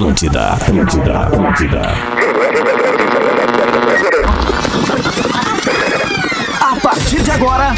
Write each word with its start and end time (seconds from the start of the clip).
Atlântida, 0.00 0.52
Atlântida, 0.52 1.20
Atlântida. 1.26 1.82
A 6.58 6.76
partir 6.80 7.20
de 7.22 7.30
agora, 7.30 7.74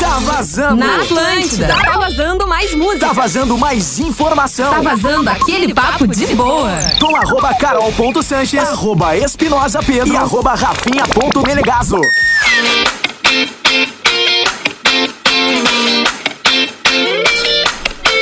tá 0.00 0.18
vazando. 0.20 0.76
Na 0.76 1.02
Atlântida. 1.02 1.68
Tá 1.84 1.98
vazando 1.98 2.48
mais 2.48 2.74
música. 2.74 3.06
Tá 3.08 3.12
vazando 3.12 3.58
mais 3.58 3.98
informação. 3.98 4.70
Tá 4.70 4.80
vazando 4.80 5.28
aquele 5.28 5.74
papo 5.74 6.06
de 6.06 6.34
boa. 6.34 6.70
Com 6.98 7.14
arroba 7.14 7.52
carol.sanches, 7.56 8.66
arroba 8.66 9.14
espinosa 9.14 9.80
pedro 9.82 10.14
e 10.14 10.16
arroba 10.16 10.54
rafinha.melegazo. 10.54 12.00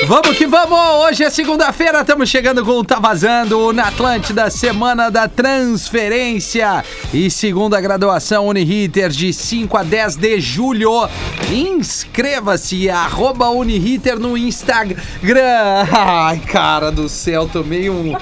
Vamos 0.07 0.39
que 0.39 0.47
vamos! 0.47 0.79
Hoje 1.05 1.25
é 1.25 1.31
segunda-feira, 1.31 2.01
estamos 2.01 2.29
chegando 2.29 2.65
com 2.65 2.79
o 2.79 2.85
Tá 2.85 3.01
Vazando 3.01 3.73
na 3.73 3.89
Atlântida, 3.89 4.49
Semana 4.51 5.11
da 5.11 5.27
Transferência 5.27 6.85
e 7.13 7.29
segunda 7.29 7.81
graduação 7.81 8.47
Uniriter 8.47 9.09
de 9.09 9.33
5 9.33 9.77
a 9.77 9.83
10 9.83 10.15
de 10.15 10.41
julho. 10.41 11.09
Inscreva-se, 11.51 12.89
arroba 12.89 13.49
Uniriter 13.49 14.17
no 14.17 14.39
Instagram. 14.39 14.97
Ai, 15.91 16.39
cara 16.39 16.93
do 16.93 17.09
céu, 17.09 17.49
tomei 17.49 17.91
um... 17.91 18.15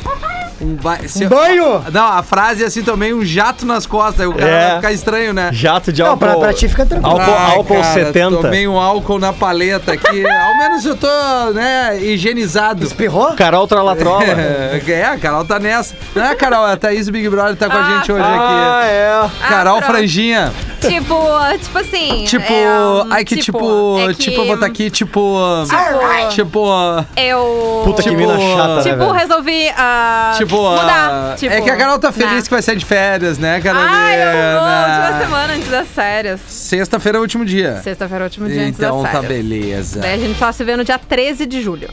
Um, 0.64 0.76
ba... 0.76 0.98
se- 1.06 1.26
banho? 1.26 1.84
Não, 1.92 2.06
a 2.06 2.22
frase 2.22 2.62
é 2.62 2.66
assim, 2.66 2.82
tomei 2.82 3.12
um 3.12 3.24
jato 3.24 3.66
nas 3.66 3.86
costas, 3.86 4.20
aí 4.22 4.26
o 4.26 4.32
cara 4.32 4.50
É. 4.50 4.66
vai 4.68 4.76
ficar 4.76 4.92
estranho, 4.92 5.32
né? 5.34 5.50
Jato 5.52 5.92
de 5.92 6.02
Não, 6.02 6.10
álcool. 6.10 6.26
pra, 6.26 6.36
pra 6.36 6.52
ti 6.54 6.68
fica 6.68 6.86
tranquilo. 6.86 7.20
Álcool, 7.20 7.34
Ai, 7.36 7.56
álcool 7.56 7.80
cara, 7.80 7.94
70. 8.06 8.36
Tomei 8.38 8.66
um 8.68 8.78
álcool 8.78 9.18
na 9.18 9.32
paleta 9.32 9.92
aqui. 9.92 10.24
Ao 10.26 10.58
menos 10.58 10.84
eu 10.84 10.96
tô, 10.96 11.06
né, 11.54 11.98
higienizado. 12.00 12.84
Espirrou? 12.84 13.32
Carol 13.34 13.66
Tralatrola. 13.66 14.24
É, 14.94 15.04
a 15.04 15.18
Carol 15.18 15.44
tá 15.44 15.58
nessa. 15.58 15.94
Não 16.14 16.24
é, 16.24 16.34
Carol? 16.34 16.64
A 16.64 16.76
Thaís 16.76 17.08
Big 17.08 17.28
Brother 17.28 17.56
tá 17.56 17.68
com 17.68 17.76
a 17.76 17.80
Ah, 17.80 17.96
gente 17.98 18.12
hoje 18.12 18.22
Ah, 18.24 18.80
aqui. 18.80 19.44
é. 19.44 19.48
Carol 19.48 19.78
pronto. 19.78 19.90
Franjinha. 19.92 20.52
Tipo, 20.80 21.16
tipo 21.62 21.78
assim. 21.78 22.24
Tipo, 22.24 22.52
é, 22.52 22.78
um, 22.78 23.12
ai 23.12 23.24
que 23.24 23.36
tipo, 23.36 23.98
é 24.08 24.12
tipo, 24.14 24.40
eu 24.40 24.44
vou 24.46 24.54
estar 24.54 24.66
aqui, 24.66 24.90
tipo, 24.90 25.38
Tipo, 25.66 26.28
tipo, 26.30 26.68
eu. 27.16 27.82
Puta 27.84 28.02
que 28.02 28.10
Tipo, 28.10 28.20
mina 28.20 28.38
chata, 28.38 28.76
né, 28.76 28.82
Tipo, 28.82 28.96
velho? 28.98 29.12
resolvi 29.12 29.68
ah, 29.76 30.34
tipo, 30.36 30.53
mudar. 30.62 31.32
ah, 31.32 31.34
Tipo, 31.36 31.54
é 31.54 31.60
que 31.60 31.70
a 31.70 31.76
Carol 31.76 31.98
tá 31.98 32.12
feliz 32.12 32.32
né? 32.32 32.42
que 32.42 32.50
vai 32.50 32.62
sair 32.62 32.76
de 32.76 32.84
férias, 32.84 33.38
né, 33.38 33.60
Carolina? 33.60 33.90
Ai, 33.90 34.22
eu 34.22 34.60
vou 34.60 35.04
última 35.04 35.20
semana 35.24 35.52
antes 35.54 35.68
das 35.70 35.88
férias. 35.88 36.40
Sexta-feira 36.46 37.18
é 37.18 37.20
o 37.20 37.22
último 37.22 37.44
dia. 37.44 37.80
Sexta-feira 37.82 38.24
é 38.24 38.26
o 38.26 38.28
último 38.28 38.48
dia 38.48 38.62
antes 38.62 38.78
Então 38.78 39.02
das 39.02 39.12
tá 39.12 39.20
férias. 39.22 39.44
beleza. 39.46 40.00
Daí 40.00 40.14
a 40.14 40.18
gente 40.18 40.38
só 40.38 40.52
se 40.52 40.64
vê 40.64 40.76
no 40.76 40.84
dia 40.84 40.98
13 40.98 41.46
de 41.46 41.62
julho. 41.62 41.88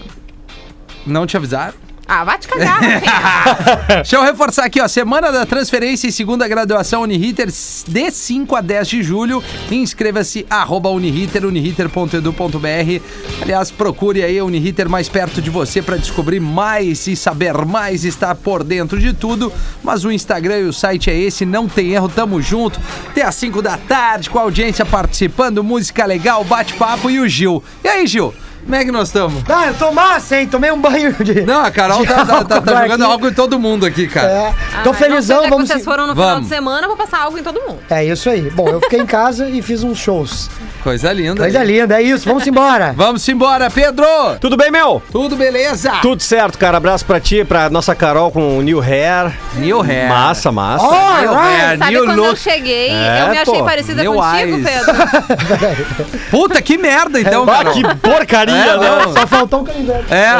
Não 1.05 1.25
te 1.25 1.35
avisaram? 1.37 1.73
Ah, 2.07 2.23
vai 2.23 2.37
te 2.37 2.47
cagar. 2.47 2.79
Deixa 4.03 4.15
eu 4.15 4.23
reforçar 4.23 4.65
aqui, 4.65 4.81
ó. 4.81 4.87
Semana 4.87 5.31
da 5.31 5.45
transferência 5.45 6.07
e 6.07 6.11
segunda 6.11 6.47
graduação 6.47 7.03
Uniriter 7.03 7.47
de 7.47 8.11
5 8.11 8.55
a 8.55 8.61
10 8.61 8.87
de 8.87 9.03
julho. 9.03 9.43
Inscreva-se, 9.71 10.45
arroba 10.49 10.89
Uniriter, 10.89 11.45
uniriter.edu.br. 11.45 13.01
Aliás, 13.41 13.71
procure 13.71 14.23
aí 14.23 14.39
a 14.39 14.43
Uniriter 14.43 14.89
mais 14.89 15.07
perto 15.07 15.41
de 15.41 15.49
você 15.49 15.81
para 15.81 15.97
descobrir 15.97 16.39
mais 16.39 17.07
e 17.07 17.15
saber 17.15 17.53
mais, 17.65 18.03
estar 18.03 18.35
por 18.35 18.63
dentro 18.63 18.99
de 18.99 19.13
tudo. 19.13 19.51
Mas 19.83 20.03
o 20.03 20.11
Instagram 20.11 20.59
e 20.59 20.63
o 20.65 20.73
site 20.73 21.09
é 21.09 21.17
esse, 21.17 21.45
não 21.45 21.67
tem 21.67 21.91
erro, 21.93 22.09
tamo 22.09 22.41
junto. 22.41 22.79
Até 23.09 23.23
às 23.23 23.35
5 23.35 23.61
da 23.61 23.77
tarde, 23.77 24.29
com 24.29 24.39
a 24.39 24.43
audiência 24.43 24.85
participando, 24.85 25.63
música 25.63 26.05
legal, 26.05 26.43
bate-papo 26.43 27.09
e 27.09 27.19
o 27.19 27.29
Gil. 27.29 27.63
E 27.83 27.87
aí, 27.87 28.05
Gil? 28.05 28.33
Como 28.63 28.75
é 28.75 28.85
que 28.85 28.91
nós 28.91 29.09
estamos? 29.09 29.43
Ah, 29.49 29.67
eu 29.67 29.73
tô 29.73 29.91
massa, 29.91 30.37
hein? 30.39 30.47
Tomei 30.47 30.71
um 30.71 30.79
banho 30.79 31.13
de. 31.23 31.41
Não, 31.41 31.63
a 31.65 31.71
Carol 31.71 32.05
tá, 32.05 32.25
tá- 32.25 32.43
tá- 32.43 32.61
tá 32.61 32.71
álcool 32.71 32.81
jogando 32.83 33.03
álcool 33.05 33.27
em 33.29 33.33
todo 33.33 33.59
mundo 33.59 33.85
aqui, 33.85 34.07
cara. 34.07 34.27
É, 34.29 34.53
Ah, 34.77 34.81
tô 34.83 34.93
felizão, 34.93 35.43
que 35.43 35.49
vamos. 35.49 35.67
vocês 35.67 35.79
se- 35.79 35.85
foram 35.85 36.07
no 36.07 36.13
final 36.13 36.29
Vamos. 36.35 36.43
de 36.49 36.55
semana, 36.55 36.83
eu 36.83 36.87
vou 36.87 36.95
passar 36.97 37.21
algo 37.23 37.37
em 37.37 37.43
todo 37.43 37.59
mundo. 37.59 37.79
É 37.89 38.05
isso 38.05 38.29
aí. 38.29 38.49
Bom, 38.51 38.67
eu 38.69 38.79
fiquei 38.79 38.99
em 39.01 39.05
casa 39.05 39.49
e 39.49 39.61
fiz 39.61 39.83
uns 39.83 39.97
shows. 39.97 40.49
Coisa 40.83 41.11
linda. 41.11 41.41
Coisa 41.41 41.63
linda, 41.63 41.99
é 41.99 42.01
isso. 42.03 42.27
Vamos 42.27 42.45
embora. 42.47 42.93
Vamos 42.97 43.27
embora, 43.27 43.69
Pedro! 43.69 44.05
Tudo 44.39 44.55
bem, 44.55 44.71
meu? 44.71 45.01
Tudo 45.11 45.35
beleza? 45.35 45.91
Tudo 46.01 46.21
certo, 46.23 46.57
cara. 46.57 46.77
Abraço 46.77 47.05
pra 47.05 47.19
ti, 47.19 47.43
pra 47.43 47.69
nossa 47.69 47.93
Carol 47.93 48.31
com 48.31 48.57
o 48.57 48.61
New 48.61 48.79
Hair. 48.81 49.31
New 49.55 49.81
hair. 49.81 50.07
Massa, 50.09 50.51
massa. 50.51 50.85
All 50.85 51.21
New 51.21 51.33
right. 51.33 51.61
hair, 51.61 51.77
Sabe 51.77 51.91
new 51.91 52.05
quando 52.05 52.17
eu 52.19 52.23
look. 52.29 52.37
cheguei, 52.39 52.89
É, 52.89 53.21
eu 53.23 53.29
me 53.29 53.37
achei 53.39 53.53
pô, 53.59 53.63
parecida 53.65 54.03
contigo, 54.05 54.23
eyes. 54.35 54.65
Pedro. 54.65 54.95
Puta, 56.31 56.61
que 56.61 56.77
merda 56.77 57.19
então, 57.19 57.43
Ah, 57.43 57.57
Carol. 57.57 57.73
que 57.73 57.83
porcaria, 58.01 58.50
É, 58.51 58.77
né? 58.77 58.89
não. 59.05 59.13
Só 59.13 59.27
faltou 59.27 59.61
um 59.61 59.63
canivete. 59.63 60.05
É. 60.11 60.31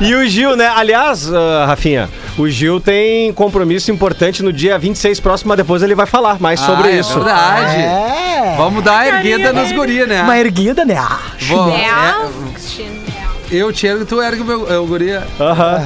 E 0.00 0.14
o 0.14 0.26
Gil, 0.28 0.56
né? 0.56 0.68
Aliás, 0.74 1.32
ah, 1.32 1.66
Rafinha, 1.66 2.08
o 2.38 2.48
Gil 2.48 2.80
tem 2.80 3.32
compromisso 3.32 3.90
importante 3.90 4.42
no 4.42 4.52
dia 4.52 4.78
26 4.78 5.20
próximo, 5.20 5.48
mas 5.48 5.56
depois 5.58 5.82
ele 5.82 5.94
vai 5.94 6.06
falar 6.06 6.40
mais 6.40 6.60
sobre 6.60 6.88
Ah, 6.88 6.92
é 6.92 6.98
isso. 6.98 7.14
verdade. 7.14 7.76
É. 7.76 8.54
Vamos 8.56 8.82
dar 8.82 8.98
a 9.00 9.06
erguida 9.08 9.52
nos 9.52 9.70
guri, 9.72 10.06
né? 10.06 10.22
Uma 10.22 10.38
erguida, 10.38 10.84
né? 10.84 10.96
Ah, 10.98 11.18
Vou- 11.40 11.70
É, 11.70 11.84
é, 11.84 12.14
eu 13.50 13.72
te 13.72 13.86
ergo, 13.86 14.04
tu 14.04 14.20
ergue 14.22 14.42
o 14.42 14.44
meu, 14.44 14.72
é, 14.72 14.78
o 14.78 14.86
guri. 14.86 15.12
Aham. 15.40 15.84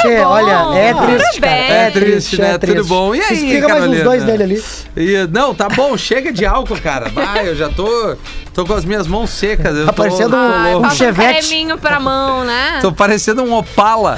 Tchê, 0.00 0.16
bom. 0.18 0.26
olha, 0.28 0.78
é 0.78 0.92
Tudo 0.94 1.06
triste, 1.06 1.40
cara. 1.40 1.52
bem. 1.54 1.70
É 1.70 1.90
triste, 1.90 2.40
né? 2.40 2.58
Tudo 2.58 2.84
bom. 2.84 3.14
E 3.14 3.20
aí, 3.20 3.34
Explica 3.34 3.68
mais 3.68 3.80
uns 3.84 3.86
Carolina? 3.98 4.04
dois 4.04 4.24
dele 4.24 4.42
ali. 4.42 4.64
E, 4.96 5.28
não, 5.30 5.54
tá 5.54 5.68
bom, 5.68 5.96
chega 5.96 6.32
de 6.32 6.44
álcool, 6.46 6.78
cara. 6.80 7.08
Vai, 7.10 7.48
eu 7.48 7.54
já 7.56 7.68
tô, 7.68 8.16
tô 8.54 8.64
com 8.64 8.74
as 8.74 8.84
minhas 8.84 9.06
mãos 9.06 9.30
secas. 9.30 9.76
Eu 9.76 9.86
Tá 9.86 9.92
tô, 9.92 10.02
parecendo 10.02 10.36
um- 10.36 10.78
um 10.86 10.90
chevette. 10.90 11.48
creminho 11.48 11.78
pra 11.78 11.98
mão, 12.00 12.44
né? 12.44 12.78
Tô 12.80 12.92
parecendo 12.92 13.42
um 13.42 13.52
Opala. 13.54 14.16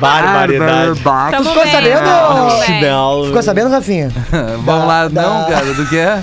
Barbaridade. 0.00 1.00
Tamo 1.30 1.44
ficou 1.50 1.62
bem, 1.62 1.72
sabendo? 1.72 2.00
Não. 2.80 3.24
Ficou 3.26 3.42
sabendo, 3.42 3.68
Rafinha? 3.70 4.10
Vamos 4.64 4.86
lá, 4.86 5.06
Da- 5.08 5.22
não, 5.22 5.40
da- 5.42 5.50
cara, 5.50 5.74
do 5.74 5.86
que 5.86 5.98
é? 5.98 6.18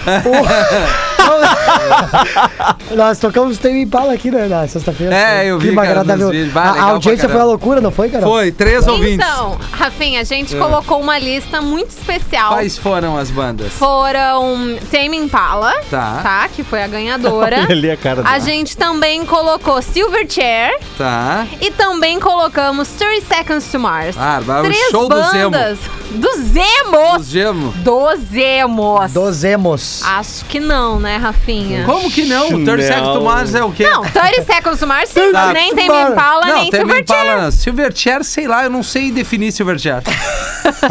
Nós 2.96 3.18
tocamos 3.18 3.58
Tame 3.58 3.82
Impala 3.82 4.12
aqui 4.12 4.30
né, 4.30 4.46
na 4.46 4.66
sexta-feira. 4.66 5.14
É, 5.14 5.46
eu 5.46 5.58
vi, 5.58 5.74
cara, 5.74 5.90
agradável. 5.90 6.26
nos 6.26 6.36
vídeos. 6.36 6.52
Bah, 6.52 6.74
A- 6.76 6.82
audiência 6.90 7.28
foi 7.28 7.38
uma 7.38 7.44
loucura, 7.46 7.80
não 7.80 7.90
foi, 7.90 8.08
cara? 8.08 8.22
Foi, 8.24 8.50
três 8.50 8.86
ouvintes. 8.86 9.14
Então, 9.26 9.56
Rafinha, 9.72 10.20
a 10.20 10.24
gente 10.24 10.54
É. 10.56 10.58
colocou 10.58 11.00
uma 11.00 11.18
lista 11.18 11.60
muito 11.60 11.90
especial. 11.90 12.48
Quais 12.52 12.76
foram 12.76 13.16
as 13.16 13.30
bandas? 13.30 13.72
Foram 13.72 14.76
Tame 14.90 15.16
Impala, 15.16 15.72
Tá. 15.90 16.20
tá? 16.22 16.48
Que 16.48 16.62
foi 16.62 16.82
a 16.82 16.86
ganhadora. 16.86 17.60
Olha 17.64 17.70
ali 17.70 17.90
a 17.90 17.96
cara 17.96 18.22
A 18.24 18.38
gente 18.38 18.76
também 18.76 19.24
colocou 19.24 19.80
Silverchair 19.82 20.72
Tá. 20.98 21.46
e 21.60 21.70
também 21.70 22.18
colocamos 22.18 22.88
30 22.88 23.20
Seconds 23.34 23.70
to 23.70 23.78
Mars. 23.78 24.16
Ah, 24.18 24.40
Três 24.62 24.88
show 24.90 25.08
bandas. 25.08 25.78
Do 25.78 25.78
Zemo! 25.78 26.09
Os 26.10 27.28
Gemo. 27.28 27.72
Dos 27.76 28.34
Emos. 28.34 29.12
Dozemos. 29.12 30.02
Acho 30.04 30.44
que 30.46 30.58
não, 30.58 30.98
né, 30.98 31.16
Rafinha? 31.16 31.84
Como 31.84 32.10
que 32.10 32.24
não? 32.24 32.48
O 32.48 32.64
30 32.64 32.82
Seconds 32.82 33.12
to 33.14 33.20
Mars 33.22 33.54
é 33.54 33.62
o 33.64 33.70
quê? 33.70 33.88
Não, 33.88 34.02
30 34.02 34.42
Seconds 34.44 34.80
to 34.80 34.86
Mars 34.86 35.08
sim, 35.10 35.30
Tá. 35.32 35.52
nem 35.52 35.72
Mano. 35.74 36.12
Impala, 36.12 36.46
Não, 36.46 36.54
nem 36.56 36.70
tem 36.70 36.80
Silverchair. 36.80 37.24
Impala. 37.26 37.50
Silverchair, 37.52 38.24
sei 38.24 38.48
lá, 38.48 38.64
eu 38.64 38.70
não 38.70 38.82
sei 38.82 39.12
definir 39.12 39.52
Silverchair. 39.52 40.02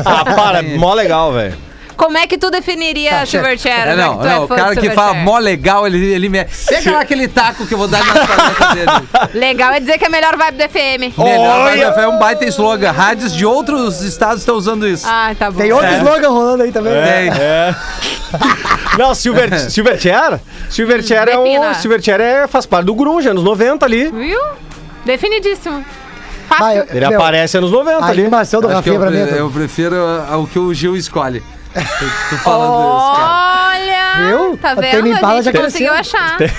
Ah, 0.05 0.23
para, 0.35 0.63
mó 0.63 0.93
legal, 0.93 1.33
velho. 1.33 1.57
Como 1.99 2.17
é 2.17 2.25
que 2.25 2.37
tu 2.37 2.49
definiria 2.49 3.11
Tá, 3.11 3.25
Silverchair? 3.25 3.87
É, 3.89 3.95
já 3.95 3.95
não, 3.97 4.17
tu 4.19 4.25
é 4.25 4.29
não, 4.35 4.43
o 4.45 4.47
cara 4.47 4.73
do 4.73 4.79
que 4.79 4.89
fala 4.91 5.13
mó 5.15 5.37
legal, 5.37 5.85
ele, 5.85 6.13
ele 6.13 6.29
me. 6.29 6.45
Pega 6.67 6.91
lá 6.93 7.01
aquele 7.01 7.27
taco 7.27 7.67
que 7.67 7.73
eu 7.73 7.77
vou 7.77 7.89
dar 7.89 7.99
na 8.05 8.73
dele. 8.73 8.91
Legal 9.37 9.73
é 9.73 9.81
dizer 9.81 9.97
que 9.97 10.05
é 10.05 10.07
a 10.07 10.09
melhor 10.09 10.37
vibe 10.37 10.55
do 10.57 10.63
FM. 10.69 11.17
Melhor, 11.17 11.59
Olha! 11.67 11.91
vai- 11.91 12.05
é 12.05 12.07
um 12.07 12.17
baita 12.17 12.45
slogan. 12.45 12.91
Rádios 12.91 13.33
de 13.35 13.45
outros 13.45 14.01
estados 14.01 14.39
estão 14.39 14.55
usando 14.55 14.87
isso. 14.87 15.05
Ah, 15.09 15.35
tá 15.37 15.51
bom. 15.51 15.57
Tem 15.59 15.73
outro 15.73 15.87
É. 15.89 15.97
slogan 15.97 16.29
rolando 16.29 16.63
aí 16.63 16.71
também. 16.71 16.93
Tem. 16.93 17.29
É. 17.37 17.75
Não, 18.97 19.13
Silver, 19.13 19.59
Silverchair? 19.69 20.39
Silverchair 20.69 21.23
é 21.27 21.37
Defina. 21.37 21.71
o. 21.71 21.75
Silverchair 21.75 22.21
é, 22.21 22.47
faz 22.47 22.65
parte 22.65 22.85
do 22.85 22.95
Grunge, 22.95 23.27
anos 23.27 23.43
90 23.43 23.85
ali. 23.85 24.09
Viu? 24.09 24.39
Definidíssimo. 25.05 25.83
Fácil. 26.47 26.63
Vai, 26.65 26.79
eu- 26.79 26.85
Ele 26.91 27.07
Meu, 27.07 27.19
aparece 27.19 27.57
anos 27.57 27.71
90 27.71 28.05
A 28.05 28.07
ali. 28.07 28.21
animação 28.21 28.61
do 28.61 28.67
Rafinha 28.69 28.95
eu, 28.95 28.99
pra 29.01 29.11
mim. 29.11 29.17
é 29.17 29.35
eu 29.39 29.49
prefiro 29.49 29.95
ah, 30.29 30.37
o 30.37 30.47
que 30.47 30.57
o 30.57 30.73
Gil 30.73 30.95
escolhe. 30.95 31.43
Tô 32.29 32.37
falando 32.37 32.97
isso, 32.97 33.15
cara. 33.15 33.69
Olha! 33.69 34.27
Viu? 34.27 34.57
Tá 34.57 34.73
O 34.73 34.81
vendo? 34.81 34.91
Tame 34.91 35.09
Impala 35.11 35.39
a 35.39 35.41
gente 35.41 35.53
já 35.55 35.61
conseguiu 35.63 35.93
cresceu. 35.93 36.19
achar. 36.19 36.37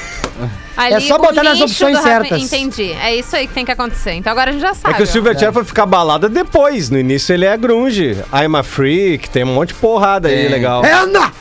Ali, 0.76 0.94
É 0.94 1.00
só 1.00 1.16
o 1.16 1.18
botar 1.18 1.42
nas 1.42 1.52
nicho 1.54 1.64
opções 1.64 1.98
do 1.98 2.02
certas. 2.02 2.40
Entendi. 2.42 2.92
É 3.02 3.14
isso 3.14 3.36
aí 3.36 3.46
que 3.46 3.52
tem 3.52 3.66
que 3.66 3.70
acontecer. 3.72 4.12
Então 4.12 4.30
agora 4.32 4.48
a 4.48 4.52
gente 4.52 4.62
já 4.62 4.70
É 4.70 4.74
sabe. 4.74 4.94
que 4.94 5.02
o 5.02 5.04
ó. 5.04 5.06
Silverchair 5.06 5.52
foi 5.52 5.62
ficar 5.64 5.84
balada 5.84 6.26
depois. 6.28 6.88
No 6.88 6.98
início 6.98 7.34
ele 7.34 7.44
é 7.44 7.54
grunge. 7.56 8.16
I'm 8.32 8.56
a 8.56 8.62
Freak, 8.62 9.28
tem 9.28 9.44
um 9.44 9.48
monte 9.48 9.68
de 9.68 9.74
porrada 9.74 10.28
aí 10.28 10.36
Tem. 10.36 10.48
legal. 10.48 10.82
É, 10.84 10.92
Ana! 10.92 11.32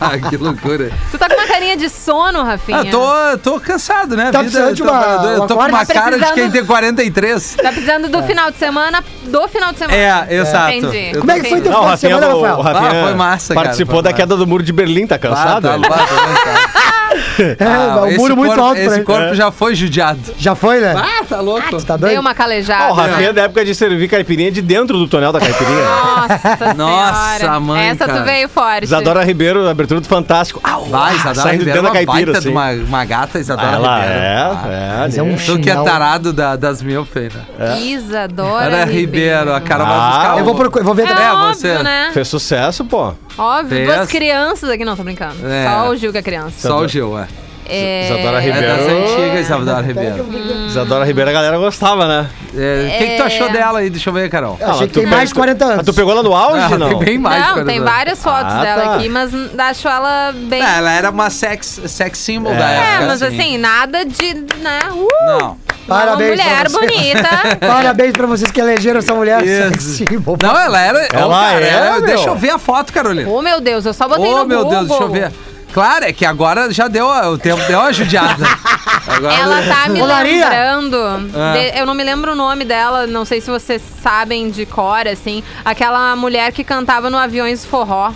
Ah, 0.00 0.18
que 0.28 0.36
loucura. 0.36 0.90
Tu 1.10 1.18
tá 1.18 1.28
com 1.28 1.34
uma 1.34 1.46
carinha 1.46 1.76
de 1.76 1.88
sono, 1.88 2.42
Rafinha. 2.42 2.80
Ah, 2.80 2.84
tô, 2.90 3.38
tô 3.52 3.60
cansado, 3.60 4.16
né? 4.16 4.30
Tá 4.30 4.40
precisando 4.40 4.74
de 4.74 4.82
uma- 4.82 4.90
trabalhadora. 4.92 5.32
Eu 5.34 5.38
uma 5.40 5.46
tô 5.48 5.56
com 5.56 5.62
uma? 5.62 5.86
Tá 5.86 5.94
cara 5.94 6.18
de 6.18 6.32
quem 6.32 6.50
tem 6.50 6.64
43. 6.64 7.54
Tá 7.56 7.70
precisando 7.72 8.08
do 8.08 8.22
final 8.22 8.50
de 8.50 8.58
semana, 8.58 9.02
do 9.24 9.48
final 9.48 9.72
de 9.72 9.78
semana. 9.78 9.96
É, 9.96 10.34
exato. 10.34 10.72
Entendi. 10.72 11.18
Como 11.18 11.30
é 11.30 11.40
que 11.40 11.48
foi 11.48 11.60
teu 11.60 11.72
o 11.72 11.76
final 11.76 11.94
de 11.94 12.00
semana, 12.00 12.34
o 12.34 12.42
Rafael? 12.42 12.60
Rafinha 12.62 13.00
Ah, 13.02 13.04
foi 13.06 13.14
massa, 13.14 13.54
cara, 13.54 13.64
participou 13.66 13.94
foi 13.96 14.02
da 14.02 14.10
massa. 14.10 14.22
queda 14.22 14.36
do 14.36 14.46
muro 14.46 14.62
de 14.62 14.72
Berlim, 14.72 15.06
tá 15.06 15.14
Ah, 15.16 15.18
cansado? 15.18 15.62
tá, 15.68 15.74
ele? 15.74 15.88
tá, 15.88 15.96
tá, 15.96 16.04
tá. 16.06 17.03
É, 17.38 17.56
Ah, 17.64 18.00
o 18.02 18.06
esse 18.06 18.18
muro 18.18 18.36
muito 18.36 18.50
corpo- 18.50 18.62
alto 18.64 18.74
pra 18.76 18.84
Esse 18.84 18.94
ele. 18.96 19.04
corpo 19.04 19.34
já 19.34 19.50
foi 19.50 19.74
judiado. 19.74 20.20
Já 20.38 20.54
foi, 20.54 20.80
né? 20.80 20.94
Ah, 20.96 21.24
tá 21.28 21.40
louco. 21.40 21.82
Tá 21.82 21.96
Dei 21.96 22.08
doido? 22.10 22.20
uma 22.20 22.30
Ó, 22.30 22.32
o 22.32 22.36
calejada. 22.36 22.92
Rafinha 22.92 23.28
é 23.28 23.32
da 23.32 23.42
época 23.42 23.64
de 23.64 23.74
servir 23.74 24.08
caipirinha 24.08 24.50
de 24.50 24.60
dentro 24.62 24.96
do 24.98 25.06
tonel 25.08 25.32
da 25.32 25.40
caipirinha. 25.40 25.84
Nossa, 25.84 26.74
Nossa, 26.74 27.60
mãe, 27.60 27.88
Essa 27.88 28.06
cara. 28.06 28.18
tu 28.20 28.24
veio 28.24 28.48
forte. 28.48 28.84
Isadora 28.84 29.24
Ribeiro, 29.24 29.68
abertura 29.68 30.00
do 30.00 30.08
Fantástico. 30.08 30.60
Au, 30.62 30.84
Vai, 30.86 31.12
ah, 31.12 31.14
Isadora 31.16 31.34
saindo 31.34 31.58
Ribeiro 31.64 31.70
é 31.70 31.82
dentro 31.82 31.82
da 31.82 31.88
uma 31.88 31.92
caipira, 32.06 32.32
baita 32.32 32.38
assim. 32.38 32.48
de 32.48 32.54
uma, 32.54 32.70
uma 32.88 33.04
gata, 33.04 33.38
Isadora 33.38 33.68
Ela 33.72 33.94
Ribeiro. 34.00 34.18
é, 34.20 34.36
Ah. 34.36 34.62
é. 34.66 34.98
Mas 35.00 35.18
é 35.18 35.22
um 35.22 35.36
Tu 35.36 35.58
que 35.58 35.70
é 35.70 35.74
tarado 35.82 36.32
da- 36.32 36.56
das 36.56 36.82
mil, 36.82 37.04
feira. 37.04 37.46
Isadora 37.84 38.64
Era 38.76 38.84
Ribeiro, 38.84 39.52
a 39.54 39.60
cara 39.60 39.84
vai 39.84 39.96
Ah, 39.98 40.08
buscar. 40.10 40.38
Eu 40.38 40.44
vou, 40.44 40.54
procurar, 40.54 40.82
eu 40.82 40.86
vou 40.86 40.94
ver 40.94 41.02
É, 41.04 41.06
também. 41.06 41.24
É, 41.24 41.32
óbvio, 41.32 41.54
você. 41.54 41.82
né? 41.82 42.10
Fez 42.12 42.28
sucesso, 42.28 42.84
pô. 42.84 43.12
Óbvio. 43.36 43.68
Fez. 43.86 43.88
Duas 43.96 44.08
crianças 44.10 44.70
aqui. 44.70 44.84
Não, 44.84 44.96
tô 44.96 45.02
brincando. 45.04 45.36
É. 45.46 45.64
Só 45.68 45.88
o 45.90 45.96
Gil 45.96 46.12
que 46.12 46.18
é 46.18 46.22
criança. 46.22 46.68
Só 46.68 46.78
o 46.78 46.88
Gil, 46.88 47.18
é. 47.18 47.26
É... 47.66 48.04
Isadora 48.10 48.36
É 48.36 48.40
Ribeiro. 48.44 48.66
das 48.76 48.86
antigas, 48.86 49.40
Isadora 49.40 49.80
Ribeiro. 49.86 50.26
Isadora 50.68 51.04
Ribeiro 51.06 51.30
a 51.30 51.32
galera 51.32 51.56
gostava, 51.56 52.06
né? 52.06 52.28
É, 52.54 52.84
O 52.94 52.98
que, 52.98 53.06
que 53.06 53.16
tu 53.16 53.22
É. 53.22 53.26
achou 53.26 53.48
dela 53.50 53.78
aí? 53.78 53.88
Deixa 53.88 54.10
eu 54.10 54.12
ver, 54.12 54.28
Carol. 54.28 54.58
Eu 54.60 54.68
achei 54.68 54.84
Ah, 54.84 54.86
que 54.86 54.92
tu 54.92 55.00
tem 55.00 55.06
mais 55.08 55.30
de 55.30 55.34
pe- 55.34 55.40
40 55.40 55.64
Ah, 55.64 55.68
anos. 55.72 55.86
tu 55.86 55.94
pegou 55.94 56.12
ela 56.12 56.22
no 56.22 56.34
auge, 56.34 56.60
Ah, 56.74 56.76
não? 56.76 56.88
Tem 56.90 56.98
bem 56.98 57.18
mais. 57.18 57.42
Não, 57.56 57.64
tem 57.64 57.80
né? 57.80 57.84
várias 57.86 58.22
fotos 58.22 58.52
Ah, 58.52 58.60
dela 58.62 58.82
tá. 58.82 58.94
aqui, 58.96 59.08
mas 59.08 59.30
acho 59.58 59.88
ela 59.88 60.32
bem. 60.36 60.62
É, 60.62 60.76
ela 60.76 60.92
era 60.92 61.10
uma 61.10 61.30
sex, 61.30 61.80
sex 61.86 62.18
symbol 62.18 62.52
É. 62.52 62.56
da 62.58 62.70
É, 62.70 62.76
época. 62.96 63.06
mas 63.06 63.22
assim, 63.22 63.56
nada 63.56 64.04
de. 64.04 64.34
né? 64.58 64.80
Uh, 64.92 65.08
Não. 65.38 65.56
Parabéns 65.86 66.40
Uma 66.40 66.44
mulher 66.44 66.70
bonita. 66.70 67.28
Parabéns 67.66 68.12
pra 68.12 68.26
vocês 68.26 68.50
que 68.50 68.60
elegeram 68.60 68.98
essa 68.98 69.14
mulher 69.14 69.42
sexy. 69.42 70.04
Não, 70.42 70.56
ela 70.58 70.80
era. 70.80 71.08
Ela 71.12 71.26
Ô, 71.26 71.30
cara, 71.30 71.64
é, 71.64 71.68
era- 71.68 71.90
meu. 71.92 72.02
Deixa 72.02 72.28
eu 72.28 72.36
ver 72.36 72.50
a 72.50 72.58
foto, 72.58 72.92
Carolina. 72.92 73.28
oh, 73.30 73.42
meu 73.42 73.60
Deus, 73.60 73.84
eu 73.84 73.92
só 73.94 74.08
botei 74.08 74.24
Ô, 74.32 74.38
no 74.38 74.46
meu 74.46 74.64
Google. 74.64 74.70
Deus, 74.78 74.88
deixa 74.88 75.02
eu 75.04 75.10
ver. 75.10 75.32
Claro, 75.72 76.04
é 76.04 76.12
que 76.12 76.24
agora 76.24 76.72
já 76.72 76.86
deu, 76.86 77.06
o 77.06 77.36
tempo 77.36 77.60
deu 77.66 77.80
uma 77.80 77.92
judiada. 77.92 78.44
Agora 79.06 79.34
Ela 79.34 79.62
tá 79.62 79.88
me 79.90 80.00
Ô, 80.00 80.06
Maria. 80.06 80.44
lembrando. 80.48 80.96
Ah. 81.36 81.52
de- 81.52 81.78
eu 81.78 81.84
não 81.84 81.94
me 81.94 82.02
lembro 82.02 82.32
o 82.32 82.34
nome 82.34 82.64
dela, 82.64 83.06
não 83.06 83.24
sei 83.26 83.38
se 83.40 83.50
vocês 83.50 83.82
sabem 84.02 84.50
de 84.50 84.64
cor, 84.64 85.06
assim. 85.06 85.42
Aquela 85.64 86.16
mulher 86.16 86.52
que 86.52 86.64
cantava 86.64 87.10
no 87.10 87.18
Aviões 87.18 87.64
Forró. 87.66 88.12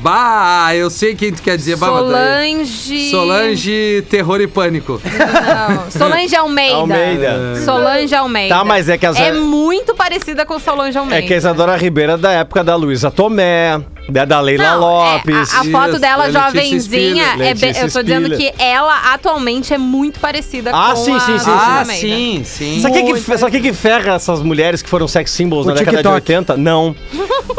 Bah, 0.00 0.74
eu 0.74 0.88
sei 0.88 1.14
quem 1.14 1.32
tu 1.32 1.42
quer 1.42 1.56
dizer. 1.56 1.76
bah, 1.76 1.86
Solange. 1.88 3.10
Solange, 3.10 4.04
terror 4.08 4.40
e 4.40 4.46
pânico. 4.46 5.00
Não, 5.04 5.90
Solange 5.90 6.34
Almeida. 6.34 6.74
Almeida. 6.76 7.56
Solange 7.64 8.14
Almeida. 8.14 8.54
Tá, 8.54 8.64
mas 8.64 8.88
é 8.88 8.96
que 8.96 9.04
as- 9.06 9.18
É 9.18 9.32
muito 9.32 9.94
parecida 9.94 10.46
com 10.46 10.58
Solange 10.58 10.96
Almeida. 10.96 11.22
É 11.24 11.26
que 11.26 11.34
a 11.34 11.36
Isadora 11.36 11.76
Ribeiro 11.76 12.12
é 12.12 12.16
da 12.16 12.32
época 12.32 12.64
da 12.64 12.74
Luísa 12.76 13.10
Tomé, 13.10 13.78
da, 14.10 14.24
da 14.24 14.40
Leila 14.40 14.64
Não, 14.72 14.80
Lopes. 14.80 15.52
é, 15.52 15.56
a, 15.56 15.60
a 15.60 15.64
foto 15.64 15.90
Isso, 15.90 15.98
dela 16.00 16.24
Letícia 16.24 16.46
jovenzinha, 16.46 16.80
Spiller, 16.80 17.48
é 17.50 17.54
bem- 17.54 17.76
eu 17.76 17.90
tô 17.92 18.02
dizendo 18.02 18.36
que 18.36 18.52
ela 18.58 19.12
atualmente 19.14 19.72
é 19.74 19.78
muito 19.78 20.20
parecida 20.20 20.70
Ah, 20.74 20.92
com 20.94 21.04
sim, 21.04 21.14
a 21.16 21.20
sim, 21.20 21.32
sim, 21.38 21.44
sim. 21.44 21.50
Ah, 21.50 21.78
Almeida. 21.80 22.00
sim, 22.00 22.42
sim. 22.44 22.80
Sabe 22.80 22.98
o 23.00 23.04
que, 23.06 23.12
que, 23.22 23.38
sabe 23.38 23.50
que 23.52 23.60
que 23.60 23.72
ferra 23.72 24.14
essas 24.14 24.42
mulheres 24.42 24.82
que 24.82 24.88
foram 24.88 25.06
sex 25.08 25.30
symbols 25.30 25.66
O 25.66 25.68
na 25.70 25.74
década 25.74 25.98
TikTok. 25.98 26.08
de 26.26 26.32
80? 26.32 26.56
Não. 26.56 26.94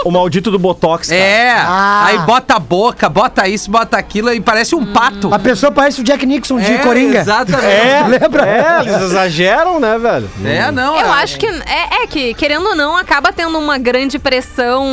o 0.04 0.10
maldito 0.12 0.50
do 0.50 0.58
Botox, 0.58 1.10
cara. 1.10 1.20
É, 1.22 1.52
Ah. 1.52 2.06
aí 2.08 2.18
bota 2.20 2.56
a 2.56 2.60
boca, 2.60 3.08
bota 3.10 3.48
isso, 3.48 3.70
bota 3.70 3.98
aquilo 3.98 4.34
e 4.34 4.40
parece 4.42 4.74
um 4.76 4.86
pato. 4.86 5.34
A 5.34 5.38
pessoa 5.40 5.72
parece 5.72 6.02
o 6.02 6.04
Jack 6.04 6.26
Nixon 6.26 6.60
de 6.60 6.72
É, 6.74 6.78
Coringa. 6.80 7.20
Exatamente. 7.20 7.66
É, 7.66 8.04
Lembra? 8.08 8.46
É, 8.48 8.82
eles 8.82 9.02
exageram, 9.04 9.80
né, 9.80 9.98
velho? 9.98 10.30
É, 10.46 10.72
não. 10.72 10.96
Eu 11.00 11.06
é- 11.08 11.10
acho 11.22 11.38
que 11.38 11.46
é, 11.46 12.04
é 12.04 12.08
que, 12.08 12.34
querendo 12.34 12.68
ou 12.70 12.76
não, 12.76 12.98
acaba 12.98 13.32
tendo 13.32 13.58
uma 13.60 13.78
grande 13.78 14.18
pressão, 14.18 14.86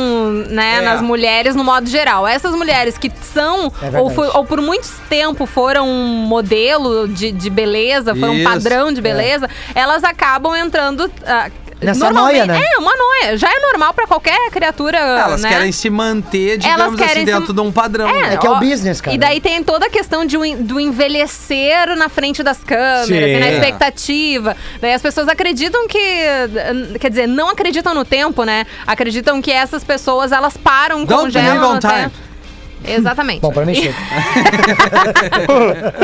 né, 0.49 0.77
É. 0.77 0.81
nas 0.81 1.01
mulheres 1.01 1.48
no 1.55 1.63
modo 1.63 1.87
geral. 1.89 2.27
Essas 2.27 2.53
mulheres 2.55 2.97
que 2.97 3.11
são, 3.21 3.71
É 3.81 3.85
ou, 3.99 4.09
verdade. 4.09 4.15
fo- 4.15 4.37
ou 4.37 4.45
por 4.45 4.61
muito 4.61 4.87
tempo 5.09 5.45
foram 5.45 5.87
um 5.87 6.25
modelo 6.25 7.07
de, 7.07 7.31
de 7.31 7.49
beleza, 7.49 8.15
foram 8.15 8.33
um 8.33 8.43
padrão 8.43 8.91
de 8.91 9.01
beleza, 9.01 9.49
elas 9.75 10.03
acabam 10.03 10.55
entrando. 10.55 11.11
ah, 11.25 11.49
Nessa 11.81 12.05
normalmente- 12.05 12.45
noia, 12.47 12.59
né? 12.59 12.65
É, 12.73 12.77
uma 12.77 12.91
noia. 12.95 13.37
Já 13.37 13.49
é 13.49 13.59
normal 13.59 13.93
pra 13.93 14.05
qualquer 14.05 14.49
criatura. 14.51 14.97
Elas 14.97 15.41
né? 15.41 15.49
querem 15.49 15.71
se 15.71 15.89
manter, 15.89 16.57
digamos 16.57 16.81
Elas 16.81 17.01
assim, 17.01 17.19
se- 17.19 17.25
dentro 17.25 17.53
de 17.53 17.61
um 17.61 17.71
padrão. 17.71 18.09
É, 18.09 18.33
É 18.33 18.37
que 18.37 18.45
é 18.45 18.49
o 18.49 18.59
business, 18.59 18.99
cara. 18.99 19.15
E 19.15 19.17
daí 19.17 19.39
tem 19.39 19.63
toda 19.63 19.85
a 19.85 19.89
questão 19.89 20.25
de, 20.25 20.37
um- 20.37 20.61
do 20.61 20.79
envelhecer 20.79 21.95
na 21.95 22.09
frente 22.09 22.43
das 22.43 22.63
câmeras, 22.63 23.09
e 23.09 23.39
na 23.39 23.45
É. 23.47 23.53
expectativa. 23.53 24.57
Daí 24.81 24.93
as 24.93 25.01
pessoas 25.01 25.27
acreditam 25.27 25.87
que. 25.87 25.99
Quer 26.99 27.09
dizer, 27.09 27.27
não 27.27 27.49
acreditam 27.49 27.93
no 27.93 28.03
tempo, 28.03 28.43
né? 28.43 28.65
Acreditam 28.85 29.41
que 29.41 29.51
essas 29.51 29.83
pessoas 29.83 30.31
elas 30.31 30.57
param, 30.57 31.05
Don't 31.05 31.31
believe 31.31 31.49
congelam 31.49 31.71
on 31.73 31.75
até. 31.77 31.87
time. 32.03 32.11
Exatamente. 32.85 33.41
Bom, 33.41 33.51
pra 33.51 33.65
mim 33.65 33.75
chega. 33.75 33.93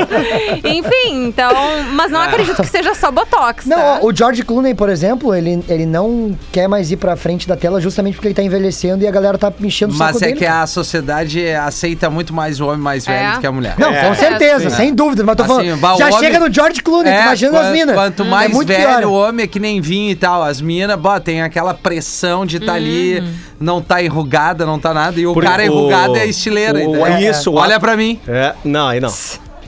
Enfim, 0.63 1.25
então. 1.27 1.51
Mas 1.93 2.11
não 2.11 2.19
acredito 2.21 2.61
que 2.61 2.67
seja 2.67 2.93
só 2.93 3.11
Botox. 3.11 3.65
Não, 3.65 3.77
tá? 3.77 3.99
ó, 4.01 4.05
o 4.07 4.15
George 4.15 4.43
Clooney, 4.43 4.73
por 4.73 4.89
exemplo, 4.89 5.33
ele, 5.33 5.63
ele 5.67 5.85
não 5.85 6.37
quer 6.51 6.67
mais 6.67 6.91
ir 6.91 6.97
pra 6.97 7.15
frente 7.15 7.47
da 7.47 7.55
tela 7.55 7.79
justamente 7.81 8.15
porque 8.15 8.27
ele 8.27 8.35
tá 8.35 8.43
envelhecendo 8.43 9.03
e 9.03 9.07
a 9.07 9.11
galera 9.11 9.37
tá 9.37 9.51
enchendo 9.61 9.93
o 9.93 9.97
Mas 9.97 10.13
saco 10.13 10.25
é 10.25 10.27
dele. 10.27 10.39
que 10.39 10.45
a 10.45 10.65
sociedade 10.67 11.47
aceita 11.53 12.09
muito 12.09 12.33
mais 12.33 12.59
o 12.59 12.67
homem 12.67 12.79
mais 12.79 13.05
velho 13.05 13.29
É. 13.29 13.33
do 13.33 13.39
que 13.39 13.47
a 13.47 13.51
mulher. 13.51 13.75
Não, 13.77 13.91
É. 13.93 14.07
com 14.07 14.15
certeza, 14.15 14.69
sem 14.69 14.93
dúvida. 14.93 15.23
Mas 15.23 15.35
tô 15.35 15.43
Assim, 15.43 15.53
falando, 15.53 15.77
bah, 15.79 15.95
já 15.97 16.07
homem- 16.07 16.19
chega 16.19 16.39
no 16.39 16.53
George 16.53 16.81
Clooney, 16.81 17.13
tu 17.13 17.21
imagina 17.21 17.51
quan- 17.51 17.61
as 17.61 17.71
minas. 17.71 17.95
Quanto 17.95 18.23
Hum, 18.23 18.29
mais 18.29 18.51
é 18.51 18.53
muito 18.53 18.67
velho 18.67 18.87
pior. 18.87 19.03
o 19.05 19.13
homem 19.13 19.43
é 19.43 19.47
que 19.47 19.59
nem 19.59 19.81
vinho 19.81 20.11
e 20.11 20.15
tal. 20.15 20.43
As 20.43 20.61
minas, 20.61 20.97
bó, 20.99 21.19
tem 21.19 21.41
aquela 21.41 21.73
pressão 21.73 22.45
de 22.45 22.57
estar 22.57 22.73
ali, 22.73 23.23
não 23.59 23.81
tá 23.81 24.01
enrugada, 24.03 24.65
não 24.65 24.79
tá 24.79 24.93
nada. 24.93 25.19
E 25.19 25.25
o 25.27 25.33
Porque 25.33 25.47
cara 25.47 25.63
o- 25.63 25.65
enrugado 25.65 26.15
é 26.15 26.21
a 26.21 26.25
estileira. 26.67 26.89
o- 27.03 27.07
entendeu? 27.07 27.31
isso, 27.31 27.53
Olha 27.53 27.79
pra 27.79 27.95
mim. 27.97 28.19
É, 28.27 28.53
não, 28.63 28.87
aí 28.87 28.99
não. 28.99 29.13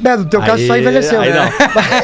É, 0.05 0.15
no 0.15 0.25
teu 0.25 0.39
caso 0.41 0.65
só 0.67 0.73
Aí- 0.73 0.81
envelheceu. 0.81 1.19
Aí 1.21 1.31
né? 1.33 1.51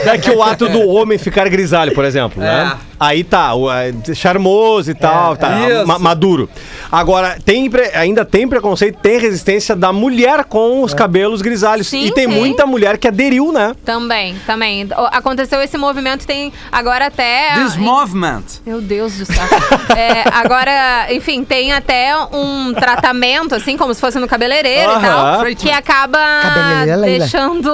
não. 0.05 0.13
É 0.13 0.17
que 0.17 0.29
o 0.31 0.41
ato 0.41 0.67
do 0.67 0.87
homem 0.89 1.17
ficar 1.17 1.47
grisalho, 1.47 1.93
por 1.93 2.03
exemplo, 2.03 2.41
né? 2.41 2.75
É. 3.03 3.13
Aí 3.13 3.23
tá, 3.23 3.53
o, 3.53 3.71
é, 3.71 3.91
charmoso 4.15 4.89
e 4.91 4.93
tal, 4.95 5.35
tá, 5.35 5.69
Isso. 5.69 5.85
ma- 5.87 5.99
maduro. 5.99 6.49
Agora, 6.91 7.37
tem, 7.43 7.69
pre- 7.69 7.91
ainda 7.95 8.23
tem 8.23 8.47
preconceito, 8.47 8.97
tem 9.01 9.19
resistência 9.19 9.75
da 9.75 9.91
mulher 9.91 10.45
com 10.45 10.81
os 10.83 10.93
cabelos 10.93 11.41
grisalhos. 11.41 11.87
Sim, 11.87 12.05
e 12.05 12.11
tem 12.11 12.27
tem. 12.27 12.37
muita 12.37 12.65
mulher 12.65 12.97
que 12.97 13.07
aderiu, 13.07 13.51
né? 13.51 13.75
Também, 13.83 14.35
também. 14.45 14.85
O- 14.85 15.09
Aconteceu 15.13 15.61
esse 15.61 15.77
movimento, 15.77 16.25
tem 16.25 16.51
agora 16.71 17.07
até. 17.07 17.53
This 17.55 17.75
movement. 17.75 18.43
Meu 18.65 18.81
Deus 18.81 19.17
do 19.17 19.25
céu. 19.25 19.43
É, 19.95 20.23
agora, 20.33 21.07
enfim, 21.13 21.43
tem 21.43 21.71
até 21.71 22.11
um 22.31 22.73
tratamento, 22.73 23.53
assim, 23.53 23.77
como 23.77 23.93
se 23.93 24.01
fosse 24.01 24.17
no 24.17 24.27
cabeleireiro 24.27 24.91
e 24.91 24.95
Aham. 24.95 25.01
tal, 25.01 25.45
que 25.55 25.69
acaba 25.69 26.17
Cabeleireira, 26.41 26.95
Leila. 26.95 27.19
deixando. 27.19 27.69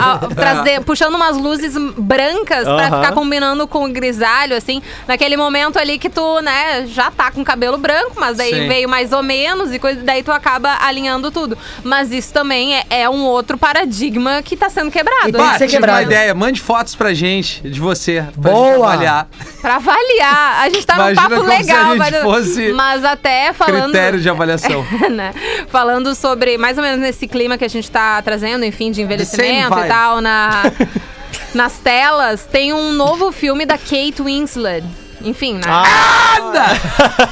a- 0.00 0.18
trazer, 0.34 0.80
puxando 0.82 1.14
umas 1.14 1.36
luzes 1.36 1.74
brancas 1.96 2.64
pra 2.64 2.88
Aham. 2.88 2.96
ficar 3.00 3.12
combinando 3.12 3.66
com 3.66 3.84
o 3.84 3.88
grisalho, 3.88 4.54
assim. 4.56 4.71
Naquele 5.08 5.36
momento 5.36 5.78
ali 5.78 5.98
que 5.98 6.08
tu, 6.08 6.40
né, 6.40 6.86
já 6.86 7.10
tá 7.10 7.30
com 7.30 7.42
cabelo 7.44 7.76
branco, 7.76 8.12
mas 8.16 8.36
daí 8.36 8.54
Sim. 8.54 8.68
veio 8.68 8.88
mais 8.88 9.12
ou 9.12 9.22
menos 9.22 9.72
e 9.72 9.78
coisa, 9.78 10.00
daí 10.02 10.22
tu 10.22 10.30
acaba 10.30 10.78
alinhando 10.80 11.30
tudo. 11.30 11.58
Mas 11.82 12.12
isso 12.12 12.32
também 12.32 12.76
é, 12.76 12.84
é 12.88 13.10
um 13.10 13.24
outro 13.24 13.58
paradigma 13.58 14.42
que 14.42 14.56
tá 14.56 14.70
sendo 14.70 14.90
quebrado. 14.90 15.28
E 15.28 15.32
né? 15.32 15.58
tem 15.58 15.68
que 15.68 15.76
ser 15.76 15.84
uma 15.84 16.02
ideia. 16.02 16.34
Mande 16.34 16.60
fotos 16.60 16.94
pra 16.94 17.12
gente, 17.12 17.68
de 17.68 17.80
você. 17.80 18.24
Pra 18.40 18.52
Boa. 18.52 18.68
gente 18.68 18.82
avaliar. 18.82 19.28
Pra 19.60 19.76
avaliar. 19.76 20.62
A 20.62 20.68
gente 20.68 20.86
tá 20.86 20.94
num 20.94 21.02
Imagina 21.02 21.22
papo 21.22 21.34
como 21.36 21.48
se 21.48 21.54
a 21.54 21.58
legal, 21.58 21.90
gente 21.90 21.98
mas, 21.98 22.22
fosse 22.22 22.72
mas 22.72 23.04
até 23.04 23.52
falando. 23.52 23.84
Critério 23.84 24.20
de 24.20 24.28
avaliação. 24.28 24.84
né? 25.10 25.34
Falando 25.68 26.14
sobre 26.14 26.58
mais 26.58 26.76
ou 26.78 26.84
menos 26.84 27.00
nesse 27.00 27.26
clima 27.26 27.58
que 27.58 27.64
a 27.64 27.68
gente 27.68 27.90
tá 27.90 28.20
trazendo, 28.22 28.64
enfim, 28.64 28.90
de 28.90 29.02
envelhecimento 29.02 29.78
e 29.78 29.88
tal, 29.88 30.20
na, 30.20 30.62
nas 31.54 31.74
telas, 31.78 32.44
tem 32.50 32.72
um 32.72 32.92
novo 32.92 33.30
filme 33.32 33.64
da 33.66 33.76
Kate 33.78 34.22
Winslet. 34.22 34.84
Enfim, 35.24 35.54
né? 35.54 35.60
Nada! 35.66 36.64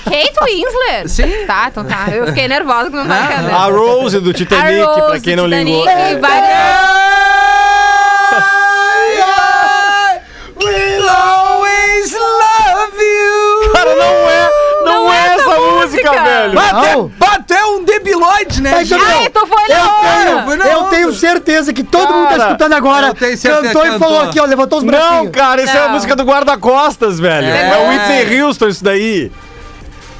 Kate 0.04 0.44
Winslet? 0.44 1.08
Sim. 1.08 1.44
Tá, 1.46 1.66
então 1.68 1.84
tá. 1.84 2.06
Eu 2.12 2.26
fiquei 2.28 2.46
nervosa 2.46 2.88
com 2.90 2.98
o 2.98 3.04
brincadeira. 3.04 3.56
A 3.56 3.64
Rose 3.66 4.20
do 4.20 4.32
Titanic, 4.32 4.80
Rose 4.84 5.00
pra 5.10 5.20
quem 5.20 5.34
do 5.36 5.42
não 5.42 5.48
Titanic, 5.48 5.70
ligou. 5.70 5.88
ai, 5.88 6.14
We'll 10.56 11.08
always 11.08 12.12
love 12.12 12.98
you. 12.98 13.70
Cara, 13.72 13.94
não 13.94 14.30
é, 14.30 14.50
não, 14.84 15.04
Não 15.04 15.12
é 15.12 15.16
é 15.16 15.20
essa 15.34 15.42
essa 15.42 15.50
música, 15.90 16.22
velho. 16.22 16.52
Bate, 16.54 16.72
Não. 16.94 17.08
bate, 17.18 17.52
é 17.52 17.64
um 17.66 17.84
debilóide, 17.84 18.62
né? 18.62 18.70
Mas, 18.72 18.92
Ai, 18.92 19.28
tu 19.30 19.46
foi 19.46 19.58
eu 19.68 20.56
tenho, 20.56 20.72
eu 20.72 20.84
tenho 20.84 21.12
certeza 21.12 21.72
que 21.72 21.82
todo 21.82 22.12
mundo 22.12 22.24
tá 22.28 22.36
Cara, 22.36 22.44
escutando 22.44 22.72
agora. 22.74 23.06
eu 23.08 23.14
tenho 23.14 23.36
certeza 23.36 23.62
Cantou 23.72 23.86
e 23.86 23.98
falou 23.98 24.20
aqui, 24.22 24.40
ó, 24.40 24.44
levantou 24.44 24.78
os 24.78 24.84
Não, 24.84 24.90
bracinhos. 24.92 25.30
cara, 25.32 25.62
isso 25.62 25.76
é 25.76 25.80
a 25.80 25.84
Não. 25.84 25.90
música 25.90 26.16
do 26.16 26.24
guarda-costas, 26.24 27.18
velho. 27.20 27.46
É, 27.46 27.70
É. 27.70 27.76
o 27.78 27.88
Whitney 27.88 28.42
Houston 28.42 28.68
isso 28.68 28.84
daí. 28.84 29.30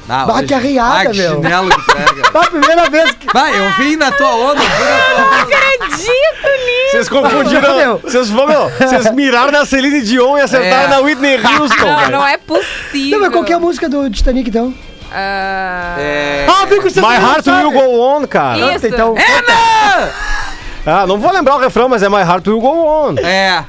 Ah, 0.09 0.25
Bah, 0.25 0.33
hoje- 0.39 0.77
Ah, 0.79 1.05
que 1.09 1.17
meu. 1.17 1.35
chinelo 1.35 1.69
que 1.69 1.85
pega. 1.93 2.39
A 2.39 2.47
primeira 2.49 2.89
vez 2.89 3.11
que... 3.11 3.27
Vai, 3.31 3.57
eu 3.57 3.69
vim 3.77 3.95
na 3.95 4.11
tua 4.11 4.27
onda, 4.35 4.61
eu 4.61 5.23
onda. 5.23 5.41
acredito 5.41 6.01
nisso. 6.03 6.91
Vocês 6.91 7.07
confundiram. 7.09 7.97
Vocês, 7.99 8.29
vocês 8.29 9.11
miraram 9.13 9.51
na 9.53 9.63
Celine 9.65 10.01
Dion 10.01 10.37
e 10.37 10.41
acertaram 10.41 10.83
É. 10.83 10.87
na 10.87 10.99
Whitney 10.99 11.35
Houston, 11.37 11.85
Não, 11.85 11.95
velho. 11.97 12.11
não 12.11 12.27
é 12.27 12.35
possível. 12.37 13.11
Não, 13.11 13.19
mas 13.21 13.31
qual 13.31 13.43
que 13.45 13.53
é 13.53 13.55
a 13.55 13.59
música 13.59 13.87
do 13.87 14.09
Titanic, 14.09 14.49
então? 14.49 14.73
Ah, 15.13 15.95
É... 15.99 16.45
Ah, 16.49 16.65
vem 16.65 16.81
com 16.81 16.89
você 16.89 17.01
My 17.01 17.07
Heart 17.15 17.47
Will 17.47 17.71
Go 17.71 17.99
On, 18.01 18.27
cara. 18.27 18.75
Isso. 18.75 18.87
Então, 18.87 19.15
Ana! 19.15 20.09
Ah, 20.85 21.05
não 21.07 21.17
vou 21.19 21.31
lembrar 21.31 21.55
o 21.55 21.59
refrão, 21.59 21.87
mas 21.89 22.01
é 22.01 22.09
My 22.09 22.21
Heart 22.21 22.47
Will 22.47 22.59
Go 22.61 22.69
On. 22.85 23.15
É. 23.19 23.63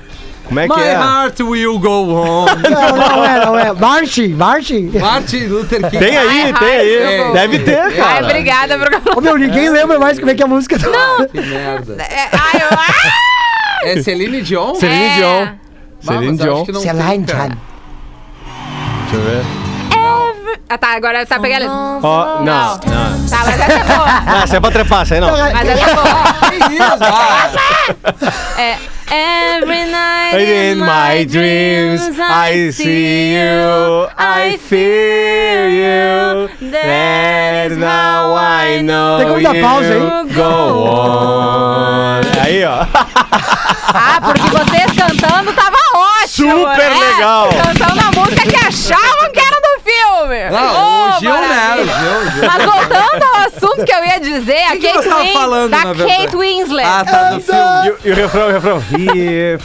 Como 0.45 0.59
é 0.61 0.69
que 0.69 0.75
My 0.77 0.83
é? 0.83 0.93
heart 0.93 1.41
will 1.41 1.79
go 1.79 2.13
on. 2.15 2.47
Não, 2.69 2.97
não 2.97 3.25
é, 3.25 3.47
não 3.47 3.59
é. 3.59 3.73
Marche, 3.73 4.29
marche. 4.29 4.91
Martin 5.01 5.47
Luther 5.47 5.81
King. 5.89 5.99
Tem 5.99 6.19
aí, 6.19 6.53
My 6.53 6.59
tem 6.59 6.69
aí. 6.69 7.25
Go 7.25 7.33
Deve 7.33 7.59
ter, 7.61 7.79
Ai, 7.79 7.93
cara. 7.93 8.25
obrigada 8.27 8.79
por... 8.79 9.17
Ô, 9.17 9.21
meu, 9.21 9.39
ninguém 9.39 9.71
lembra 9.71 9.99
mais 9.99 10.19
como 10.19 10.31
é 10.31 10.35
que 10.35 10.43
é 10.43 10.45
a 10.45 10.49
música. 10.49 10.77
Não. 10.79 11.27
Que 11.27 11.41
merda. 11.41 12.03
É, 12.03 12.29
ai, 12.33 12.61
eu... 12.61 12.69
Ah! 12.77 13.89
É 13.89 14.03
Celine 14.03 14.43
Dion? 14.43 14.75
Celine 14.75 15.05
É. 15.05 15.15
Dion. 15.17 15.49
Celine 16.01 16.37
Dion. 16.37 16.65
que 16.67 16.73
não 16.73 16.81
Celine. 16.81 17.25
Dion. 17.25 17.49
Deixa 17.49 19.17
eu 19.17 19.21
ver. 19.23 19.62
Ah, 20.69 20.79
tá, 20.79 20.95
agora 20.97 21.25
tá 21.27 21.39
pegando... 21.39 21.67
Ó, 22.03 22.41
não, 22.41 22.45
não. 22.45 23.29
Tá, 23.29 23.39
mas 23.45 23.61
essa 23.61 23.73
é 23.73 23.85
boa. 23.85 24.07
Ah, 24.27 24.41
essa 24.45 24.57
é 24.57 24.61
pra 24.61 24.71
trepar, 24.71 25.03
essa 25.03 25.15
aí 25.15 25.21
não. 25.21 25.31
Mas 25.31 25.69
essa 25.69 25.91
é 25.91 25.95
boa. 25.95 26.05
Que 26.51 26.75
isso? 26.75 26.99
Ah, 28.57 28.61
É... 28.61 28.79
Every 29.15 29.91
night 29.91 30.39
In 30.41 30.79
my 30.79 31.27
dreams, 31.27 32.19
I 32.19 32.71
see 32.73 33.35
you, 33.35 34.09
I 34.17 34.57
feel 34.57 35.69
you. 35.69 36.49
That 36.71 37.73
now 37.77 38.35
I 38.35 38.81
know 38.83 39.19
Tem 39.19 39.27
como 39.29 39.43
dar 39.43 39.55
pausa 39.61 39.93
you 39.93 40.29
go 40.35 40.89
on. 40.89 42.21
Aí, 42.43 42.65
ó. 42.65 42.87
Ah, 43.95 44.19
porque 44.23 44.41
vocês 44.49 44.87
cantando 44.97 45.53
tava 45.53 45.77
ótimo, 45.95 46.61
Super 46.61 46.79
né? 46.91 46.99
legal. 47.13 47.49
Cantando 47.51 48.01
a 48.01 48.21
música 48.21 48.49
que 48.49 48.57
achavam 48.57 49.31
que 49.31 49.39
Não, 50.51 50.75
Ô, 50.75 51.09
o 51.09 51.21
Gil, 51.21 51.31
né? 51.33 51.49
maravilha. 51.49 51.93
O 51.95 51.99
Gil, 51.99 52.19
o 52.21 52.31
Gil. 52.31 52.45
Mas 52.47 52.65
voltando 52.65 53.25
ao 53.25 53.37
assunto 53.47 53.85
que 53.85 53.93
eu 53.93 54.05
ia 54.05 54.21
dizer, 54.21 54.63
a 54.65 54.71
que 54.73 54.93
Kate 54.93 55.09
tava 55.09 55.21
Win- 55.23 55.33
falando, 55.33 55.71
da 55.71 55.79
na 55.85 55.93
verdade? 55.93 56.23
Kate 56.23 56.37
Winslet. 56.37 56.87
Ah, 56.89 57.05
tá, 57.05 57.31
do 57.31 57.41
filme. 57.41 57.87
E, 57.87 57.91
o- 57.91 57.99
e 58.05 58.11
o 58.11 58.15
refrão, 58.15 58.49
o 58.49 58.53
refrão. 58.53 58.85
Here 58.93 59.59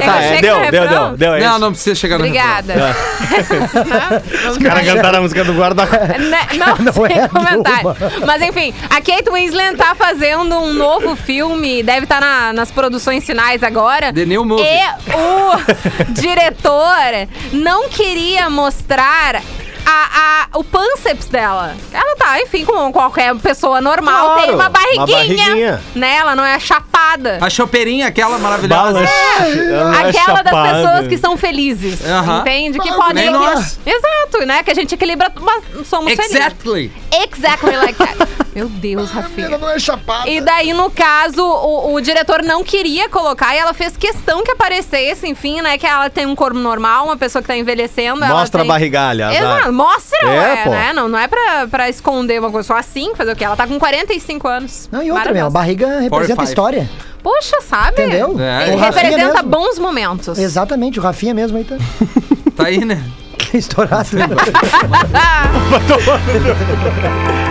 Tá, 0.00 0.22
é, 0.22 0.40
deu, 0.40 0.60
deu, 0.70 0.88
deu, 0.88 1.16
deu. 1.16 1.34
é 1.34 1.40
Não, 1.40 1.50
isso. 1.50 1.58
não 1.58 1.72
precisa 1.72 1.94
chegar 1.94 2.18
no 2.18 2.24
Obrigada. 2.24 2.74
Os 4.50 4.58
caras 4.58 4.84
cantaram 4.84 5.18
a 5.18 5.22
música 5.22 5.44
do. 5.44 5.52
Né? 5.52 6.38
Não, 6.58 6.76
Não 6.84 6.92
sem 6.92 7.18
é 7.18 7.28
comentário. 7.28 7.96
Mas 8.26 8.42
enfim, 8.42 8.74
a 8.90 9.00
Kate 9.00 9.30
Winslet 9.30 9.76
tá 9.76 9.94
fazendo 9.94 10.58
um 10.58 10.72
novo 10.72 11.14
filme, 11.16 11.82
deve 11.82 12.04
estar 12.04 12.52
nas 12.52 12.70
produções 12.70 13.24
finais 13.24 13.62
agora. 13.62 14.12
The 14.12 14.24
New 14.24 14.44
Movie. 14.44 14.64
E 14.64 15.14
o 15.14 16.12
diretor 16.12 17.28
não 17.52 17.88
queria 17.88 18.50
mostrar 18.50 19.42
a, 19.84 20.46
a, 20.52 20.58
o 20.58 20.64
pânceps 20.64 21.26
dela. 21.26 21.74
Ela 21.92 22.16
tá, 22.16 22.40
enfim, 22.40 22.64
como 22.64 22.92
qualquer 22.92 23.34
pessoa 23.36 23.80
normal, 23.80 24.24
Claro, 24.34 24.40
tem 24.42 24.50
uma 24.50 24.62
uma 24.62 24.68
barriguinha. 24.68 25.06
barriguinha. 25.46 25.82
Né? 25.94 26.16
Ela 26.16 26.36
não 26.36 26.44
é 26.44 26.58
chapada. 26.60 27.38
A 27.40 27.50
chopeirinha, 27.50 28.06
aquela 28.06 28.38
maravilhosa. 28.38 29.00
Ela 29.00 30.02
é 30.02 30.08
Aquela 30.08 30.42
das 30.42 30.52
chapada. 30.52 30.74
pessoas 30.82 31.08
que 31.08 31.18
são 31.18 31.36
felizes. 31.36 32.00
Entende? 32.40 32.78
Que 32.78 32.88
Ah, 32.90 32.94
podem. 32.94 33.30
nós. 33.30 33.78
Exato, 33.84 34.46
né? 34.46 34.62
Que 34.62 34.70
a 34.70 34.74
gente 34.74 34.94
equilibra, 34.94 35.32
mas 35.40 35.64
somos 35.86 36.12
felizes. 36.14 36.36
Exactly. 36.36 36.92
Exactly 37.28 37.76
like 37.76 37.98
that. 37.98 38.16
Meu 38.54 38.68
Deus, 38.68 39.10
Rafinha. 39.10 39.56
não 39.56 39.68
é 39.70 39.78
chapada. 39.78 40.28
E 40.28 40.38
daí, 40.40 40.74
no 40.74 40.90
caso, 40.90 41.42
o, 41.42 41.94
o 41.94 42.00
diretor 42.02 42.42
não 42.42 42.62
queria 42.62 43.08
colocar 43.08 43.54
e 43.54 43.58
ela 43.58 43.72
fez 43.72 43.96
questão 43.96 44.42
que 44.44 44.50
aparecesse, 44.50 45.26
enfim, 45.26 45.62
né? 45.62 45.78
Que 45.78 45.86
ela 45.86 46.10
tem 46.10 46.26
um 46.26 46.34
corpo 46.36 46.58
normal, 46.58 47.06
uma 47.06 47.16
pessoa 47.16 47.40
que 47.40 47.48
tá 47.48 47.56
envelhecendo. 47.56 48.22
ela 48.22 48.34
Mostra 48.40 48.60
a 48.60 48.64
tem... 48.64 48.68
barrigalha. 48.68 49.28
azar. 49.28 49.42
Exato, 49.42 49.71
mostra, 49.72 50.18
É, 50.22 50.26
ué, 50.28 50.68
né? 50.68 50.92
Não, 50.92 51.08
não 51.08 51.18
é 51.18 51.26
pra, 51.26 51.66
pra 51.70 51.88
esconder 51.88 52.38
uma 52.38 52.50
coisa, 52.50 52.66
só 52.68 52.76
assim, 52.76 53.14
fazer 53.16 53.32
o 53.32 53.36
quê? 53.36 53.44
Ela 53.44 53.56
tá 53.56 53.66
com 53.66 53.78
45 53.78 54.46
anos. 54.48 54.88
Não, 54.92 55.02
e 55.02 55.10
outra, 55.10 55.32
meu, 55.32 55.46
a 55.46 55.50
barriga 55.50 55.86
representa 56.00 56.36
45. 56.36 56.42
história. 56.44 56.90
Poxa, 57.22 57.56
sabe? 57.62 58.02
Entendeu? 58.02 58.36
É. 58.40 58.68
Ele 58.68 58.76
representa 58.76 59.34
mesmo. 59.42 59.48
bons 59.48 59.78
momentos. 59.78 60.38
Exatamente, 60.38 60.98
o 60.98 61.02
Rafinha 61.02 61.32
mesmo 61.34 61.56
aí 61.58 61.64
tá 61.64 61.76
Tá 62.56 62.64
aí, 62.66 62.84
né? 62.84 63.02
estourado. 63.54 64.08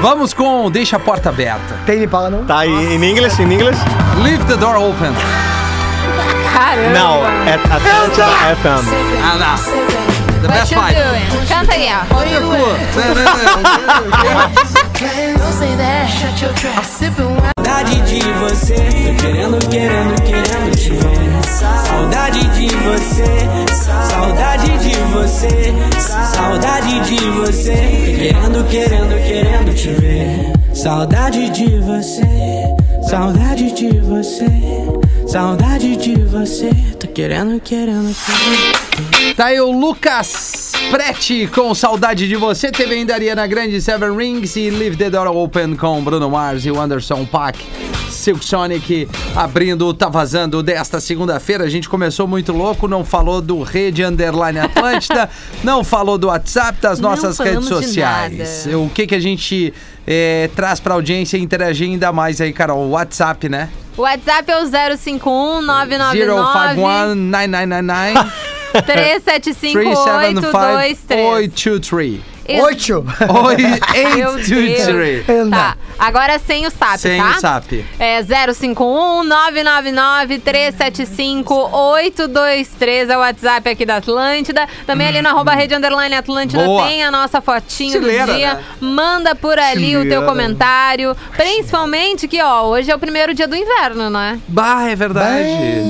Vamos 0.01 0.33
com 0.33 0.69
Deixa 0.71 0.97
a 0.97 0.99
Porta 0.99 1.29
Aberta. 1.29 1.75
Tem 1.85 1.99
me 1.99 2.07
fala 2.07 2.29
não? 2.29 2.45
Tá 2.45 2.59
aí, 2.59 2.69
em 2.69 2.95
inglês, 3.03 3.39
em 3.39 3.43
inglês? 3.43 3.77
Leave 4.23 4.43
the 4.45 4.57
door 4.57 4.75
open. 4.77 5.11
Caramba. 6.53 6.89
Não, 6.89 7.25
é 7.47 7.53
Atlanta 7.53 8.25
FM. 8.55 8.87
Ah, 9.23 9.35
não. 9.37 10.00
The 10.41 10.47
What 10.47 10.57
best 10.57 10.71
you 10.71 10.77
five. 10.77 10.95
doing? 10.95 11.47
Canta 11.47 11.73
aí, 11.73 11.87
ó. 11.93 12.01
Don't 15.37 15.53
say 15.53 15.75
that. 15.77 16.07
Shut 16.09 16.41
your 16.41 16.53
trap. 16.55 16.77
I'm 16.77 16.83
sipping 16.83 17.25
wine. 17.35 17.51
Saudade 17.57 18.01
de 18.01 18.19
você, 18.39 18.75
tô 18.75 19.13
querendo, 19.23 19.59
querendo, 19.69 20.21
querendo 20.23 20.75
te 20.75 20.89
ver. 20.89 21.31
Saudade 21.45 22.39
de 22.49 22.67
você, 22.75 23.29
saudade 24.09 24.77
de 24.79 24.95
você, 25.13 25.73
saudade 26.35 26.99
de 27.01 27.29
você, 27.31 27.73
querendo, 28.17 28.63
querendo, 28.67 29.15
querendo 29.27 29.75
te 29.75 29.89
ver. 29.89 30.53
Saudade 30.73 31.49
de 31.49 31.79
você, 31.79 32.75
saudade 33.09 33.71
de 33.73 33.99
você, 33.99 34.45
saudade 35.31 35.95
de 35.95 36.25
você, 36.25 36.69
tô 36.99 37.07
querendo, 37.07 37.57
querendo, 37.61 38.13
querendo. 38.13 39.33
Tá 39.33 39.45
aí 39.45 39.61
o 39.61 39.71
Lucas 39.71 40.73
Prete 40.89 41.47
com 41.47 41.73
Saudade 41.73 42.27
de 42.27 42.35
Você. 42.35 42.69
Teve 42.69 42.95
ainda 42.95 43.13
Ariana 43.13 43.47
Grande, 43.47 43.81
Seven 43.81 44.13
Rings 44.13 44.57
e 44.57 44.69
Leave 44.69 44.97
the 44.97 45.09
Door 45.09 45.27
Open 45.27 45.77
com 45.77 46.03
Bruno 46.03 46.29
Mars 46.29 46.65
e 46.65 46.71
o 46.71 46.81
Anderson 46.81 47.25
Paak. 47.25 47.65
Silk 48.09 48.43
Sonic 48.43 49.07
abrindo 49.33 49.87
o 49.87 49.93
Tá 49.93 50.09
Vazando 50.09 50.61
desta 50.61 50.99
segunda-feira. 50.99 51.63
A 51.63 51.69
gente 51.69 51.87
começou 51.87 52.27
muito 52.27 52.51
louco, 52.51 52.89
não 52.89 53.05
falou 53.05 53.41
do 53.41 53.63
Rede 53.63 54.03
Underline 54.03 54.59
Atlântida, 54.59 55.29
não 55.63 55.81
falou 55.81 56.17
do 56.17 56.27
WhatsApp, 56.27 56.81
das 56.81 56.99
nossas 56.99 57.39
redes 57.39 57.67
sociais. 57.67 58.67
O 58.73 58.89
que, 58.89 59.07
que 59.07 59.15
a 59.15 59.19
gente 59.19 59.73
eh, 60.07 60.49
traz 60.55 60.79
pra 60.79 60.93
audiência 60.93 61.37
interagir 61.37 61.89
ainda 61.89 62.11
mais 62.11 62.41
aí, 62.41 62.53
Carol? 62.53 62.85
O 62.85 62.91
WhatsApp, 62.91 63.49
né? 63.49 63.69
O 63.97 64.01
WhatsApp 64.01 64.51
é 64.51 64.57
o 64.57 64.65
051 64.97 65.61
999 65.61 68.31
051 69.53 72.30
9999 72.57 72.59
375 72.59 72.59
375 72.59 72.59
823. 72.59 72.61
823. 72.61 72.61
Oito. 72.61 73.05
Oi, 73.45 73.57
Meu 74.15 74.29
823. 74.33 75.25
Deus. 75.25 75.49
Tá, 75.49 75.77
agora 75.99 76.39
sem 76.39 76.65
o 76.65 76.71
SAP, 76.71 76.97
Sem 76.97 77.21
tá? 77.21 77.29
o 77.29 77.39
SAP. 77.39 77.71
É 77.99 78.21
051 78.23 79.23
999 79.23 80.39
375 80.39 81.53
823 81.71 83.09
é 83.09 83.17
o 83.17 83.19
WhatsApp 83.19 83.69
aqui 83.69 83.85
da 83.85 83.97
Atlântida. 83.97 84.67
Também 84.85 85.07
ali 85.07 85.21
no 85.21 85.29
arroba 85.29 85.53
rede 85.53 85.73
underline 85.75 86.15
Atlântida 86.15 86.63
Boa. 86.63 86.87
tem 86.87 87.03
a 87.03 87.11
nossa 87.11 87.41
fotinho 87.41 87.91
Chileira, 87.91 88.25
do 88.27 88.33
dia. 88.33 88.53
né? 88.55 88.63
Manda 88.79 89.35
por 89.35 89.57
ali 89.57 89.95
o 89.95 90.01
teu 90.01 90.03
Chileira. 90.03 90.25
comentário. 90.25 91.15
Principalmente 91.35 92.27
que, 92.27 92.41
ó, 92.41 92.63
hoje 92.67 92.91
é 92.91 92.95
o 92.95 92.99
primeiro 92.99 93.33
dia 93.33 93.47
do 93.47 93.55
inverno, 93.55 94.09
né? 94.09 94.39
Bah, 94.47 94.87
é 94.89 94.95
verdade. 94.95 95.45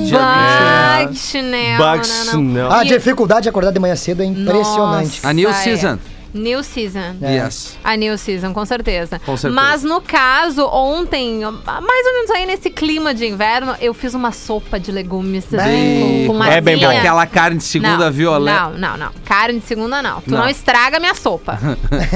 Dia 0.06 0.18
Bah, 0.18 0.98
20. 1.00 1.08
que 1.10 1.18
chinelo, 1.18 1.84
Bugs, 1.84 2.26
né, 2.26 2.32
não? 2.32 2.40
não. 2.42 2.72
A 2.72 2.84
E- 2.84 2.88
dificuldade 2.88 3.42
de 3.44 3.48
acordar 3.48 3.70
de 3.72 3.78
manhã 3.78 3.96
cedo 3.96 4.22
é 4.22 4.26
impressionante. 4.26 5.16
Nossa, 5.16 5.28
A 5.28 5.32
new 5.32 5.48
é. 5.50 5.52
New 6.34 6.62
season. 6.62 7.16
Yes. 7.22 7.76
A 7.84 7.94
New 7.96 8.16
Season, 8.16 8.52
com 8.54 8.64
certeza. 8.64 9.18
Com 9.18 9.36
certeza. 9.36 9.60
Mas 9.62 9.82
no 9.82 10.00
caso, 10.00 10.66
ontem, 10.66 11.40
mais 11.40 12.06
ou 12.06 12.12
menos 12.14 12.30
aí 12.30 12.46
nesse 12.46 12.70
clima 12.70 13.12
de 13.14 13.26
inverno, 13.26 13.74
eu 13.80 13.92
fiz 13.92 14.14
uma 14.14 14.32
sopa 14.32 14.80
de 14.80 14.90
legumes 14.90 15.44
Bem. 15.50 16.26
com, 16.26 16.34
com 16.38 16.44
É 16.44 16.60
bem 16.60 16.78
bom. 16.78 16.88
Aquela 16.88 17.26
carne 17.26 17.58
de 17.58 17.64
segunda 17.64 18.06
não, 18.06 18.12
violeta. 18.12 18.60
Não, 18.70 18.78
não, 18.78 18.96
não. 18.96 19.12
Carne 19.24 19.58
de 19.60 19.66
segunda 19.66 20.00
não. 20.02 20.20
Tu 20.22 20.30
Não. 20.30 20.38
não, 20.38 20.48
estraga 20.48 20.98
minha 20.98 21.14
sopa. 21.14 21.58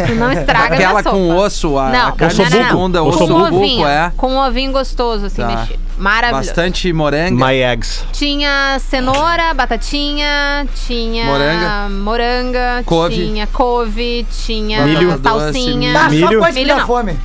tu 0.07 0.15
não 0.15 0.33
estraga 0.33 0.75
Aquela 0.75 0.91
minha 0.93 1.03
sopa. 1.03 1.11
com 1.17 1.37
osso, 1.37 1.79
a, 1.79 1.91
não, 1.91 2.09
a 2.09 2.13
carne 2.13 2.39
não, 2.39 2.45
de 2.45 2.51
segunda, 2.51 3.03
osso 3.03 3.35
ovinho, 3.35 3.87
é. 3.87 4.13
Com 4.17 4.29
um 4.33 4.39
ovinho 4.39 4.73
gostoso, 4.73 5.27
assim, 5.27 5.43
Tá. 5.43 5.49
mexido. 5.49 5.86
Maravilhoso. 5.97 6.49
Bastante 6.49 6.93
moranga. 6.93 7.47
My 7.47 7.55
eggs. 7.63 8.05
Tinha 8.13 8.79
cenoura, 8.81 9.55
batatinha, 9.55 10.67
tinha 10.87 11.25
Moranga. 11.25 11.89
moranga, 11.89 12.83
Couve. 12.85 13.15
tinha 13.15 13.47
couve, 13.47 14.27
tinha 14.45 14.85
Milho. 14.85 15.19
salsinha. 15.23 15.93
Tá, 15.93 16.03
só 16.05 16.11
Milho. 16.11 16.39
coisa 16.39 16.47
que 16.53 16.55
Milho 16.65 16.69
dá 16.75 16.77
não. 16.81 16.87
fome. 16.87 17.19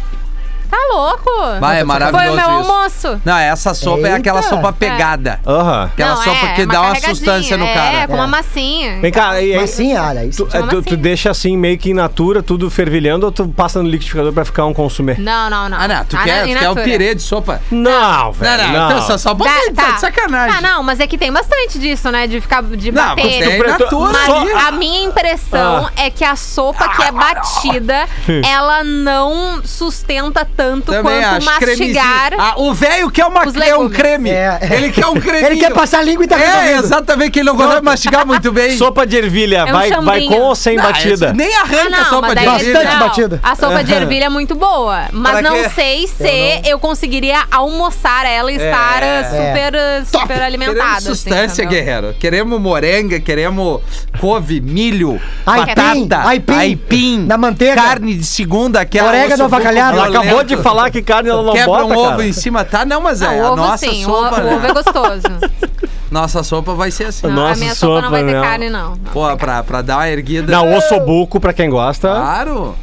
Tá 0.72 0.78
louco? 0.94 1.30
Vai, 1.60 1.75
é 1.75 1.80
Foi 1.80 1.86
maravilhoso 1.86 2.32
o 2.32 2.36
meu 2.36 2.62
isso. 2.62 2.72
almoço. 2.72 3.22
Não, 3.25 3.38
essa 3.38 3.74
sopa 3.74 4.08
é 4.08 4.13
aquela 4.13 4.40
Eita. 4.40 4.50
sopa 4.50 4.72
pegada. 4.72 5.40
Aham. 5.46 5.90
Aquela 5.94 6.16
Não, 6.16 6.24
sopa 6.24 6.46
é, 6.46 6.54
que 6.54 6.63
uma 6.63 6.74
dá 6.74 6.80
uma 6.80 6.88
carregadinha, 6.94 7.16
sustância 7.16 7.58
no 7.58 7.66
É, 7.66 7.74
cara. 7.74 8.08
com 8.08 8.13
uma 8.13 8.28
massinha. 8.28 9.00
Vem 9.01 9.12
cá, 9.12 9.42
e, 9.42 9.51
aí, 9.54 9.60
Mas 9.60 9.70
sim, 9.72 9.98
olha, 9.98 10.24
isso. 10.25 10.46
tu, 10.46 10.58
é, 10.58 10.62
tu, 10.63 10.82
tu 10.82 10.96
deixa 10.98 11.30
assim 11.30 11.58
meio 11.58 11.78
que 11.78 11.92
in 11.92 11.94
natura, 11.94 12.42
tudo 12.42 12.70
fervilhando, 12.72 13.25
ou 13.25 13.32
tu 13.34 13.48
passa 13.50 13.84
no 13.84 13.90
liquidificador 13.90 14.32
pra 14.32 14.46
ficar 14.46 14.66
um 14.66 14.74
consumir? 14.74 15.20
Não, 15.20 15.50
não, 15.50 15.68
não. 15.68 15.78
Ah, 15.78 15.88
não, 15.90 16.06
tu 16.06 16.16
Ah, 16.16 16.24
quer, 16.24 16.48
in 16.48 16.54
tu 16.54 16.60
quer 16.60 16.66
o 16.66 16.75
natura. 16.75 16.84
pirê 16.86 17.16
de 17.16 17.22
sopa? 17.22 17.62
Não, 17.70 18.32
velho. 18.32 18.63
Não, 18.63 18.72
não, 18.74 18.86
então 18.92 19.01
só, 19.08 19.18
só 19.18 19.34
Dá- 19.34 19.44
pouquinho, 19.44 19.74
tá 19.75 19.92
de 19.92 20.00
sacanagem. 20.00 20.56
Tá, 20.56 20.62
não, 20.62 20.82
mas 20.84 21.00
é 21.01 21.06
que 21.08 21.18
tem 21.18 21.32
bastante 21.34 21.78
disso, 21.80 22.10
né? 22.12 22.28
De 22.28 22.40
ficar, 22.40 22.63
de 22.63 22.92
Não, 22.94 23.04
bater. 23.16 23.42
é 23.44 23.58
preto- 23.58 23.80
natura 23.84 24.12
Mas 24.13 24.30
ali. 24.30 24.51
a 24.54 24.72
minha 24.72 25.04
impressão 25.04 25.88
Ah. 25.88 25.92
é 26.01 26.10
que 26.10 26.24
a 26.24 26.36
sopa 26.38 26.88
que 26.96 27.04
é 27.04 27.12
batida, 27.12 28.06
ela 28.48 28.84
não 28.84 29.62
sustenta 29.63 30.46
tanto 30.62 30.91
Também 30.91 31.01
quanto 31.22 31.36
acho. 31.38 31.46
mastigar. 31.46 32.34
Ah, 32.38 32.53
o 32.58 32.72
velho 32.74 33.10
quer, 33.10 33.25
uma, 33.25 33.48
os 33.48 33.53
quer 33.53 33.75
um 33.75 33.80
legumes. 33.84 33.98
creme. 33.98 34.30
É. 34.30 34.60
Ele 34.72 34.91
quer 34.91 35.08
um 35.08 35.15
creme. 35.20 35.46
Ele 35.48 35.58
quer 35.58 35.74
passar 35.74 36.00
a 36.00 36.03
língua 36.03 36.24
e 36.24 36.27
tá 36.27 36.39
É, 36.39 36.46
resolvido. 36.46 36.86
exatamente, 36.86 37.32
que 37.32 37.39
ele 37.39 37.50
não 37.50 37.58
consegue 37.58 37.82
mastigar 37.84 38.27
muito 38.27 38.51
bem. 38.53 38.77
Sopa 38.77 39.08
de 39.08 39.18
ervilha, 39.18 39.63
um 39.65 39.72
vai, 39.72 39.89
vai 39.89 39.89
chambrinho. 39.89 40.32
com 40.32 40.39
ou 40.41 40.56
sem 40.56 40.77
Ah, 40.77 40.84
batida? 40.84 41.34
Nem 41.34 41.51
Ah, 41.56 41.62
arranca 41.62 41.88
a 41.88 41.89
não, 41.89 42.06
sopa 42.06 42.22
mas 42.22 42.30
de 42.30 42.36
daí 42.36 42.46
Bastante 42.46 42.70
ervilha. 42.70 42.91
não, 42.91 43.00
batida. 43.00 43.39
A 43.41 43.56
sopa 43.56 43.84
de 43.84 43.94
ervilha 43.94 44.25
é 44.25 44.30
muito 44.30 44.53
boa, 44.56 45.06
mas 45.12 45.32
Pra 45.32 45.41
não 45.41 45.63
quê? 45.63 45.70
sei 45.70 46.08
se 46.08 46.62
eu, 46.70 46.77
conseguiria 46.77 47.41
almoçar 47.51 48.25
ela 48.25 48.51
e 48.51 48.56
estar 48.56 49.01
É. 49.03 49.22
uh, 49.22 49.24
super, 49.32 49.74
uh, 49.74 50.06
super 50.06 50.41
alimentada. 50.41 50.75
Queremos 50.80 50.98
assim, 50.98 51.06
substância, 51.08 51.63
entendeu? 51.63 51.84
guerreiro. 51.86 52.15
Queremos 52.20 52.62
morenga, 52.62 53.20
queremos 53.20 53.82
couve, 54.20 54.62
milho, 54.62 55.20
Aipim, 55.46 56.08
batata, 56.08 56.27
aipim. 56.30 56.53
aipim, 56.53 57.25
Na 57.25 57.38
manteiga. 57.38 57.75
carne 57.82 58.13
de 58.13 58.24
segunda, 58.25 58.82
aquela 58.82 59.10
Orégano 59.10 59.34
osso 59.34 59.44
avacalhado. 59.56 59.98
Ela 59.98 60.08
acabou 60.10 60.44
de 60.44 60.50
falar 60.58 60.89
que 60.91 61.01
carne 61.01 61.29
ela 61.29 61.43
não 61.43 61.53
Quebra 61.53 61.67
bota, 61.67 61.86
um 61.86 61.98
ovo 61.98 62.10
cara. 62.12 62.25
em 62.25 62.34
cima, 62.34 62.63
tá? 62.65 62.86
Não, 62.86 63.01
mas 63.01 63.22
é, 63.22 63.25
Ah, 63.27 63.29
a 63.29 63.34
o 63.34 63.46
ovo 63.48 63.55
nossa 63.55 63.77
sim, 63.77 64.05
o 64.05 64.10
sopa, 64.10 64.27
ovo, 64.27 64.41
né? 64.41 64.53
o 64.53 64.55
ovo 64.58 64.65
é 64.67 64.74
gostoso. 64.74 65.62
Nossa 66.12 66.43
sopa 66.43 66.74
vai 66.74 66.91
ser 66.91 67.05
assim. 67.05 67.27
Não, 67.27 67.46
a 67.46 67.50
Nossa 67.50 67.60
minha 67.62 67.74
sopa, 67.74 67.93
sopa, 67.96 68.01
não 68.01 68.12
vai 68.12 68.24
ter 68.25 68.34
não. 68.34 68.41
carne, 68.43 68.70
não. 68.70 68.89
Não 68.89 68.98
Pô, 69.13 69.38
pra, 69.38 69.63
pra 69.63 69.81
dar 69.81 69.96
uma 69.98 70.10
erguida. 70.10 70.51
Não, 70.51 70.75
ossobuco, 70.75 71.39
pra 71.39 71.53
quem 71.53 71.70
gosta. 71.70 72.10
Claro. 72.10 72.75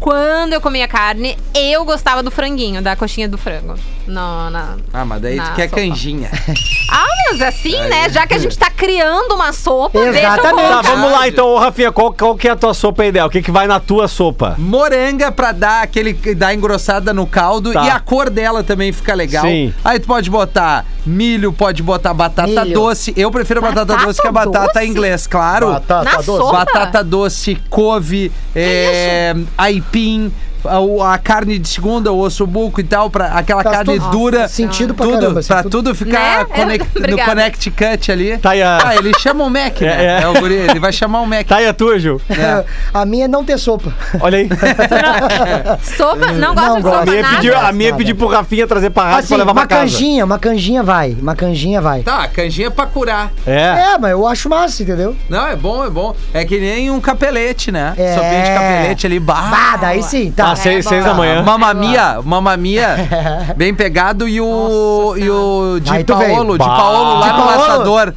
Quando 0.00 0.52
eu 0.52 0.60
comia 0.60 0.88
carne, 0.88 1.38
eu 1.54 1.84
gostava 1.84 2.24
do 2.24 2.30
franguinho, 2.32 2.82
da 2.82 2.96
coxinha 2.96 3.28
do 3.28 3.38
frango. 3.38 3.74
No, 4.06 4.50
na... 4.50 4.76
Ah, 4.92 5.04
mas 5.04 5.22
daí 5.22 5.36
Na 5.36 5.46
tu 5.48 5.54
quer 5.54 5.68
sopa. 5.68 5.80
canjinha. 5.80 6.30
Ah, 6.94 7.06
mas 7.30 7.40
assim, 7.40 7.78
né? 7.88 8.10
Já 8.10 8.26
que 8.26 8.34
a 8.34 8.38
gente 8.38 8.58
tá 8.58 8.68
criando 8.68 9.34
uma 9.34 9.50
sopa, 9.54 9.98
deixa 9.98 10.18
eu 10.18 10.28
Exatamente. 10.34 10.68
Tá, 10.68 10.82
vamos 10.82 11.10
lá 11.10 11.26
então, 11.26 11.48
ô 11.48 11.58
Rafinha, 11.58 11.90
qual, 11.90 12.12
qual 12.12 12.36
que 12.36 12.46
é 12.46 12.50
a 12.50 12.56
tua 12.56 12.74
sopa 12.74 13.02
ideal? 13.06 13.28
O 13.28 13.30
que, 13.30 13.40
que 13.40 13.50
vai 13.50 13.66
na 13.66 13.80
tua 13.80 14.06
sopa? 14.08 14.56
Moranga 14.58 15.32
pra 15.32 15.52
dar 15.52 15.82
aquele 15.84 16.12
dar 16.34 16.52
engrossada 16.52 17.14
no 17.14 17.26
caldo 17.26 17.72
Tá. 17.72 17.86
e 17.86 17.88
a 17.88 17.98
cor 17.98 18.28
dela 18.28 18.62
também 18.62 18.92
fica 18.92 19.14
legal. 19.14 19.42
Sim. 19.42 19.72
Aí 19.82 19.98
tu 20.00 20.06
pode 20.06 20.28
botar 20.28 20.84
milho, 21.06 21.50
pode 21.50 21.82
botar 21.82 22.12
batata 22.12 22.62
Milho. 22.62 22.74
doce. 22.74 23.14
Eu 23.16 23.30
prefiro 23.30 23.62
batata, 23.62 23.86
Batata 23.86 24.06
doce 24.06 24.20
que 24.20 24.28
a 24.28 24.32
batata 24.32 24.72
doce? 24.74 24.86
inglês, 24.86 25.26
claro. 25.26 25.68
Batata 25.72 26.04
Na 26.04 26.16
doce. 26.16 26.24
sopa? 26.26 26.52
Batata 26.52 27.02
doce, 27.02 27.54
couve, 27.70 28.30
é, 28.54 29.34
aipim, 29.56 30.30
a, 30.64 31.14
a 31.14 31.18
carne 31.18 31.58
de 31.58 31.68
segunda, 31.68 32.12
o 32.12 32.18
osso 32.18 32.46
buco 32.46 32.80
e 32.80 32.84
tal, 32.84 33.10
pra, 33.10 33.26
aquela 33.28 33.62
Faz 33.62 33.76
carne 33.76 33.98
todo 33.98 34.10
dura. 34.10 34.48
sentido 34.48 34.94
pra 34.94 35.06
tudo, 35.06 35.18
caramba, 35.20 35.40
assim, 35.40 35.48
pra 35.48 35.62
tudo- 35.62 35.70
tudo 35.82 35.94
ficar 35.94 36.38
Né? 36.40 36.44
conect- 36.54 36.94
no 36.94 37.00
Obrigada. 37.00 37.30
connect 37.30 37.70
cut 37.70 38.12
ali. 38.12 38.38
Tá 38.38 38.50
aí 38.50 38.62
a- 38.62 38.78
Ah, 38.84 38.96
ele 38.96 39.12
chama 39.18 39.44
o 39.44 39.50
Mac, 39.50 39.80
né? 39.80 39.88
É, 40.04 40.06
é. 40.06 40.22
É, 40.22 40.28
o 40.28 40.34
guri, 40.34 40.54
ele 40.54 40.78
vai 40.80 40.92
chamar 40.92 41.20
o 41.20 41.26
Mac. 41.26 41.46
Tá 41.46 41.56
aí 41.56 41.66
a 41.66 41.72
tua, 41.74 41.98
Gil? 41.98 42.20
É. 42.30 42.64
A 42.94 43.04
minha 43.04 43.24
é 43.24 43.28
não 43.28 43.44
ter 43.44 43.58
sopa. 43.58 43.92
Olha 44.20 44.38
aí. 44.38 44.48
Sopa? 45.82 46.32
Não 46.32 46.54
gosta 46.54 46.68
Não 46.70 46.76
de 46.76 46.82
gosto. 46.82 46.94
A 46.94 46.98
sopa 47.00 47.10
minha, 47.10 47.22
nada? 47.22 47.36
pediu, 47.36 47.58
a 47.58 47.72
minha 47.72 47.94
pediu 47.94 48.16
pro 48.16 48.26
Rafinha 48.28 48.66
trazer 48.66 48.90
pra 48.90 49.02
rádio 49.04 49.18
Assim, 49.20 49.28
pra 49.28 49.36
levar 49.38 49.52
uma 49.52 49.66
pra 49.66 49.76
casa. 49.76 49.82
canjinha, 49.92 50.24
uma 50.24 50.38
canjinha 50.38 50.82
vai. 50.82 51.16
Uma 51.20 51.34
canjinha 51.34 51.80
vai. 51.80 52.02
Tá, 52.02 52.26
canjinha 52.28 52.70
pra 52.70 52.86
curar. 52.86 53.32
É. 53.46 53.92
É, 53.94 53.98
mas 53.98 54.10
eu 54.10 54.26
acho 54.26 54.48
massa, 54.48 54.82
entendeu? 54.82 55.16
Não, 55.28 55.46
é 55.46 55.56
bom, 55.56 55.84
é 55.84 55.90
bom. 55.90 56.14
É 56.32 56.44
que 56.44 56.58
nem 56.58 56.90
um 56.90 57.00
capelete, 57.00 57.70
né? 57.72 57.94
É. 57.96 58.14
Sopinha 58.14 58.42
de 58.42 58.50
capelete 58.50 59.06
ali, 59.06 59.20
bah. 59.20 59.50
Ah, 59.72 59.76
daí 59.76 60.02
sim, 60.02 60.30
tá. 60.30 60.51
Ah, 60.52 60.56
seis, 60.56 60.86
É 60.86 60.88
seis 60.88 61.02
bom. 61.04 61.10
da 61.10 61.14
manhã. 61.14 61.42
Mamamia, 61.42 62.18
mamamia, 62.24 62.96
bem 63.56 63.74
pegado 63.74 64.28
e 64.28 64.40
o 64.40 64.46
Nossa 64.46 65.18
e 65.18 65.30
o 65.30 65.80
de 65.80 65.90
Aí 65.92 66.04
tu 66.04 66.16
veio. 66.16 66.34
Paolo, 66.34 66.52
de. 66.52 66.58
Paolo 66.64 67.18
lá 67.20 67.26
Di 67.28 67.32
no 67.38 67.44
Paolo. 67.44 67.62
assador. 67.62 68.14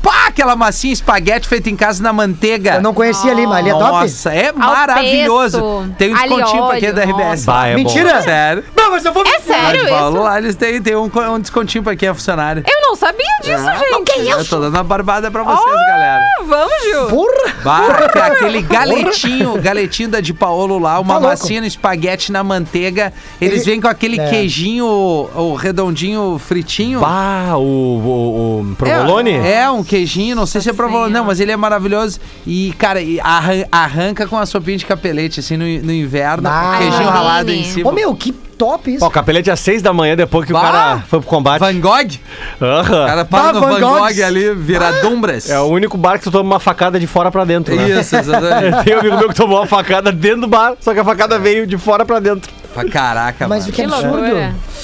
Pá, 0.00 0.28
aquela 0.28 0.54
massinha 0.54 0.92
espaguete 0.92 1.48
feita 1.48 1.68
em 1.68 1.74
casa 1.74 2.00
na 2.02 2.12
manteiga. 2.12 2.74
Eu 2.74 2.80
não 2.82 2.94
conhecia 2.94 3.32
ali, 3.32 3.44
mas 3.46 3.56
ali 3.58 3.70
é 3.70 3.72
top. 3.72 3.84
Nossa, 3.84 4.32
é 4.32 4.52
maravilhoso. 4.52 5.60
pesto, 5.60 5.94
Tem 5.98 6.10
um 6.12 6.14
descontinho 6.14 6.66
pra 6.68 6.78
quem 6.78 6.88
é 6.88 6.92
da 6.92 7.02
RBS. 7.02 7.44
Bah, 7.44 7.66
é 7.66 7.70
bom. 7.72 7.78
Mentira! 7.78 8.22
Sério. 8.22 8.64
Não, 8.78 8.90
mas 8.92 9.04
eu 9.04 9.12
vou... 9.12 9.24
É 9.26 9.40
sério 9.40 9.84
De 9.84 9.88
Paolo 9.90 10.16
isso? 10.16 10.24
lá 10.24 10.38
eles 10.38 10.56
têm, 10.56 10.80
tem 10.80 10.94
um, 10.96 11.10
um 11.34 11.38
descontinho 11.40 11.82
pra 11.84 11.94
quem 11.96 12.08
é 12.08 12.14
funcionário. 12.14 12.62
Eu 12.66 12.80
não 12.88 12.96
sabia 12.96 13.24
disso, 13.42 13.64
gente. 13.64 14.28
Eu 14.28 14.44
tô 14.44 14.60
dando 14.60 14.74
uma 14.74 14.84
barbada 14.84 15.30
pra 15.30 15.42
vocês, 15.42 15.76
galera. 15.76 16.20
Ah, 16.38 16.42
Vamos, 16.44 16.82
Gil. 16.82 17.06
Porra! 17.08 17.54
Bah, 17.64 18.08
tem 18.08 18.22
aquele 18.22 18.62
galetinho, 18.62 19.60
galetinho 19.60 20.08
da 20.08 20.20
de 20.20 20.32
Paolo 20.32 20.78
lá, 20.78 20.98
uma 21.00 21.14
Tá 21.14 21.20
louco. 21.20 21.26
massinha 21.28 21.60
no 21.60 21.66
espaguete 21.66 22.30
na 22.32 22.42
manteiga. 22.44 23.12
Eles 23.40 23.62
Ele- 23.62 23.70
vêm 23.72 23.80
com 23.80 23.88
aquele 23.88 24.18
É. 24.20 24.30
queijinho, 24.30 24.86
o 24.86 25.54
redondinho 25.54 26.38
fritinho. 26.38 27.00
Bah, 27.00 27.56
o, 27.56 27.60
o, 27.60 28.60
o 28.70 28.74
provolone? 28.76 29.32
É, 29.32 29.62
é, 29.62 29.70
um 29.70 29.82
queijinho, 29.84 30.34
não 30.36 30.46
sei 30.46 30.60
se 30.60 30.70
é 30.70 30.72
provolone, 30.72 31.12
não, 31.12 31.24
mas 31.24 31.40
ele 31.40 31.52
é 31.52 31.56
maravilhoso. 31.56 32.20
E, 32.46 32.72
cara, 32.78 33.00
arran- 33.22 33.64
arranca 33.70 34.26
com 34.26 34.38
a 34.38 34.46
sopinha 34.46 34.78
de 34.78 34.86
capelete, 34.86 35.40
assim, 35.40 35.56
no, 35.56 35.64
no 35.64 35.92
inverno. 35.92 36.44
Bah. 36.44 36.76
queijinho 36.78 37.08
ralado 37.08 37.50
em 37.50 37.64
cima. 37.64 37.90
Ô, 37.90 37.92
meu, 37.92 38.14
que 38.14 38.32
top 38.58 38.92
isso. 38.94 39.04
Ó, 39.04 39.08
o 39.08 39.10
capelete 39.10 39.50
às 39.50 39.60
seis 39.60 39.80
da 39.80 39.92
manhã, 39.92 40.16
depois 40.16 40.44
que 40.46 40.52
Bah. 40.52 40.58
o 40.58 40.62
cara 40.62 40.98
foi 41.08 41.20
pro 41.20 41.28
combate. 41.28 41.60
Van 41.60 41.80
Gogh? 41.80 42.18
Aham. 42.60 43.04
O 43.04 43.06
cara 43.06 43.24
para 43.24 43.42
Bah, 43.44 43.52
no 43.52 43.60
Van 43.60 43.68
Van 43.74 43.80
Gogh 43.80 43.98
Goghs. 44.00 44.20
ali, 44.20 44.54
viradumbras. 44.54 45.48
É 45.48 45.58
o 45.60 45.64
único 45.66 45.96
bar 45.96 46.18
que 46.18 46.24
tu 46.24 46.30
toma 46.30 46.44
uma 46.54 46.60
facada 46.60 46.98
de 46.98 47.06
fora 47.06 47.30
pra 47.30 47.44
dentro, 47.44 47.74
né? 47.74 47.88
Isso, 48.00 48.16
exatamente. 48.18 48.84
Tem 48.84 48.96
um 48.96 49.00
amigo 49.00 49.16
meu 49.16 49.28
que 49.28 49.34
tomou 49.34 49.58
uma 49.58 49.66
facada 49.66 50.10
dentro 50.12 50.42
do 50.42 50.48
bar, 50.48 50.74
só 50.80 50.92
que 50.92 51.00
a 51.00 51.04
facada 51.04 51.38
veio 51.38 51.66
de 51.66 51.78
fora 51.78 52.04
pra 52.04 52.18
dentro. 52.18 52.50
Pra 52.74 52.84
Caraca, 52.88 53.48
Mas 53.48 53.60
mano. 53.60 53.70
o 53.70 53.72
que 53.74 53.82
Que 53.86 53.92
absurdo. 53.94 54.36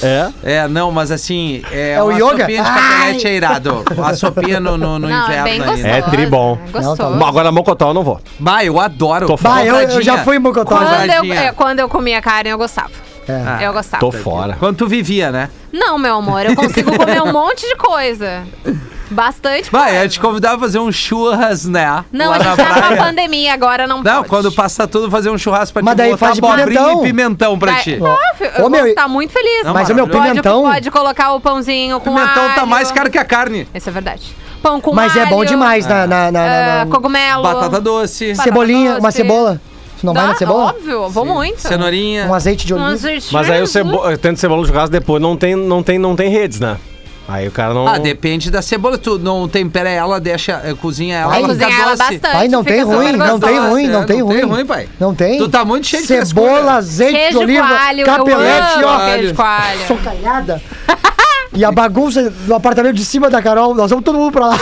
É? 0.03 0.31
É, 0.43 0.67
não, 0.67 0.91
mas 0.91 1.11
assim, 1.11 1.61
é, 1.71 1.93
É 1.93 2.03
o 2.03 2.11
yoga? 2.11 2.39
sopinha 2.41 2.47
de 2.47 2.69
capelete 2.69 3.27
é 3.27 3.33
irado. 3.35 3.83
A 4.03 4.13
sopinha 4.15 4.59
no, 4.59 4.75
no, 4.77 4.99
no 4.99 5.07
Não, 5.07 5.15
é 5.15 5.23
inverno 5.25 5.43
bem 5.43 5.53
ainda. 5.53 5.65
gostoso. 6.01 6.21
É 6.21 6.25
bom. 6.25 6.57
É 6.67 6.71
gostoso. 6.71 7.09
Não, 7.11 7.19
Bom, 7.19 7.25
agora 7.25 7.51
Mocotó 7.51 7.89
eu 7.89 7.93
não 7.93 8.03
vou. 8.03 8.19
Bah, 8.39 8.63
eu 8.65 8.79
adoro. 8.79 9.27
Tô. 9.27 9.37
Bah, 9.37 9.63
eu, 9.63 9.75
eu 9.75 10.01
já 10.01 10.17
fui 10.23 10.35
em 10.35 10.39
Mocotó. 10.39 10.75
Quando 10.77 11.09
eu, 11.25 11.33
é, 11.33 11.51
quando 11.53 11.79
eu 11.79 11.87
comia 11.87 12.21
carne, 12.21 12.49
eu 12.49 12.57
gostava. 12.57 12.89
É. 13.27 13.65
Eu 13.65 13.73
gostava. 13.73 13.99
Tô 13.99 14.11
fora. 14.11 14.55
Quando 14.59 14.77
tu 14.77 14.87
vivia, 14.87 15.31
né? 15.31 15.49
Não, 15.73 15.97
meu 15.97 16.15
amor, 16.17 16.45
eu 16.45 16.55
consigo 16.55 16.95
comer 16.97 17.21
um 17.21 17.31
monte 17.33 17.67
de 17.67 17.75
coisa. 17.75 18.43
Bastante 19.09 19.69
Vai, 19.71 19.89
coisa. 19.91 20.03
eu 20.05 20.09
te 20.09 20.19
convidava 20.19 20.55
a 20.55 20.59
fazer 20.59 20.79
um 20.79 20.91
churras, 20.91 21.65
né? 21.65 22.03
Não, 22.11 22.31
lá 22.31 22.37
a 22.37 22.39
gente 22.39 22.57
na 22.57 22.65
tá 22.65 22.89
numa 22.89 22.97
pandemia, 23.05 23.53
agora 23.53 23.85
não, 23.85 24.01
Não, 24.01 24.15
pode. 24.17 24.29
quando 24.29 24.51
passa 24.51 24.87
tudo, 24.87 25.11
fazer 25.11 25.29
um 25.29 25.37
churrasco 25.37 25.73
pra 25.73 25.83
Mas 25.83 25.93
te 25.93 25.97
daí 25.97 26.11
botar 26.11 26.25
faz 26.25 26.35
de 26.35 26.41
pimentão. 26.41 26.99
e 26.99 27.03
pimentão 27.07 27.59
pra 27.59 27.71
Vai- 27.73 27.81
ti. 27.83 27.99
Ah, 28.03 28.45
eu 28.57 28.65
Ô, 28.65 28.69
meu, 28.69 28.83
vou 28.85 28.95
tá 28.95 29.07
muito 29.07 29.31
feliz. 29.31 29.63
Não, 29.63 29.73
Mas 29.73 29.89
o 29.89 29.93
meu 29.95 30.07
pimentão... 30.07 30.63
Pode, 30.63 30.73
pode 30.73 30.91
colocar 30.91 31.33
o 31.33 31.39
pãozinho 31.39 31.99
com 31.99 32.15
Pimentão 32.15 32.49
tá 32.49 32.61
alho. 32.61 32.67
mais 32.67 32.91
caro 32.91 33.11
que 33.11 33.17
a 33.19 33.23
carne. 33.25 33.67
Isso 33.75 33.87
é 33.87 33.91
verdade. 33.91 34.35
Pão 34.63 34.81
com 34.81 34.91
Mas 34.95 35.15
é 35.15 35.21
alho, 35.21 35.29
bom 35.29 35.45
demais 35.45 35.85
na... 35.85 36.07
na, 36.07 36.31
na, 36.31 36.39
ah, 36.81 36.85
na- 36.85 36.91
cogumelo. 36.91 37.43
Batata 37.43 37.79
doce, 37.79 38.29
Batata 38.31 38.43
Cebolinha, 38.43 38.91
uma 38.93 39.01
doce. 39.01 39.17
cebola. 39.17 39.61
Não 40.05 40.13
vai 40.13 40.23
Dá, 40.23 40.29
na 40.29 40.35
cebola? 40.35 40.65
Óbvio, 40.65 41.09
vou 41.09 41.25
muito. 41.25 41.59
cenourinha. 41.59 42.27
Um 42.27 42.33
azeite 42.33 42.65
de 42.65 42.73
Um 42.73 42.77
oliva. 42.77 42.91
azeite 42.93 43.33
Mas 43.33 43.49
aí 43.49 43.61
o 43.61 43.67
cebo... 43.67 44.01
tendo 44.21 44.37
cebola 44.37 44.61
no 44.61 44.67
churrasco 44.67 44.91
depois 44.91 45.21
não 45.21 45.35
tem, 45.35 45.55
não, 45.55 45.81
tem, 45.83 45.97
não 45.97 46.15
tem 46.15 46.29
redes, 46.29 46.59
né? 46.59 46.77
Aí 47.27 47.47
o 47.47 47.51
cara 47.51 47.73
não. 47.73 47.87
Ah, 47.87 47.97
depende 47.97 48.51
da 48.51 48.61
cebola. 48.61 48.99
Tu 48.99 49.17
não 49.17 49.47
tempera 49.49 49.89
ela, 49.89 50.19
deixa, 50.19 50.61
eh, 50.63 50.75
cozinha 50.79 51.17
ela, 51.17 51.33
fica 51.33 51.47
Cozinhar 51.47 51.71
ela 51.71 51.95
doce. 51.95 51.97
bastante. 51.97 52.31
Pai, 52.33 52.47
não 52.47 52.63
tem 52.63 52.83
ruim, 52.83 53.11
não 53.13 53.39
tem 53.39 53.59
ruim, 53.59 53.87
não 53.87 54.01
É, 54.01 54.05
tem 54.05 54.19
não 54.19 54.25
ruim. 54.27 54.35
tem 54.37 54.45
ruim, 54.45 54.65
pai. 54.67 54.89
Não 54.99 55.15
tem. 55.15 55.37
Tu 55.39 55.49
tá 55.49 55.65
muito 55.65 55.87
cheio 55.87 56.03
de 56.03 56.07
Cebola, 56.07 56.73
azeite 56.73 57.31
de 57.31 57.37
oliva, 57.37 57.67
capelete, 58.05 58.83
ó. 58.83 59.05
queijo 59.07 59.33
com 59.33 59.41
alho. 59.41 59.87
Socalhada. 59.87 60.61
E 61.55 61.63
a 61.63 61.71
bagunça 61.71 62.29
do 62.29 62.53
apartamento 62.53 62.95
de 62.95 63.05
cima 63.05 63.29
da 63.29 63.41
Carol, 63.41 63.73
nós 63.73 63.89
vamos 63.89 64.03
todo 64.05 64.17
mundo 64.17 64.31
pra 64.31 64.47
lá. 64.47 64.57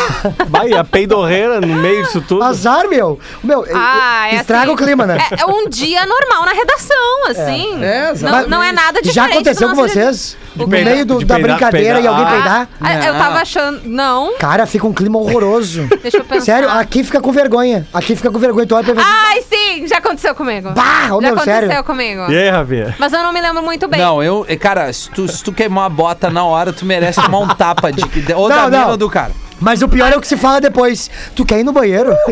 Vai, 0.47 0.73
a 0.73 0.83
peidorreira 0.83 1.59
no 1.59 1.75
meio 1.75 2.03
disso 2.03 2.21
tudo. 2.27 2.43
Azar, 2.43 2.87
meu. 2.87 3.19
Meu, 3.43 3.65
Ah, 3.73 4.27
é 4.31 4.35
estraga 4.35 4.65
assim, 4.65 4.73
o 4.73 4.75
clima, 4.77 5.05
né? 5.05 5.17
É, 5.31 5.41
é 5.41 5.45
um 5.45 5.67
dia 5.67 6.05
normal 6.05 6.45
na 6.45 6.51
redação, 6.53 7.27
assim. 7.29 7.83
É, 7.83 8.05
não, 8.05 8.11
exatamente. 8.11 8.49
não 8.49 8.63
é 8.63 8.71
nada 8.71 9.01
diferente. 9.01 9.13
Já 9.15 9.25
aconteceu 9.25 9.69
com 9.69 9.75
vocês? 9.75 10.37
No 10.55 10.67
peidar- 10.69 10.93
meio 10.93 11.05
do- 11.05 11.25
da 11.25 11.35
peidar- 11.35 11.41
brincadeira 11.57 11.99
e 11.99 12.05
alguém 12.07 12.25
peidar. 12.27 12.67
peidar? 12.67 13.01
Ah, 13.01 13.05
eu 13.07 13.13
Não. 13.13 13.19
tava 13.19 13.39
achando. 13.39 13.81
Não. 13.85 14.33
Cara, 14.37 14.67
fica 14.67 14.85
um 14.85 14.93
clima 14.93 15.17
horroroso. 15.17 15.87
Deixa 16.01 16.17
eu 16.17 16.23
pensar. 16.25 16.45
Sério, 16.45 16.69
aqui 16.69 17.03
fica 17.03 17.19
com 17.19 17.31
vergonha. 17.31 17.87
Aqui 17.91 18.15
fica 18.15 18.29
com 18.29 18.37
vergonha. 18.37 18.67
Tu 18.67 18.75
olha 18.75 18.83
pra 18.83 18.93
ver. 18.93 19.01
Ai, 19.03 19.41
sim, 19.73 19.87
já 19.87 19.97
aconteceu 19.97 20.33
comigo. 20.35 20.71
Bah, 20.71 21.07
ô, 21.11 21.15
já 21.15 21.21
meu, 21.21 21.33
aconteceu 21.33 21.67
sério. 21.67 21.83
comigo. 21.83 22.31
E 22.31 22.37
aí, 22.37 22.49
Rafinha? 22.49 22.95
Mas 22.99 23.13
eu 23.13 23.19
não 23.23 23.33
me 23.33 23.41
lembro 23.41 23.61
muito 23.63 23.87
bem. 23.87 23.99
Não, 23.99 24.21
eu. 24.23 24.45
eh, 24.47 24.55
Cara, 24.55 24.91
se 24.93 25.09
tu, 25.09 25.27
se 25.27 25.43
tu 25.43 25.51
queimar 25.53 25.85
a 25.85 25.89
bota 25.89 26.29
na 26.29 26.43
hora, 26.45 26.71
tu 26.73 26.85
merece 26.85 27.21
tomar 27.21 27.39
um 27.39 27.47
tapa 27.47 27.91
de, 27.91 28.01
de- 28.03 28.33
ou 28.33 28.49
Não, 28.49 28.55
da 28.55 28.65
mina 28.69 28.81
não. 28.83 28.91
ou 28.91 28.97
do 28.97 29.09
cara. 29.09 29.31
Mas 29.59 29.81
o 29.81 29.87
pior 29.87 30.11
é 30.11 30.17
o 30.17 30.19
que 30.21 30.27
se 30.27 30.35
fala 30.35 30.59
depois. 30.59 31.09
Tu 31.35 31.45
quer 31.45 31.59
ir 31.59 31.63
no 31.63 31.71
banheiro? 31.71 32.13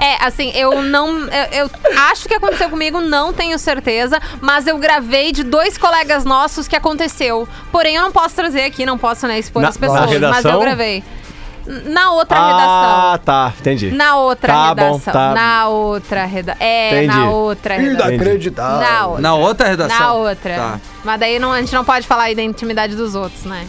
É, 0.00 0.24
assim, 0.24 0.50
eu 0.54 0.82
não. 0.82 1.18
Eu, 1.20 1.46
eu 1.64 1.70
acho 2.10 2.28
que 2.28 2.34
aconteceu 2.34 2.68
comigo, 2.68 3.00
não 3.00 3.32
tenho 3.32 3.58
certeza. 3.58 4.20
Mas 4.40 4.66
eu 4.66 4.76
gravei 4.78 5.32
de 5.32 5.42
dois 5.42 5.78
colegas 5.78 6.24
nossos 6.24 6.66
que 6.68 6.74
aconteceu. 6.76 7.48
Porém, 7.70 7.96
eu 7.96 8.02
não 8.02 8.12
posso 8.12 8.34
trazer 8.34 8.62
aqui, 8.64 8.84
não 8.84 8.98
posso, 8.98 9.26
né, 9.26 9.38
expor 9.38 9.62
Na- 9.62 9.68
as 9.68 9.76
pessoas. 9.76 10.00
mas 10.00 10.10
redação? 10.10 10.52
eu 10.52 10.60
gravei. 10.60 11.04
Na 11.66 12.12
outra 12.12 12.38
Ah, 12.38 12.46
redação. 13.12 13.24
tá, 13.24 13.52
entendi. 13.60 13.90
Na 13.90 14.16
outra 14.16 14.52
Tá 14.52 14.74
bom, 14.74 14.92
redação. 14.92 15.12
tá. 15.12 15.32
Na 15.34 15.68
outra 15.68 16.24
redação. 16.24 16.60
É, 16.66 17.04
Entendi. 17.04 17.18
na 17.18 17.30
outra 17.30 17.76
redação. 17.76 18.12
Inacreditável. 18.12 18.80
Na 18.88 19.06
outra. 19.06 19.22
Na 19.22 19.34
outra 19.34 19.68
redação. 19.68 19.98
Na 19.98 20.12
outra. 20.14 20.54
Tá. 20.56 20.80
Mas 21.04 21.20
daí 21.20 21.38
não, 21.38 21.52
a 21.52 21.60
gente 21.60 21.72
não 21.74 21.84
pode 21.84 22.06
falar 22.06 22.24
aí 22.24 22.34
da 22.34 22.42
intimidade 22.42 22.94
dos 22.96 23.14
outros, 23.14 23.44
né? 23.44 23.66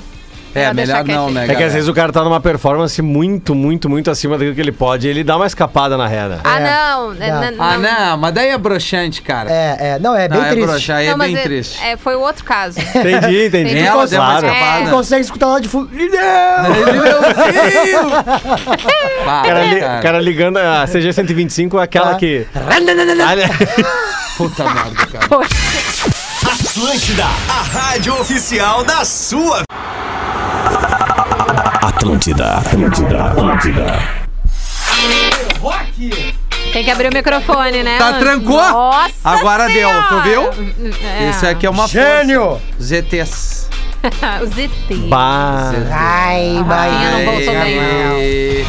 É, 0.55 0.71
melhor 0.73 1.03
não, 1.05 1.31
né, 1.31 1.45
É 1.49 1.55
que 1.55 1.63
às 1.63 1.73
vezes 1.73 1.89
o 1.89 1.93
cara 1.93 2.11
tá 2.11 2.23
numa 2.23 2.39
performance 2.39 3.01
muito, 3.01 3.55
muito, 3.55 3.89
muito 3.89 4.11
acima 4.11 4.37
daquilo 4.37 4.53
que 4.55 4.61
ele 4.61 4.71
pode 4.71 5.07
e 5.07 5.09
ele 5.09 5.23
dá 5.23 5.35
uma 5.35 5.47
escapada 5.47 5.97
na 5.97 6.07
reta. 6.07 6.39
Ah, 6.43 6.59
É. 6.59 6.63
não. 6.63 7.11
né, 7.13 7.31
Não. 7.31 7.39
né, 7.41 7.53
Ah, 7.59 7.77
não, 7.77 8.17
mas 8.17 8.33
daí 8.33 8.49
é 8.49 8.57
broxante, 8.57 9.21
cara. 9.21 9.49
É, 9.51 9.95
é. 9.95 9.99
Não, 9.99 10.15
é 10.15 10.27
bem 10.27 10.37
não, 10.37 10.45
é 10.45 10.49
triste. 10.51 10.65
broxante, 10.67 10.91
aí 10.91 11.07
é 11.07 11.11
Não, 11.11 11.17
mas 11.17 11.31
bem 11.33 11.39
é- 11.39 11.43
triste. 11.43 11.83
é, 11.83 11.97
foi 11.97 12.15
o 12.15 12.21
outro 12.21 12.43
caso. 12.43 12.79
Entendi, 12.95 13.45
entendi. 13.47 13.77
Ela 13.79 14.05
uma 14.05 14.07
claro. 14.07 14.47
Tu 14.85 14.89
consegue 14.91 15.21
escutar 15.21 15.47
lá 15.47 15.59
de 15.59 15.67
fundo. 15.67 15.89
O 15.93 15.93
cara, 19.25 19.63
li- 19.63 19.79
cara. 19.79 19.99
o 19.99 20.01
cara 20.01 20.19
ligando 20.21 20.57
a 20.57 20.85
CG 20.87 21.13
125 21.13 21.79
é 21.79 21.83
aquela 21.83 22.11
Ah. 22.11 22.15
que. 22.15 22.47
Puta 24.37 24.63
merda, 24.63 25.05
cara. 25.07 25.25
Atlântida, 26.43 27.23
a 27.23 27.61
rádio 27.61 28.19
oficial 28.19 28.83
da 28.83 29.05
sua. 29.05 29.61
Atlântida, 32.03 32.55
Atlântida, 32.57 33.23
Atlântida. 33.27 33.85
Tem 36.73 36.83
que 36.83 36.91
abrir 36.91 37.07
o 37.09 37.13
microfone, 37.13 37.81
né? 37.81 37.97
Tá, 37.97 38.19
trancou? 38.19 38.57
Nossa 38.57 39.13
Agora 39.23 39.67
deu, 39.67 39.87
tu 39.87 40.21
Senhora! 40.21 40.51
viu? 40.51 40.91
É. 41.01 41.29
Isso 41.29 41.47
aqui 41.47 41.65
é 41.65 41.69
uma 41.69 41.87
Gênio! 41.87 42.59
força. 42.59 43.01
ZTs. 43.01 43.69
o 44.43 44.45
ZT. 44.47 45.07
Bah. 45.07 45.71
Ai, 45.93 46.61
Rafinha 46.67 47.11
não 47.11 47.25
vai. 47.25 47.25
voltou 47.25 47.53
bem. 47.53 48.65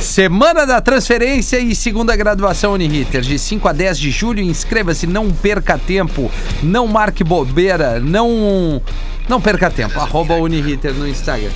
Semana 0.00 0.66
da 0.66 0.80
Transferência 0.80 1.60
e 1.60 1.76
segunda 1.76 2.16
graduação 2.16 2.72
Uniriter, 2.72 3.20
de 3.20 3.38
5 3.38 3.68
a 3.68 3.72
10 3.72 3.96
de 3.96 4.10
julho. 4.10 4.42
Inscreva-se, 4.42 5.06
não 5.06 5.30
perca 5.30 5.78
tempo, 5.78 6.28
não 6.64 6.88
marque 6.88 7.22
bobeira, 7.22 8.00
não 8.00 8.82
não 9.28 9.40
perca 9.40 9.70
tempo. 9.70 10.00
Arroba 10.00 10.34
Uniriter 10.34 10.92
no 10.92 11.06
Instagram. 11.06 11.52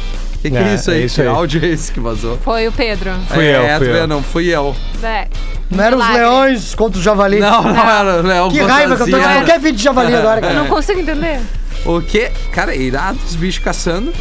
O 0.48 0.50
que, 0.50 0.56
que 0.58 0.68
é, 0.68 0.72
É, 0.72 0.74
isso 0.74 0.90
aí? 0.90 1.02
é 1.02 1.04
isso 1.04 1.14
que 1.16 1.22
aí. 1.22 1.28
áudio 1.28 1.64
é 1.64 1.68
esse 1.68 1.92
que 1.92 2.00
vazou? 2.00 2.38
Foi 2.38 2.66
o 2.68 2.72
Pedro. 2.72 3.12
Fui 3.28 3.44
é, 3.46 3.56
eu, 3.56 3.62
é, 3.62 3.78
fui 3.78 3.88
eu. 4.00 4.06
não 4.06 4.22
fui 4.22 4.46
eu. 4.48 4.76
É. 5.02 5.28
Não 5.70 5.84
eram 5.84 5.98
os 5.98 6.08
leões 6.08 6.74
contra 6.74 6.98
o 6.98 7.02
javali. 7.02 7.38
Não, 7.40 7.62
não 7.62 7.90
era 7.90 8.22
o 8.22 8.26
Léo 8.26 8.50
Que 8.50 8.60
raiva 8.60 8.96
que 8.96 9.02
eu 9.02 9.10
tô 9.10 9.18
de 9.18 9.24
qualquer 9.24 9.58
vídeo 9.60 9.76
de 9.78 9.82
javali 9.82 10.14
agora, 10.14 10.38
Eu 10.40 10.42
cara. 10.42 10.54
não 10.54 10.66
consigo 10.66 11.00
entender. 11.00 11.40
O 11.84 12.00
quê? 12.00 12.30
Cara, 12.52 12.74
é 12.74 12.78
irado 12.78 13.18
os 13.26 13.34
bichos 13.36 13.62
caçando. 13.62 14.12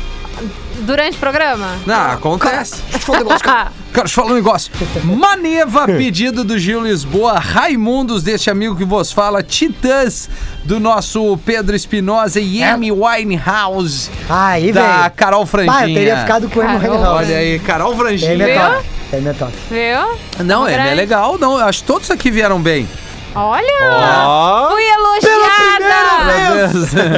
Durante 0.82 1.15
o 1.15 1.19
programa? 1.19 1.78
Não, 1.86 2.12
acontece. 2.12 2.76
Cara, 3.41 3.71
deixa 3.93 4.04
eu 4.04 4.10
falar 4.10 4.32
um 4.32 4.36
negócio. 4.36 4.71
Maneva, 5.04 5.86
pedido 5.88 6.43
do 6.43 6.58
Gil 6.60 6.82
Lisboa, 6.84 7.39
Raimundos, 7.39 8.24
deste 8.24 8.50
amigo 8.50 8.76
que 8.76 8.84
vos 8.84 9.12
fala, 9.12 9.41
Titãs, 9.41 10.30
do 10.65 10.80
nosso 10.80 11.38
Pedro 11.45 11.76
Espinosa 11.76 12.39
e 12.41 12.62
Amy 12.62 12.91
Winehouse, 12.91 14.10
Aí, 14.30 14.71
da 14.71 14.98
velho. 15.02 15.12
Carol 15.15 15.45
Franginha. 15.45 15.76
Ah, 15.78 15.89
eu 15.89 15.93
teria 15.95 16.17
ficado 16.17 16.50
com 16.50 16.60
o 16.60 16.63
Emo 16.63 16.80
Carol. 16.80 17.02
House. 17.02 17.17
Olha 17.17 17.38
aí, 17.38 17.60
Carol 17.60 17.95
Franginha. 17.95 18.32
é 18.34 18.45
Viu? 18.54 18.56
top. 18.62 18.86
Emo 19.13 19.30
é 19.30 19.34
top. 19.34 19.54
Viu? 19.69 20.45
Não, 20.45 20.67
é, 20.67 20.74
Grande. 20.74 20.89
é 20.89 20.93
legal, 20.95 21.38
não. 21.39 21.58
Eu 21.58 21.65
acho 21.65 21.80
que 21.82 21.88
todos 21.88 22.12
aqui 22.12 22.30
vieram 22.30 22.60
bem. 22.62 22.88
Olha! 23.36 24.26
Ó. 24.28 24.69
Fui 24.71 24.82
elogiada! 24.84 25.95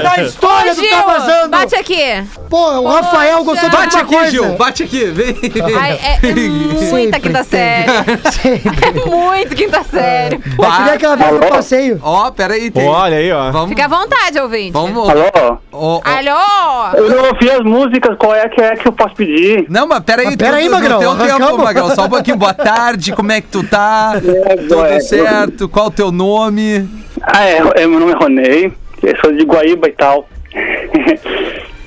Na 0.03 0.23
história 0.23 0.71
Ô, 0.71 0.75
do 0.75 0.81
Gil, 0.81 0.89
Tá 0.89 1.01
Vazando. 1.03 1.49
bate 1.49 1.75
aqui. 1.75 2.23
Pô, 2.49 2.71
o 2.79 2.87
Rafael 2.87 3.43
gostou 3.43 3.69
de 3.69 3.75
Bate 3.75 3.97
aqui, 3.97 4.15
coisa. 4.15 4.31
Gil, 4.31 4.55
bate 4.55 4.83
aqui, 4.83 5.05
vem. 5.05 5.35
Ai, 5.79 5.91
é, 6.01 6.19
é 6.27 6.33
muita 6.33 6.85
Sempre 6.87 7.19
quinta 7.19 7.43
tem. 7.43 7.59
série. 7.59 7.91
Sempre. 8.31 8.87
É 8.87 8.91
muito 9.05 9.55
quinta 9.55 9.83
série. 9.83 10.37
Pô, 10.55 10.63
que 10.65 10.81
nem 10.81 10.93
aquela 10.93 11.15
vez 11.15 11.31
no 11.33 11.39
passeio. 11.39 11.99
Ó, 12.01 12.31
peraí, 12.31 12.71
tem. 12.71 12.87
Olha 12.87 13.17
aí, 13.17 13.31
ó. 13.31 13.51
Vamos, 13.51 13.69
Fica 13.69 13.85
à 13.85 13.87
vontade, 13.87 14.39
ouvinte. 14.39 14.71
vamos. 14.71 15.09
Alô? 15.09 15.23
ó, 15.35 15.57
ó. 15.71 16.01
Alô? 16.03 16.97
Eu 16.97 17.09
não 17.09 17.25
ouvi 17.27 17.51
as 17.51 17.61
músicas, 17.63 18.15
qual 18.17 18.33
é 18.33 18.47
que 18.49 18.61
é 18.61 18.75
que 18.75 18.87
eu 18.87 18.91
posso 18.93 19.13
pedir? 19.15 19.65
Não, 19.69 19.85
mas 19.85 19.99
peraí, 19.99 20.25
Mas 20.25 20.35
peraí, 20.37 20.69
Magrão, 20.69 20.99
teu 20.99 21.15
tempo, 21.15 21.57
Magrão, 21.63 21.93
só 21.93 22.05
um 22.05 22.09
pouquinho. 22.09 22.37
Boa 22.37 22.53
tarde, 22.53 23.11
como 23.13 23.31
é 23.31 23.41
que 23.41 23.47
tu 23.47 23.63
tá? 23.63 24.13
É, 24.15 24.55
Tudo 24.55 24.85
é, 24.85 24.99
certo? 24.99 25.67
Qual 25.69 25.87
o 25.87 25.91
teu 25.91 26.06
nome? 26.11 26.87
Ah, 27.21 27.45
é, 27.45 27.57
é, 27.83 27.87
meu 27.87 27.99
nome 27.99 28.13
é 28.13 28.15
Ronei, 28.15 28.73
eu 29.03 29.15
sou 29.21 29.31
de 29.33 29.43
Guaíba 29.43 29.87
e 29.87 29.91
tal. 29.93 30.27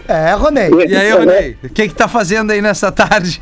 É, 0.09 0.33
Ronei. 0.33 0.71
E 0.89 0.97
aí, 0.97 1.11
Ronei, 1.13 1.57
o 1.63 1.69
que 1.69 1.89
que 1.89 1.95
tá 1.95 2.09
fazendo 2.09 2.51
aí 2.51 2.61
nessa 2.61 2.91
tarde? 2.91 3.41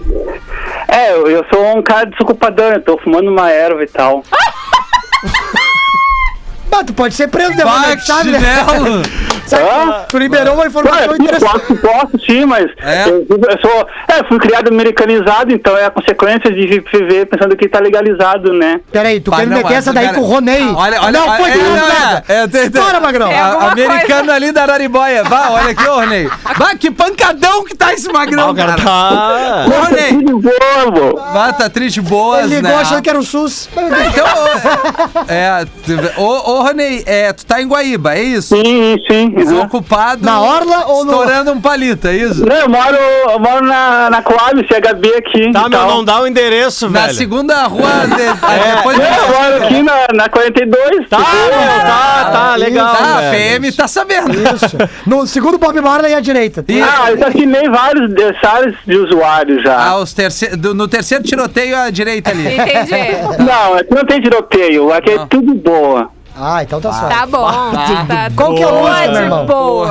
É, 0.86 1.12
eu, 1.12 1.26
eu 1.26 1.44
sou 1.52 1.76
um 1.76 1.82
cara 1.82 2.06
desocupadão, 2.06 2.72
eu 2.72 2.82
tô 2.82 2.98
fumando 2.98 3.30
uma 3.30 3.50
erva 3.50 3.82
e 3.82 3.88
tal. 3.88 4.22
Ah, 6.70 6.84
tu 6.84 6.92
pode 6.92 7.14
ser 7.14 7.26
preso, 7.26 7.56
né, 7.56 7.64
Ronei? 7.64 7.96
Bate 7.96 8.06
Sabe, 8.06 8.30
né? 8.30 8.38
Hã? 9.56 10.04
Tu 10.08 10.18
liberou 10.18 10.54
uma 10.54 10.66
informação 10.66 11.14
sim, 11.16 11.22
interessante. 11.22 11.52
posso, 11.60 11.76
posso 11.76 12.24
sim, 12.26 12.44
mas 12.44 12.66
É? 12.82 13.08
eu, 13.08 13.26
eu 13.28 13.58
sou, 13.60 13.86
é, 14.08 14.24
fui 14.28 14.38
criado 14.38 14.68
americanizado, 14.68 15.52
então 15.52 15.76
é 15.76 15.86
a 15.86 15.90
consequência 15.90 16.50
de 16.52 16.66
viver 16.66 17.26
pensando 17.26 17.56
que 17.56 17.68
tá 17.68 17.78
legalizado, 17.80 18.52
né? 18.52 18.80
Peraí, 18.90 19.20
tu 19.20 19.30
Vai, 19.30 19.40
quer 19.40 19.50
não, 19.50 19.56
meter 19.58 19.74
essa 19.74 19.92
daí 19.92 20.06
cara, 20.06 20.16
com 20.18 20.22
o 20.22 20.26
Ronei? 20.26 20.62
Olha, 20.62 21.00
olha, 21.02 21.12
Não, 21.12 21.36
foi 21.36 21.50
é, 21.50 21.56
nada. 21.56 22.24
é, 22.28 22.34
é, 22.42 22.46
tem- 22.48 22.70
tem- 22.70 22.82
Bora, 22.82 23.00
Magrão. 23.00 23.30
É 23.30 23.38
americano 23.40 24.32
ali 24.32 24.52
da 24.52 24.62
Araribóia. 24.62 25.24
Vá, 25.24 25.50
olha 25.50 25.70
aqui, 25.70 25.86
ô, 25.88 25.94
Ronei. 25.96 26.28
Vá, 26.56 26.74
que 26.74 26.90
pancadão 26.90 27.64
que 27.64 27.74
tá 27.76 27.92
esse 27.92 28.10
magrão, 28.12 28.54
cara 28.54 28.76
tá. 28.76 29.66
Ô, 29.66 29.84
Ronei. 29.84 30.12
Vô. 30.32 31.16
Vá, 31.32 31.52
tá 31.52 31.68
triste 31.68 32.00
boas, 32.00 32.44
Ele 32.44 32.56
ligou 32.56 32.70
né? 32.70 32.76
achando 32.82 33.02
que 33.02 33.10
era 33.10 33.18
o 33.18 33.22
SUS. 33.22 33.68
Então, 33.72 34.26
ô, 34.26 35.24
é, 35.28 35.64
tu- 35.84 36.20
ô, 36.20 36.52
ô, 36.52 36.62
Ronei, 36.62 37.02
é, 37.06 37.32
tu 37.32 37.44
tá 37.46 37.60
em 37.60 37.66
Guaíba, 37.68 38.14
é 38.14 38.22
isso? 38.22 38.54
Sim, 38.56 38.96
sim. 39.10 39.34
Uhum. 39.38 39.44
Desocupado. 39.44 40.24
Na 40.24 40.40
orla 40.40 40.86
ou 40.86 41.04
no- 41.04 41.12
Estourando 41.12 41.52
um 41.52 41.60
palito, 41.60 42.08
é 42.08 42.16
isso? 42.16 42.44
Não, 42.46 42.56
eu 42.56 42.68
moro, 42.68 42.96
eu 42.96 43.38
moro 43.38 43.64
na, 43.64 44.10
na 44.10 44.22
Coab, 44.22 44.66
CHB 44.66 45.08
aqui. 45.16 45.52
Tá, 45.52 45.68
meu, 45.68 45.78
tal. 45.78 45.88
não 45.88 46.04
dá 46.04 46.20
o 46.20 46.26
endereço, 46.26 46.88
Na 46.90 47.02
velho. 47.02 47.14
segunda 47.14 47.62
rua, 47.66 47.82
de, 48.06 48.22
É. 48.22 48.76
depois 48.76 48.98
Não, 48.98 49.04
eu 49.04 49.28
moro 49.28 49.64
aqui 49.64 49.82
na, 49.82 50.06
na 50.14 50.28
42. 50.28 51.08
Tá, 51.08 51.18
meu, 51.18 51.26
tá, 51.26 52.30
tá, 52.32 52.56
legal. 52.56 52.94
Tá, 52.94 53.18
a. 53.28 53.30
PM 53.30 53.72
tá 53.72 53.88
sabendo. 53.88 54.30
Isso. 54.34 54.76
No 55.06 55.26
segundo 55.26 55.58
Bob 55.58 55.80
Marley 55.80 56.14
à 56.14 56.20
direita. 56.20 56.64
E- 56.68 56.82
Ah, 56.82 57.10
eu 57.10 57.18
já 57.18 57.28
assinei 57.28 57.68
vários 57.68 58.12
áreas 58.44 58.74
de 58.86 58.96
usuários 58.96 59.62
já. 59.62 59.78
Ah, 59.78 59.98
os 59.98 60.12
terce... 60.12 60.56
do- 60.56 60.74
no 60.74 60.88
terceiro 60.88 61.22
tiroteio 61.24 61.76
à 61.76 61.90
direita 61.90 62.30
ali. 62.30 62.54
Entendi. 62.54 63.42
Não, 63.44 63.74
aqui 63.74 63.94
não 63.94 64.04
tem 64.04 64.20
tiroteio, 64.20 64.92
aqui 64.92 65.10
é 65.10 65.26
tudo 65.26 65.54
boa. 65.54 66.10
Ah, 66.40 66.62
então 66.62 66.80
tá 66.80 66.92
certo. 66.92 67.08
Tá 67.10 67.26
bom. 67.26 67.50
Tá 67.50 68.30
Qual 68.36 68.54
que 68.54 68.62
é 68.62 68.68
a 68.68 68.72
música, 68.72 69.00
meu 69.02 69.12
de 69.12 69.18
irmão? 69.18 69.46
boa. 69.46 69.88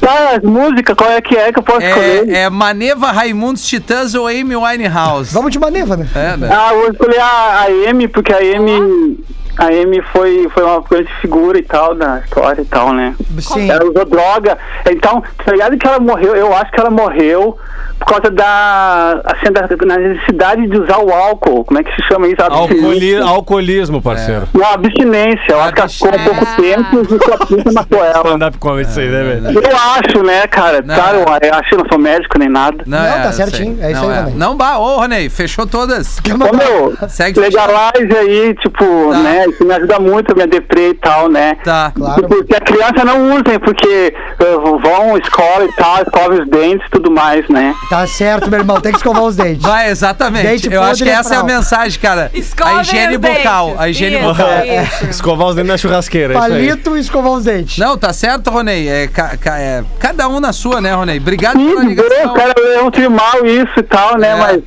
Tá, 0.00 0.30
as 0.36 0.42
músicas, 0.42 0.94
qual 0.96 1.10
é 1.10 1.20
que 1.20 1.36
é 1.36 1.52
que 1.52 1.58
eu 1.58 1.62
posso 1.62 1.84
escolher? 1.84 2.28
É, 2.28 2.42
é 2.42 2.50
Maneva, 2.50 3.10
Raimundos, 3.10 3.66
Titãs 3.66 4.14
ou 4.14 4.26
Amy 4.28 4.54
Winehouse? 4.54 5.32
Vamos 5.34 5.50
de 5.50 5.58
maneva, 5.58 5.96
né? 5.96 6.08
É, 6.14 6.36
né? 6.36 6.48
Ah, 6.50 6.70
eu 6.72 6.80
vou 6.80 6.90
escolher 6.90 7.20
a, 7.20 7.26
a 7.26 7.90
Amy, 7.90 8.06
porque 8.08 8.32
a 8.32 8.38
Amy. 8.38 9.18
A 9.56 9.66
Amy 9.66 10.02
foi, 10.12 10.48
foi 10.52 10.62
uma 10.64 10.80
grande 10.80 11.12
figura 11.20 11.58
e 11.58 11.62
tal 11.62 11.94
da 11.94 12.18
história 12.20 12.60
e 12.60 12.64
tal, 12.64 12.92
né? 12.92 13.14
Sim. 13.38 13.70
Ela 13.70 13.84
usou 13.88 14.04
droga. 14.04 14.58
Então, 14.90 15.22
tá 15.44 15.52
ligado 15.52 15.76
que 15.78 15.86
ela 15.86 16.00
morreu? 16.00 16.34
Eu 16.34 16.54
acho 16.56 16.72
que 16.72 16.80
ela 16.80 16.90
morreu 16.90 17.56
por 18.00 18.06
causa 18.06 18.30
da, 18.30 19.20
assim, 19.24 19.52
da, 19.52 19.62
da 19.62 19.96
necessidade 19.98 20.66
de 20.66 20.76
usar 20.78 20.98
o 20.98 21.12
álcool. 21.12 21.64
Como 21.64 21.78
é 21.78 21.84
que 21.84 21.90
se 21.94 22.02
chama 22.08 22.26
isso? 22.26 22.42
Alcooli- 22.42 23.16
alcoolismo, 23.16 24.02
parceiro. 24.02 24.48
Não, 24.52 24.66
abstinência. 24.72 25.40
Eu 25.48 25.60
acho 25.60 25.72
que 25.72 25.80
ela 25.80 25.88
ficou 26.18 26.32
um 26.32 26.36
pouco 26.36 26.46
tempo 26.60 26.96
e 27.28 27.32
a 27.32 27.46
pinta 27.46 27.72
matou 27.72 28.04
ela. 28.04 28.18
Stand-up 28.24 28.58
comedy 28.58 28.90
isso 28.90 29.00
aí, 29.00 29.08
né, 29.08 29.22
velho? 29.22 29.60
Eu 29.60 29.76
acho, 29.76 30.22
né, 30.24 30.46
cara? 30.48 30.82
Não. 30.82 30.94
Claro, 30.94 31.18
eu 31.42 31.54
acho 31.54 31.68
que 31.68 31.74
eu 31.74 31.78
não 31.78 31.86
sou 31.88 31.98
médico 31.98 32.38
nem 32.38 32.48
nada. 32.48 32.82
Não, 32.86 32.98
tá 32.98 33.26
eu 33.26 33.32
certinho, 33.32 33.76
sei. 33.76 33.84
é 33.86 33.92
isso 33.92 34.02
não, 34.02 34.10
aí, 34.10 34.18
Ronei. 34.18 34.34
Não, 34.34 34.56
bah, 34.56 34.78
ô, 34.78 34.96
Ronei, 34.98 35.28
fechou 35.28 35.66
todas. 35.66 36.18
Ô, 36.18 36.56
meu, 36.56 37.08
Segue 37.08 37.38
legalize 37.38 38.16
aí, 38.18 38.54
tipo, 38.56 38.84
Tá. 39.12 39.18
né? 39.18 39.43
Isso 39.48 39.64
me 39.64 39.74
ajuda 39.74 39.98
muito 39.98 40.32
a 40.32 40.34
minha 40.34 40.46
deprê 40.46 40.90
e 40.90 40.94
tal, 40.94 41.28
né? 41.28 41.56
Tá. 41.64 41.92
Claro. 41.94 42.22
Tipo, 42.22 42.44
que 42.44 42.54
a 42.56 42.60
criança 42.60 43.04
não 43.04 43.30
usem, 43.30 43.58
porque 43.58 44.14
eh, 44.16 44.56
vão 44.82 45.16
escola 45.18 45.64
e 45.64 45.72
tal, 45.72 46.02
escova 46.02 46.34
os 46.34 46.48
dentes 46.48 46.86
e 46.86 46.90
tudo 46.90 47.10
mais, 47.10 47.48
né? 47.48 47.74
Tá 47.90 48.06
certo, 48.06 48.50
meu 48.50 48.60
irmão. 48.60 48.80
Tem 48.80 48.92
que 48.92 48.98
escovar 48.98 49.22
os 49.22 49.36
dentes. 49.36 49.62
Vai, 49.62 49.88
exatamente. 49.90 50.46
Dente 50.46 50.72
eu 50.72 50.82
acho 50.82 51.02
que 51.04 51.10
é 51.10 51.12
essa 51.12 51.34
é 51.34 51.38
a 51.38 51.42
mensagem, 51.42 51.98
cara. 52.00 52.30
Escovem 52.34 52.76
a 52.78 52.80
higiene 52.82 53.14
os 53.16 53.20
bucal. 53.20 53.66
dentes. 53.66 53.80
A 53.80 53.88
higiene 53.88 54.16
Isso, 54.18 54.28
bucal. 54.28 54.48
isso. 54.64 55.04
Escovar 55.10 55.48
os 55.48 55.54
dentes 55.56 55.70
na 55.70 55.76
churrasqueira, 55.78 56.34
é. 56.34 56.36
Palito 56.38 56.96
e 56.96 57.00
escovar 57.00 57.32
os 57.32 57.44
dentes. 57.44 57.78
Não, 57.78 57.96
tá 57.96 58.12
certo, 58.12 58.50
Ronei. 58.50 58.88
É, 58.88 59.06
ca- 59.08 59.36
ca- 59.36 59.58
é, 59.58 59.82
cada 59.98 60.28
um 60.28 60.40
na 60.40 60.52
sua, 60.52 60.80
né, 60.80 60.92
Ronei? 60.94 61.18
Obrigado 61.18 61.54
pela 61.58 61.64
Sim, 61.70 61.76
eu, 61.76 61.88
ligação. 61.88 62.34
cara, 62.34 62.54
eu 62.58 62.90
tive 62.90 63.08
mal 63.08 63.44
isso 63.44 63.72
e 63.78 63.82
tal, 63.82 64.18
né? 64.18 64.30
É. 64.30 64.36
Mas, 64.36 64.62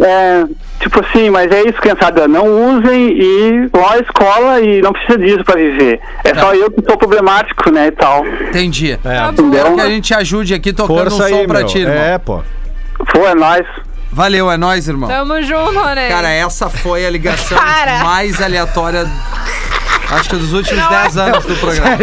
É. 0.00 0.44
tipo 0.82 1.00
assim, 1.04 1.30
mas 1.30 1.50
é 1.50 1.62
isso, 1.62 1.80
criançada. 1.80 2.26
Não 2.28 2.76
usem 2.76 3.10
e 3.18 3.66
vão 3.72 3.88
à 3.88 3.98
escola 3.98 4.60
e 4.60 4.82
não 4.82 4.92
precisa 4.92 5.18
disso 5.18 5.44
pra 5.44 5.54
viver. 5.56 6.00
É 6.24 6.32
Tá. 6.32 6.40
só 6.40 6.54
eu 6.54 6.70
que 6.70 6.82
sou 6.86 6.96
problemático, 6.98 7.70
né, 7.70 7.86
e 7.86 7.90
tal. 7.92 8.26
Entendi. 8.26 8.92
É. 8.92 8.98
Tá 8.98 9.28
Entendeu? 9.32 9.70
bom. 9.70 9.74
Que 9.76 9.80
a 9.80 9.88
gente 9.88 10.12
ajude 10.14 10.54
aqui 10.54 10.72
tocando 10.72 11.10
Força 11.10 11.24
um 11.24 11.28
som 11.28 11.34
aí, 11.40 11.46
pra 11.46 11.58
meu. 11.60 11.66
ti, 11.68 11.78
irmão. 11.78 11.94
É, 11.96 12.18
pô. 12.18 12.42
Pô, 13.12 13.26
é 13.26 13.34
nóis. 13.34 13.66
Valeu, 14.14 14.50
é 14.50 14.56
nóis, 14.58 14.86
irmão. 14.88 15.08
Tamo 15.08 15.40
junto, 15.42 15.72
né? 15.94 16.08
Cara, 16.08 16.28
essa 16.28 16.68
foi 16.68 17.06
a 17.06 17.10
ligação 17.10 17.56
Cara. 17.56 18.04
mais 18.04 18.42
aleatória. 18.42 19.06
Acho 20.12 20.28
que 20.30 20.36
dos 20.36 20.52
últimos 20.52 20.88
10 20.88 21.16
anos 21.16 21.44
do 21.44 21.56
programa. 21.56 21.96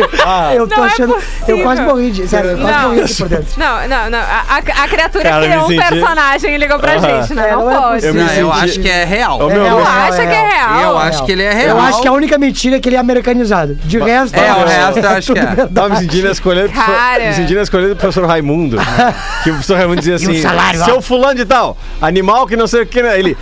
eu 0.53 0.67
tô 0.67 0.75
Não 0.77 0.83
é 0.83 0.87
achando. 0.87 1.13
eu 1.13 1.15
possível. 1.19 1.63
quase 1.63 1.81
morri 1.81 2.11
de. 2.11 2.27
Sério, 2.27 2.51
eu 2.51 2.57
quase 2.57 2.71
Não. 2.77 2.89
morri 2.89 3.01
aqui 3.01 3.15
por 3.15 3.29
dentro. 3.29 3.47
Não, 3.57 3.87
não, 3.87 4.09
não. 4.09 4.19
A, 4.19 4.57
a- 4.83 4.87
criatura 4.89 5.23
Cara, 5.29 5.45
criou 5.47 5.63
um 5.63 5.67
senti- 5.67 5.87
personagem 5.89 6.55
e 6.55 6.57
ligou 6.57 6.79
pra 6.79 6.93
Aham. 6.93 7.21
gente, 7.21 7.33
né? 7.35 7.47
É, 7.49 7.51
não 7.51 7.65
não 7.65 7.71
é 7.71 7.75
pode. 7.75 8.05
eu 8.05 8.13
senti- 8.13 8.63
acho 8.63 8.79
que 8.79 8.89
é 8.89 9.03
real. 9.05 9.51
É 9.51 9.55
Tu 9.55 9.87
acha 9.87 10.27
que 10.27 10.33
é 10.33 10.47
real? 10.47 10.81
Eu 10.81 10.97
acho 10.97 11.25
que 11.25 11.31
ele 11.31 11.43
é 11.43 11.53
real. 11.53 11.77
Eu 11.77 11.81
acho 11.83 12.01
que 12.01 12.07
a 12.07 12.11
única 12.11 12.37
mentira 12.37 12.77
é 12.77 12.79
que 12.79 12.89
ele 12.89 12.95
é 12.95 12.99
americanizado. 12.99 13.75
De 13.75 13.97
resto. 13.99 14.35
É, 14.35 14.51
o 14.53 14.65
resto 14.65 14.99
eu 14.99 15.09
acho 15.09 15.33
que 15.33 15.39
é. 15.39 15.67
Tava 15.73 15.89
me 15.89 15.97
sentindo 15.97 16.25
na 16.25 16.31
escolha 16.31 16.63
do 16.63 16.69
professor- 16.71 16.95
Cara. 16.95 17.25
me 17.27 17.33
sentindo 17.33 17.55
na 17.57 17.63
escolha 17.63 17.87
do 17.89 17.95
professor 17.95 18.25
Raimundo. 18.27 18.77
que 19.43 19.49
o 19.49 19.53
professor 19.53 19.77
Raimundo 19.77 19.99
dizia 19.99 20.15
assim: 20.15 20.41
salário 20.41 20.83
seu 20.83 21.01
fulano 21.01 21.35
de 21.35 21.45
tal, 21.45 21.77
animal 22.01 22.47
que 22.47 22.55
não 22.57 22.67
sei 22.67 22.81
o 22.81 22.85
que. 22.85 23.01
né?" 23.03 23.17
Ele, 23.19 23.37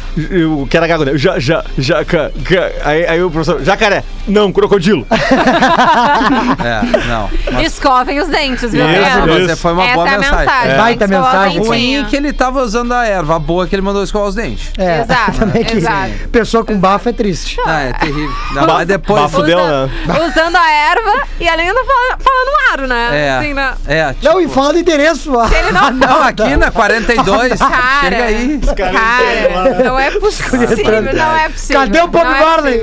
o 0.46 0.68
que 0.68 0.76
era 0.78 0.88
gago, 0.88 1.06
né? 1.06 1.12
Já. 1.16 1.36
Aí, 2.84 3.06
aí 3.08 3.24
o 3.24 3.30
professor, 3.30 3.64
jacaré, 3.64 4.04
não, 4.28 4.52
crocodilo. 4.58 5.06
É, 6.64 6.82
não. 7.08 7.62
Escovem 7.62 8.20
os 8.20 8.28
dentes, 8.28 8.72
viu? 8.72 8.86
Isso, 8.90 9.00
Leandro? 9.02 9.46
Você 9.48 9.56
foi 9.56 9.74
uma 9.74 9.84
Essa 9.86 9.94
boa 9.96 10.10
é 10.10 10.14
a 10.14 10.18
mensagem. 10.18 10.40
mensagem. 10.40 10.72
É. 10.72 10.78
Baita 10.78 11.06
Escovar 11.06 11.34
mensagem. 11.34 11.60
Ruim 11.60 11.70
dentinhos. 11.80 12.10
que 12.10 12.16
ele 12.16 12.34
tava 12.34 12.62
usando 12.62 12.92
a 12.94 13.06
erva. 13.06 13.36
A 13.36 13.40
boa 13.40 13.68
que 13.68 13.76
ele 13.76 13.82
mandou 13.82 14.04
escovar 14.04 14.28
os 14.28 14.36
dentes. 14.36 14.72
É, 14.78 15.02
Exato, 15.02 15.32
também 15.40 15.64
que 15.64 15.78
exato. 15.78 16.12
Pessoa 16.32 16.66
com 16.66 16.78
bafo 16.80 17.10
é 17.10 17.14
triste. 17.14 17.58
Ah, 17.66 17.82
é 17.82 17.94
terrível. 17.94 18.32
Não, 18.54 18.68
mas 18.68 18.88
depois. 18.88 19.22
bafo 19.22 19.44
deu, 19.44 19.58
né? 19.58 19.90
Usando 20.28 20.56
a 20.56 20.70
erva 20.72 21.24
e 21.40 21.48
além 21.48 21.70
ainda 21.70 21.82
falando, 21.84 22.22
falando 22.22 22.74
aro, 22.74 22.88
né? 22.88 23.10
É. 23.12 23.32
Assim, 23.38 23.54
né? 23.54 23.74
É, 23.88 24.14
tipo, 24.14 24.26
Não, 24.26 24.42
e 24.42 24.48
fala 24.48 24.74
do 24.74 24.80
endereço. 24.80 25.32
Ele 25.32 25.72
não 25.72 25.92
Não, 25.92 26.24
aqui 26.24 26.56
na 26.56 26.72
42. 26.72 27.60
Cara. 27.60 28.02
Chega 28.02 28.24
aí. 28.24 28.60
Cara, 28.76 29.84
não 29.84 30.00
é 30.00 30.12
possível, 30.12 31.14
não 31.14 31.36
é 31.36 31.50
possível. 31.50 31.82
Cadê 31.82 32.02
o 32.02 32.08
Bob 32.08 32.26
é 32.26 32.40
Marley? 32.40 32.82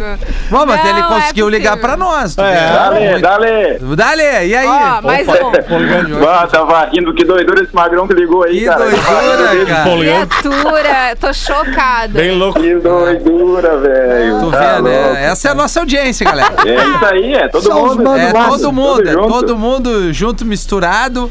Bom, 0.51 0.67
mas 0.67 0.81
Não 0.85 0.91
ele 0.91 1.01
é 1.01 1.03
conseguiu 1.03 1.49
ligar 1.49 1.64
possível. 1.73 1.89
pra 1.89 1.97
nós. 1.97 2.37
É. 2.39 2.73
Dale, 2.73 3.19
dale. 3.21 3.79
Dale, 3.97 4.47
e 4.47 4.55
aí? 4.57 4.67
Ó, 4.67 5.03
mais 5.03 5.27
um. 5.29 6.29
Ah, 6.29 6.47
tava 6.47 6.85
rindo, 6.87 7.15
que 7.15 7.25
doidura 7.25 7.63
esse 7.63 7.75
magrão 7.75 8.07
que 8.07 8.15
ligou 8.15 8.43
aí, 8.45 8.61
Que 8.61 8.65
cara. 8.67 8.79
doidura, 8.85 9.67
cara. 9.67 9.91
Criatura, 9.99 11.17
tô 11.21 11.33
chocada. 11.33 12.13
Bem 12.19 12.33
louco. 12.33 12.61
Que 12.61 12.75
doidura, 12.77 13.77
velho. 13.79 14.41
Tu 14.41 14.51
Tá 14.51 14.77
vê, 14.77 14.83
né? 14.83 15.25
Essa 15.27 15.49
é 15.49 15.51
a 15.51 15.55
nossa 15.55 15.81
audiência, 15.81 16.25
galera. 16.25 16.55
É 16.67 16.75
isso 16.75 17.05
aí, 17.07 17.35
é 17.35 17.49
todo 17.49 17.63
São 17.65 17.83
os 17.85 17.91
mundo. 17.97 18.05
mano 18.05 18.19
É 18.23 18.33
Massa, 18.33 18.51
todo 18.51 18.73
mundo, 18.73 18.97
tudo 18.97 19.09
é 19.09 19.13
junto. 19.13 19.29
todo 19.29 19.57
mundo 19.59 20.13
junto, 20.13 20.45
misturado. 20.45 21.31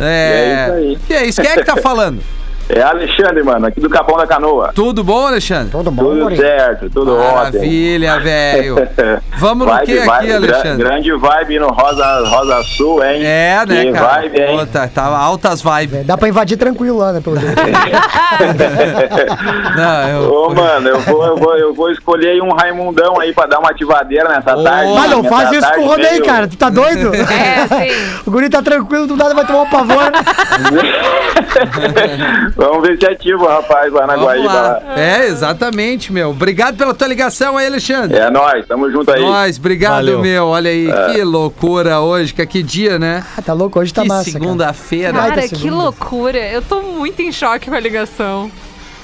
É, 0.00 0.04
É 0.04 0.64
isso 0.64 0.72
aí. 0.72 0.98
E 1.08 1.14
é 1.14 1.26
isso, 1.26 1.40
quem 1.42 1.50
é 1.50 1.54
que 1.54 1.64
tá 1.64 1.76
falando? 1.76 2.20
É 2.66 2.80
Alexandre, 2.80 3.42
mano, 3.42 3.66
aqui 3.66 3.78
do 3.78 3.90
Capão 3.90 4.16
da 4.16 4.26
Canoa. 4.26 4.72
Tudo 4.74 5.04
bom, 5.04 5.26
Alexandre? 5.26 5.70
Todo 5.70 5.90
bom, 5.90 6.02
Tudo 6.02 6.20
Morim? 6.22 6.36
certo, 6.36 6.88
tudo 6.88 7.14
ótimo. 7.14 7.34
Maravilha, 7.34 8.18
velho. 8.20 8.76
Vamos 9.36 9.66
no 9.66 9.72
Vibe, 9.74 9.86
que 9.86 9.98
aqui, 9.98 10.32
Alexandre? 10.32 10.76
Grande 10.84 11.12
vibe 11.12 11.58
no 11.58 11.68
Rosa, 11.68 12.20
Rosa 12.26 12.62
Sul, 12.62 13.04
hein? 13.04 13.20
É, 13.22 13.64
né, 13.66 13.84
que 13.84 13.92
cara? 13.92 14.06
vibe, 14.22 14.40
hein? 14.40 14.58
Pô, 14.58 14.66
tá, 14.66 14.88
tá 14.88 15.04
altas 15.04 15.60
vibes. 15.60 16.00
É, 16.00 16.04
Dá 16.04 16.16
pra 16.16 16.28
invadir 16.28 16.56
tranquilo 16.56 16.98
lá, 16.98 17.12
né? 17.12 17.20
Pelo 17.20 17.36
jeito. 17.38 17.54
Não, 19.76 20.08
eu... 20.08 20.32
Ô, 20.32 20.54
mano, 20.54 20.88
eu 20.88 21.00
vou, 21.00 21.26
eu, 21.26 21.36
vou, 21.36 21.56
eu 21.58 21.74
vou 21.74 21.90
escolher 21.90 22.28
aí 22.30 22.40
um 22.40 22.52
Raimundão 22.54 23.20
aí 23.20 23.32
pra 23.34 23.46
dar 23.46 23.58
uma 23.58 23.70
ativadeira 23.70 24.28
nessa 24.28 24.56
Ô, 24.56 24.62
tarde. 24.64 24.92
Mas 24.94 25.10
não 25.10 25.24
faz 25.24 25.52
isso 25.52 25.72
com 25.74 25.80
o 25.82 25.86
Ronei, 25.88 26.10
meio- 26.12 26.24
cara. 26.24 26.48
Tu 26.48 26.56
tá 26.56 26.70
doido? 26.70 27.12
É, 27.14 27.66
sim. 27.68 28.14
O 28.26 28.30
guri 28.30 28.48
tá 28.48 28.62
tranquilo, 28.62 29.06
do 29.06 29.16
nada 29.16 29.34
vai 29.34 29.44
tomar 29.46 29.62
um 29.62 29.68
pavor. 29.70 30.10
Vamos 32.56 32.86
ver 32.86 32.96
se 32.98 33.04
ativa, 33.06 33.52
rapaz, 33.52 33.92
lá 33.92 34.06
na 34.06 34.14
Vamos 34.14 34.28
Guaíba. 34.28 34.52
lá. 34.52 34.62
lá. 34.86 34.94
É, 35.00 35.26
exatamente, 35.26 36.12
meu. 36.12 36.30
Obrigado 36.30 36.76
pela 36.76 36.94
tua 36.94 37.08
ligação 37.08 37.56
aí, 37.56 37.66
Alexandre. 37.66 38.16
É 38.16 38.30
nóis, 38.30 38.64
tamo 38.66 38.88
junto 38.92 39.10
aí. 39.10 39.20
Nós, 39.20 39.58
obrigado, 39.58 39.94
Valeu. 39.94 40.20
meu. 40.20 40.46
Olha 40.46 40.70
aí, 40.70 40.88
que 41.12 41.22
loucura 41.24 41.98
hoje, 42.00 42.32
que, 42.32 42.46
que 42.46 42.62
dia, 42.62 42.96
né? 42.98 43.24
Ah, 43.36 43.42
tá 43.42 43.52
louco, 43.52 43.80
hoje 43.80 43.92
tá 43.92 44.02
que 44.02 44.08
massa. 44.08 44.30
cara. 44.30 44.44
segunda-feira. 44.44 45.12
Vai. 45.12 45.28
Cara, 45.30 45.42
que 45.42 45.48
segunda. 45.56 45.74
loucura. 45.76 46.38
Eu 46.38 46.62
tô 46.62 46.80
muito 46.80 47.20
em 47.22 47.32
choque 47.32 47.68
com 47.68 47.74
a 47.74 47.80
ligação. 47.80 48.48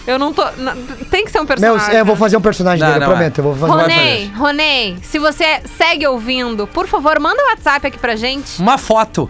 Eu 0.07 0.19
não 0.19 0.33
tô. 0.33 0.45
não- 0.57 0.75
tem 1.11 1.25
que 1.25 1.31
ser 1.33 1.39
um 1.39 1.43
Meu, 1.43 1.49
personagem. 1.49 1.97
é, 1.97 2.01
eu 2.01 2.05
vou 2.05 2.17
fazer 2.17 2.37
um 2.37 2.41
personagem 2.41 2.81
Não, 2.85 2.93
dele, 2.93 3.05
eu 3.05 3.09
não 3.09 3.15
é. 3.15 3.17
prometo. 3.17 3.39
Eu 3.39 3.45
vou 3.45 3.55
fazer 3.55 3.73
um 3.73 3.77
Ronei, 3.77 4.33
Ronei, 4.37 4.97
se 5.03 5.19
você 5.19 5.61
segue 5.77 6.07
ouvindo, 6.07 6.67
por 6.69 6.87
favor, 6.87 7.19
manda 7.19 7.43
o 7.43 7.47
WhatsApp 7.51 7.87
aqui 7.89 7.99
pra 7.99 8.15
gente. 8.17 8.61
Uma 8.63 8.79
foto. 8.79 9.29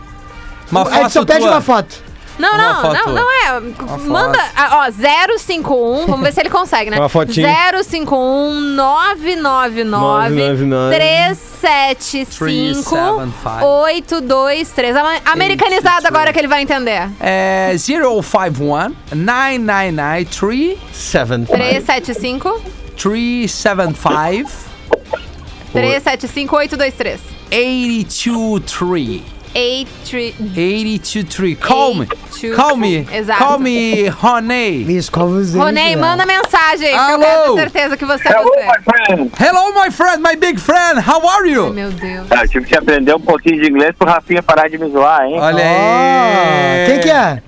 Uma 0.70 0.86
Aí 0.88 1.02
foto 1.02 1.10
só 1.12 1.24
pede 1.24 1.44
uma 1.46 1.60
foto. 1.60 2.09
Não, 2.40 2.54
Uma 2.54 2.72
não, 2.72 2.80
foto. 2.80 2.94
não, 3.06 3.12
não 3.14 3.30
é. 3.30 3.60
Manda, 4.06 4.38
ah, 4.56 4.86
ó, 4.88 4.90
051, 5.38 6.06
vamos 6.06 6.22
ver 6.22 6.32
se 6.32 6.40
ele 6.40 6.50
consegue, 6.50 6.90
né? 6.90 6.98
Uma 6.98 7.08
fotinho. 7.08 7.46
051 7.84 8.50
999 8.74 9.84
999. 9.84 10.96
375 10.96 12.38
375. 12.38 13.64
823. 13.64 14.96
Ama- 14.96 15.20
Americanizado 15.26 16.06
agora 16.06 16.32
que 16.32 16.38
ele 16.38 16.48
vai 16.48 16.62
entender. 16.62 17.08
É 17.20 17.74
051 17.76 18.94
999 19.14 20.78
Seven. 20.92 21.44
375 21.44 22.60
375 22.96 24.50
375 25.72 26.56
823. 26.56 27.20
823. 27.52 29.39
83 29.54 30.34
823. 30.38 31.56
Call 31.56 31.94
me. 31.94 32.06
823. 32.06 32.56
Call 32.56 32.76
me. 32.76 33.06
Exato. 33.12 33.38
Call 33.44 33.58
me, 33.58 34.08
Roney. 34.08 34.84
Ronei, 35.58 35.96
né? 35.96 36.00
manda 36.00 36.24
mensagem, 36.24 36.88
que 36.88 37.12
eu 37.12 37.18
ter 37.56 37.60
certeza 37.62 37.96
que 37.96 38.04
você 38.04 38.28
é 38.28 38.32
Hello, 38.32 38.44
você. 38.44 38.64
my 38.64 38.82
friend. 38.84 39.30
Hello, 39.40 39.74
my 39.84 39.90
friend, 39.90 40.22
my 40.22 40.36
big 40.36 40.58
friend. 40.60 41.00
How 41.06 41.26
are 41.28 41.44
Ai, 41.48 41.54
you? 41.54 41.72
meu 41.72 41.90
Deus. 41.90 42.26
Ah, 42.30 42.42
eu 42.44 42.48
tive 42.48 42.66
que 42.66 42.76
aprender 42.76 43.14
um 43.14 43.20
pouquinho 43.20 43.60
de 43.60 43.68
inglês 43.68 43.94
pro 43.98 44.08
Rafinha 44.08 44.42
parar 44.42 44.68
de 44.68 44.78
me 44.78 44.88
zoar, 44.90 45.24
hein? 45.26 45.38
Olha 45.40 45.64
Ah, 45.64 46.72
aí. 46.74 46.86
quem 46.86 47.00
que 47.00 47.10
é? 47.10 47.42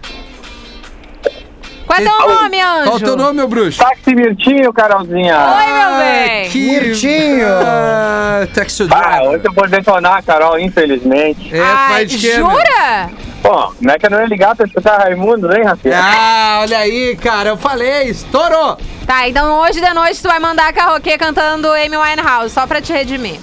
Qual 1.92 2.00
é 2.00 2.05
teu 2.05 2.28
nome, 2.42 2.61
anjo? 2.61 2.85
Qual 2.85 2.96
o 2.96 3.00
teu 3.00 3.16
nome, 3.16 3.35
meu 3.35 3.48
bruxo? 3.48 3.78
Táxi 3.78 4.14
Mirtinho, 4.14 4.72
Carolzinha. 4.72 5.37
Oi, 5.38 5.72
meu 5.72 5.98
bem. 5.98 6.48
Que... 6.48 6.59
Mirtinho. 6.81 7.46
Ah, 7.50 8.46
taxi 8.55 8.85
Ah, 8.85 8.87
driver. 9.11 9.28
hoje 9.31 9.42
eu 9.44 9.52
vou 9.52 9.68
detonar 9.68 10.16
a 10.18 10.22
Carol, 10.22 10.59
infelizmente. 10.59 11.55
É, 11.55 11.61
Ai, 11.61 12.07
meu? 12.07 12.18
jura? 12.18 13.11
Pô, 13.42 13.72
como 13.76 13.90
é 13.90 13.98
que 13.98 14.07
eu 14.07 14.11
não 14.11 14.20
ia 14.20 14.26
ligar 14.26 14.55
pra 14.57 14.64
escutar 14.66 14.98
Raimundo, 15.00 15.52
hein, 15.55 15.64
Rafinha? 15.64 15.98
Ah, 16.00 16.61
olha 16.62 16.78
aí, 16.78 17.16
cara, 17.16 17.50
eu 17.50 17.57
falei, 17.57 18.05
estourou. 18.05 18.78
Tá, 19.07 19.28
então 19.28 19.61
hoje 19.61 19.81
de 19.81 19.92
noite 19.92 20.22
tu 20.22 20.28
vai 20.28 20.38
mandar 20.38 20.68
a 20.68 20.72
Carroquê 20.72 21.18
cantando 21.18 21.68
Amy 21.72 21.96
Winehouse, 21.96 22.50
só 22.55 22.66
pra 22.66 22.81
te 22.81 22.92
redimir. 22.92 23.38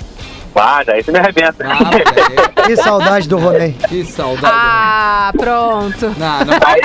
Ah, 0.56 0.84
daí 0.86 1.02
você 1.04 1.12
me 1.12 1.20
arrebenta. 1.20 1.66
Ah, 1.66 2.62
Que 2.66 2.76
saudade 2.76 3.28
do 3.28 3.38
Ronei. 3.38 3.74
que 3.88 4.04
saudade. 4.04 4.54
Ah, 4.54 5.32
pronto. 5.38 6.06
Não, 6.18 6.40
não. 6.46 6.54
Aí, 6.66 6.82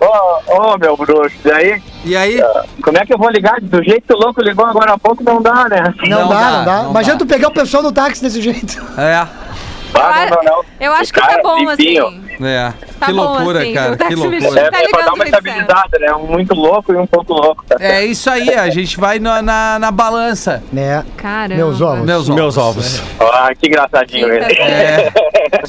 ó, 0.00 0.38
ô, 0.46 0.72
ô, 0.74 0.78
meu 0.78 0.96
bruxo, 0.96 1.36
daí, 1.44 1.82
E 2.04 2.16
aí? 2.16 2.40
como 2.82 2.96
é 2.98 3.04
que 3.04 3.12
eu 3.12 3.18
vou 3.18 3.28
ligar? 3.30 3.60
Do 3.60 3.82
jeito 3.82 4.02
que 4.06 4.14
o 4.14 4.16
louco 4.16 4.40
ligou 4.42 4.64
agora 4.64 4.92
há 4.94 4.98
pouco, 4.98 5.22
não 5.24 5.42
dá, 5.42 5.68
né? 5.68 5.94
Não, 6.08 6.20
Não 6.20 6.28
dá, 6.28 6.34
dá, 6.40 6.50
não 6.50 6.64
dá. 6.64 6.82
não 6.84 6.90
Imagina 6.90 7.14
dá. 7.14 7.18
tu 7.18 7.26
pegar 7.26 7.48
o 7.48 7.52
pessoal 7.52 7.82
no 7.82 7.92
táxi 7.92 8.22
desse 8.22 8.40
jeito. 8.40 8.80
É, 8.96 9.14
Ah, 9.14 10.26
não, 10.30 10.36
não, 10.36 10.42
não. 10.44 10.64
Eu 10.80 10.92
acho 10.92 11.10
O 11.10 11.14
que 11.14 11.20
tá 11.20 11.26
cara 11.26 11.42
bom 11.42 11.58
limpinho. 11.58 12.06
assim. 12.06 12.25
É. 12.44 12.72
Tá 12.98 13.06
que 13.06 13.12
bom 13.12 13.22
loucura, 13.22 13.60
assim, 13.60 13.72
cara, 13.74 13.90
que 13.92 13.96
táxi 13.98 14.14
loucura. 14.14 14.60
É, 14.60 14.70
Tá 14.70 14.82
é 14.82 14.88
pra 14.88 15.02
dar 15.02 15.12
uma 15.14 15.24
estabilizada, 15.24 15.98
né? 16.00 16.12
Um 16.14 16.26
muito 16.26 16.54
louco 16.54 16.92
e 16.92 16.96
um 16.96 17.06
pouco 17.06 17.32
louco. 17.32 17.64
Tá? 17.68 17.76
É 17.78 18.04
isso 18.04 18.28
aí, 18.30 18.50
a 18.54 18.68
gente 18.70 18.98
vai 18.98 19.18
na, 19.18 19.40
na, 19.42 19.78
na 19.78 19.90
balança. 19.90 20.62
Né? 20.72 21.04
Caramba. 21.16 21.54
Meus 21.54 21.80
ovos. 21.80 22.04
Meus 22.04 22.28
ovos. 22.28 22.34
Meus 22.36 22.56
ovos. 22.58 23.02
Ah, 23.20 23.50
que 23.58 23.68
engraçadinho 23.68 24.28
Quinta 24.28 24.44
ele. 24.52 24.60
É. 24.60 25.12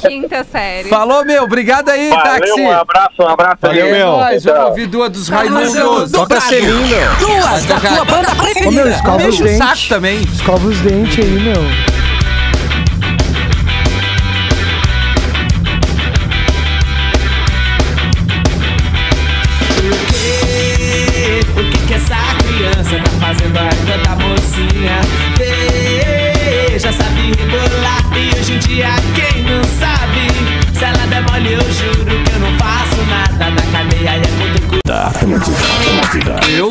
Quinta 0.00 0.44
série. 0.44 0.88
Falou, 0.88 1.24
meu, 1.24 1.44
obrigado 1.44 1.88
aí, 1.88 2.10
táxi. 2.10 2.50
Valeu, 2.50 2.64
um 2.66 2.72
abraço, 2.72 3.14
um 3.22 3.28
abraço 3.28 3.58
Valeu, 3.62 3.86
aí. 3.86 3.92
Meu. 3.92 4.12
vamos 4.16 4.46
ouvir 4.70 4.86
duas 4.86 5.10
dos 5.10 5.28
Raimundos. 5.28 6.10
Toca 6.12 6.40
selinho, 6.40 6.86
meu. 6.86 7.14
Duas 7.18 7.64
da 7.66 7.80
tua 7.80 8.04
banda 8.04 8.32
Ô, 8.32 8.36
preferida. 8.36 8.70
meu, 8.84 8.88
escova 8.90 9.26
os 9.28 9.40
o 9.40 9.48
saco 9.56 9.68
dentes. 9.68 9.88
também. 9.88 10.20
Escova 10.22 10.66
os 10.68 10.80
dentes 10.80 11.18
aí, 11.24 11.30
meu. 11.40 11.97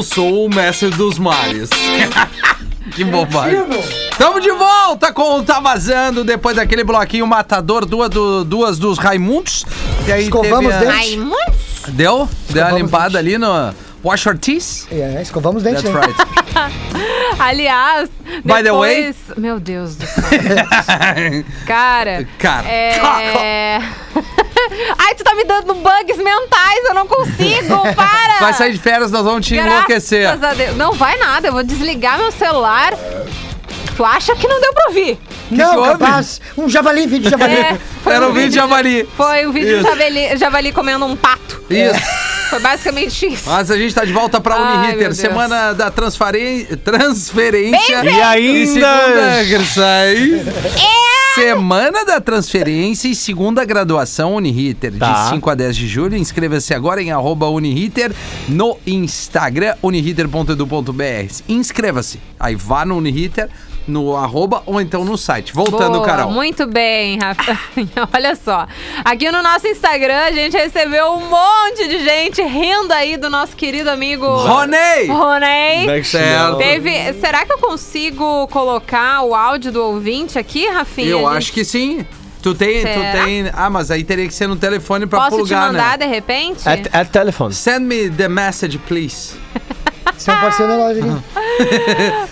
Sou 0.08 0.46
o 0.46 0.50
mestre 0.50 0.89
dos 0.89 1.17
mares. 1.20 1.70
que 2.96 3.04
bobagem. 3.04 3.60
Tamo 4.17 4.39
de 4.39 4.52
volta 4.52 5.12
com 5.13 5.39
o 5.39 5.43
Tá 5.43 5.60
Vazando, 5.60 6.24
depois 6.24 6.56
daquele 6.56 6.84
bloquinho 6.84 7.28
matador, 7.28 7.86
duas, 7.86 8.10
do- 8.10 8.43
duas 8.43 8.80
dos 8.80 8.98
Raimundos. 8.98 9.65
E 10.08 10.12
aí 10.12 10.24
Escovamos 10.24 10.74
teve 10.74 10.88
a- 10.88 10.91
dentes. 10.91 11.15
Muito. 11.15 11.58
Deu? 11.89 11.93
Deu 11.93 12.17
uma 12.17 12.28
Escovamos 12.70 12.82
limpada 12.82 13.20
ali 13.20 13.38
no... 13.38 13.48
Wash 14.04 14.26
your 14.26 14.38
teeth? 14.38 14.88
É, 14.92 15.22
escovamos 15.22 15.58
os 15.58 15.64
dentes, 15.64 15.84
That's 15.84 15.96
né? 15.96 16.02
right. 16.08 17.38
Aliás, 17.40 18.10
By 18.44 18.64
the 18.64 18.72
way- 18.72 19.14
depois... 19.14 19.38
Meu 19.38 19.60
Deus 19.60 19.96
do 19.96 20.06
céu. 20.06 20.24
Cara... 21.68 22.28
Cara. 22.40 22.68
É... 22.68 23.82
Ai, 24.98 25.16
tu 25.16 25.24
tá 25.24 25.34
me 25.36 25.44
dando 25.44 25.74
bugs 25.76 26.18
mentais, 26.18 26.86
eu 26.88 26.94
não 26.94 27.08
consigo, 27.08 27.82
para! 27.96 28.40
Vai 28.40 28.54
sair 28.54 28.72
de 28.74 28.80
férias, 28.80 29.12
nós 29.12 29.24
vamos 29.24 29.46
te 29.46 29.56
enlouquecer. 29.56 30.22
Graças 30.24 30.44
a 30.44 30.54
Deus. 30.54 30.76
Não 30.76 30.94
vai 30.94 31.18
nada, 31.18 31.48
eu 31.48 31.54
vou 31.54 31.64
desligar 31.64 32.18
meu 32.18 32.32
celular. 32.32 32.94
Tu 33.96 34.04
acha 34.06 34.36
que 34.36 34.48
não 34.48 34.60
deu 34.62 34.74
pra 34.74 34.88
ouvir? 34.90 35.20
Não, 35.50 35.84
que 35.84 35.90
capaz. 35.92 36.42
Um 36.58 36.70
javali, 36.70 37.08
vídeo 37.08 37.24
de 37.26 37.30
javali. 37.30 37.56
É, 37.56 37.78
Era 38.06 38.28
um 38.28 38.34
vídeo 38.34 38.50
de 38.50 38.56
javali. 38.56 39.10
Foi 39.16 39.48
um 39.48 39.52
vídeo 39.52 39.78
de 39.78 39.84
javali, 39.84 40.38
javali 40.38 40.72
comendo 40.72 41.06
um 41.06 41.16
pato. 41.16 41.64
Isso. 41.70 42.27
Foi 42.50 42.60
basicamente 42.60 43.26
isso. 43.26 43.50
Mas 43.50 43.70
a 43.70 43.78
gente 43.78 43.94
tá 43.94 44.06
de 44.06 44.14
volta 44.14 44.40
Uniriter. 44.58 45.06
Deus. 45.08 45.18
Semana 45.18 45.74
da 45.74 45.92
transferen- 45.92 46.66
transferência. 46.84 48.02
Bem 48.04 48.16
E 48.18 48.22
ainda. 48.22 48.66
segunda, 48.66 49.44
Semana 51.36 52.04
da 52.04 52.20
transferência 52.20 53.08
e 53.08 53.14
segunda 53.16 53.64
graduação 53.64 54.34
Uniriter. 54.36 54.92
Tá. 54.98 55.26
De 55.26 55.30
5 55.36 55.50
a 55.50 55.56
10 55.56 55.76
de 55.76 55.88
julho. 55.88 56.18
Inscreva-se 56.18 56.74
agora 56.74 57.00
em 57.02 57.12
arroba 57.12 57.48
Uniriter 57.48 58.12
no 58.50 58.76
Instagram, 58.88 59.76
uniriter.edu.br. 59.84 61.32
Inscreva-se. 61.48 62.20
Aí 62.40 62.56
vá 62.56 62.84
no 62.86 62.98
Uniriter, 62.98 63.50
no 63.88 64.15
arroba 64.15 64.62
ou 64.65 64.80
então 64.82 65.04
no 65.06 65.17
site. 65.17 65.54
Voltando, 65.54 65.93
Boa, 65.93 66.06
Carol. 66.06 66.32
Muito 66.32 66.67
bem, 66.67 67.17
Rafa. 67.17 67.58
Olha 68.13 68.36
só. 68.36 68.67
Aqui 69.06 69.32
no 69.32 69.41
nosso 69.41 69.67
Instagram, 69.67 70.17
a 70.19 70.32
gente 70.32 70.58
recebeu 70.58 71.13
um 71.13 71.30
monte 71.30 71.88
de 71.88 72.04
gente 72.04 72.41
rindo 72.43 72.91
aí 72.93 73.17
do 73.17 73.30
nosso 73.30 73.56
querido 73.56 73.89
amigo 73.89 74.26
Ronei! 74.28 75.08
Ronei. 75.08 76.04
Certo. 76.04 76.58
Teve. 76.58 77.13
Será 77.13 77.45
que 77.45 77.54
eu 77.54 77.58
consigo 77.60 78.47
colocar 78.50 79.21
o 79.23 79.34
áudio 79.34 79.71
do 79.71 79.84
ouvinte 79.84 80.38
aqui, 80.38 80.67
Rafinha? 80.67 81.08
Eu 81.10 81.19
gente- 81.19 81.38
acho 81.38 81.54
que 81.54 81.63
sim. 81.63 82.06
Tu 82.48 82.56
tem, 82.56 82.82
tu 82.86 82.94
Será? 82.94 83.12
tem. 83.24 83.50
Ah, 83.52 83.70
mas 83.70 83.92
aí 83.92 84.04
teria 84.06 84.26
que 84.26 84.34
ser 84.34 84.48
no 84.48 84.56
telefone 84.56 85.06
pra 85.06 85.20
Posso 85.20 85.32
te 85.32 85.36
plugar, 85.40 85.68
mandar 85.68 85.98
né? 85.98 86.06
de 86.06 86.14
repente? 86.14 86.68
At, 86.68 86.88
at 86.94 87.10
telephone. 87.10 87.54
Send 87.54 87.82
me 87.86 88.10
the 88.10 88.30
message, 88.30 88.78
please. 88.78 89.34
Isso 90.18 90.32
não 90.32 90.40
pode 90.40 90.56
ser 90.56 90.64
um 90.64 90.68
negócio 90.68 91.04
ali. 91.04 91.22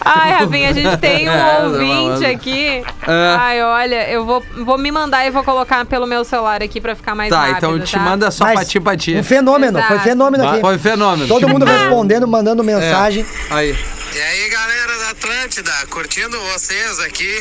Ai, 0.04 0.32
Rafinha, 0.32 0.70
a 0.70 0.74
gente 0.74 0.98
tem 0.98 1.28
um 1.30 1.32
É, 1.36 1.64
ouvinte 1.66 1.94
manda. 1.94 2.28
aqui. 2.30 2.84
É. 3.06 3.36
Ai, 3.38 3.62
olha, 3.62 4.10
eu 4.10 4.26
vou, 4.26 4.42
vou 4.64 4.78
me 4.78 4.90
mandar 4.90 5.26
e 5.28 5.30
vou 5.30 5.44
colocar 5.44 5.86
pelo 5.86 6.08
meu 6.08 6.24
celular 6.24 6.64
aqui 6.64 6.80
pra 6.82 6.96
ficar 6.96 7.14
mais 7.14 7.30
Tá, 7.30 7.42
rápido, 7.42 7.58
então 7.58 7.80
te 7.82 7.92
tá? 7.94 8.00
manda 8.00 8.32
só 8.32 8.46
Mas 8.46 8.54
pra 8.56 8.66
ti, 8.66 8.80
pra 8.80 8.98
ti. 8.98 9.16
Um 9.18 9.24
fenômeno, 9.24 9.74
foi 9.80 9.96
Exato. 9.98 10.10
fenômeno 10.10 10.48
aqui. 10.48 10.62
Foi 10.62 10.78
fenômeno. 10.80 11.28
Todo 11.28 11.48
mundo 11.50 11.66
respondendo, 11.68 12.26
mandando 12.28 12.64
mensagem. 12.64 13.24
É. 13.52 13.54
Aí. 13.54 13.78
E 14.16 14.20
aí, 14.22 14.50
galera 14.50 14.98
da 14.98 15.10
Atlântida, 15.10 15.72
curtindo 15.90 16.40
vocês 16.54 17.00
aqui. 17.02 17.38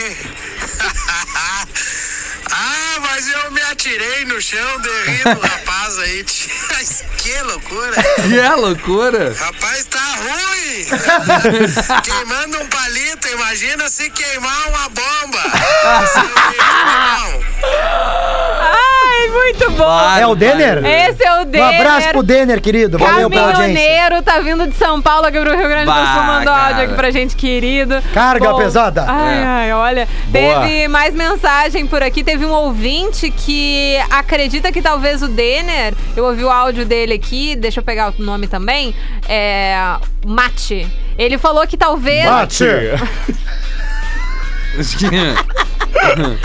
Ah, 2.57 3.01
mas 3.01 3.27
eu 3.29 3.51
me 3.51 3.61
atirei 3.63 4.25
no 4.27 4.41
chão 4.41 4.81
de 4.81 5.11
rir 5.11 5.25
do 5.25 5.41
rapaz 5.43 5.99
aí. 5.99 6.25
que 7.19 7.43
loucura. 7.43 8.03
Que 8.23 8.39
é 8.39 8.55
loucura. 8.55 9.35
Rapaz, 9.35 9.85
tá 9.87 9.99
ruim. 10.17 10.87
Queimando 12.03 12.61
um 12.61 12.67
palito, 12.69 13.29
imagina 13.29 13.89
se 13.89 14.09
queimar 14.11 14.69
uma 14.69 14.89
bomba. 14.89 15.43
Seu 16.07 16.23
irmão. 16.23 17.45
Ai, 17.73 18.44
muito 19.45 19.71
bom. 19.73 20.01
É 20.19 20.27
o 20.27 20.35
Denner? 20.35 20.85
Esse 20.85 21.23
é 21.25 21.39
o 21.39 21.43
Um 21.43 21.45
Denner. 21.45 21.81
abraço 21.81 22.09
pro 22.11 22.23
Denner, 22.23 22.61
querido. 22.61 22.99
Valeu 22.99 23.29
pela 23.29 23.49
audiência. 23.53 23.75
Caminhoneiro, 23.75 24.23
tá 24.23 24.39
vindo 24.41 24.67
de 24.67 24.75
São 24.77 25.01
Paulo 25.03 25.27
aqui 25.27 25.39
pro 25.39 25.57
Rio 25.57 25.69
Grande 25.69 25.87
do 25.87 25.93
Sul, 25.93 26.23
mandou 26.25 26.53
áudio 26.55 26.83
aqui 26.85 26.95
pra 26.95 27.11
gente, 27.11 27.37
querido. 27.37 28.03
Carga 28.13 28.55
pesada. 28.55 29.05
Ai, 29.07 29.35
É. 29.35 29.45
ai, 29.45 29.73
olha. 29.73 30.09
Boa. 30.29 30.61
Teve 30.63 30.89
mais 30.89 31.15
mensagem 31.15 31.87
por 31.87 32.03
aqui. 32.03 32.25
Teve 32.25 32.47
um 32.47 32.53
ouvinte 32.53 33.31
que 33.31 33.97
acredita 34.11 34.73
que 34.73 34.81
talvez 34.81 35.23
o 35.23 35.29
Denner, 35.29 35.95
eu 36.17 36.25
ouvi 36.25 36.45
o 36.45 36.51
áudio 36.51 36.85
dele 36.85 37.15
aqui, 37.15 37.57
deixa 37.57 37.81
eu 37.81 37.85
pegar 37.85 38.13
o 38.19 38.23
nome 38.23 38.47
também, 38.47 38.95
é. 39.29 39.77
Mate. 40.27 40.87
Ele 41.19 41.37
falou 41.39 41.67
que 41.67 41.77
talvez. 41.77 42.25
Bate. 42.25 42.65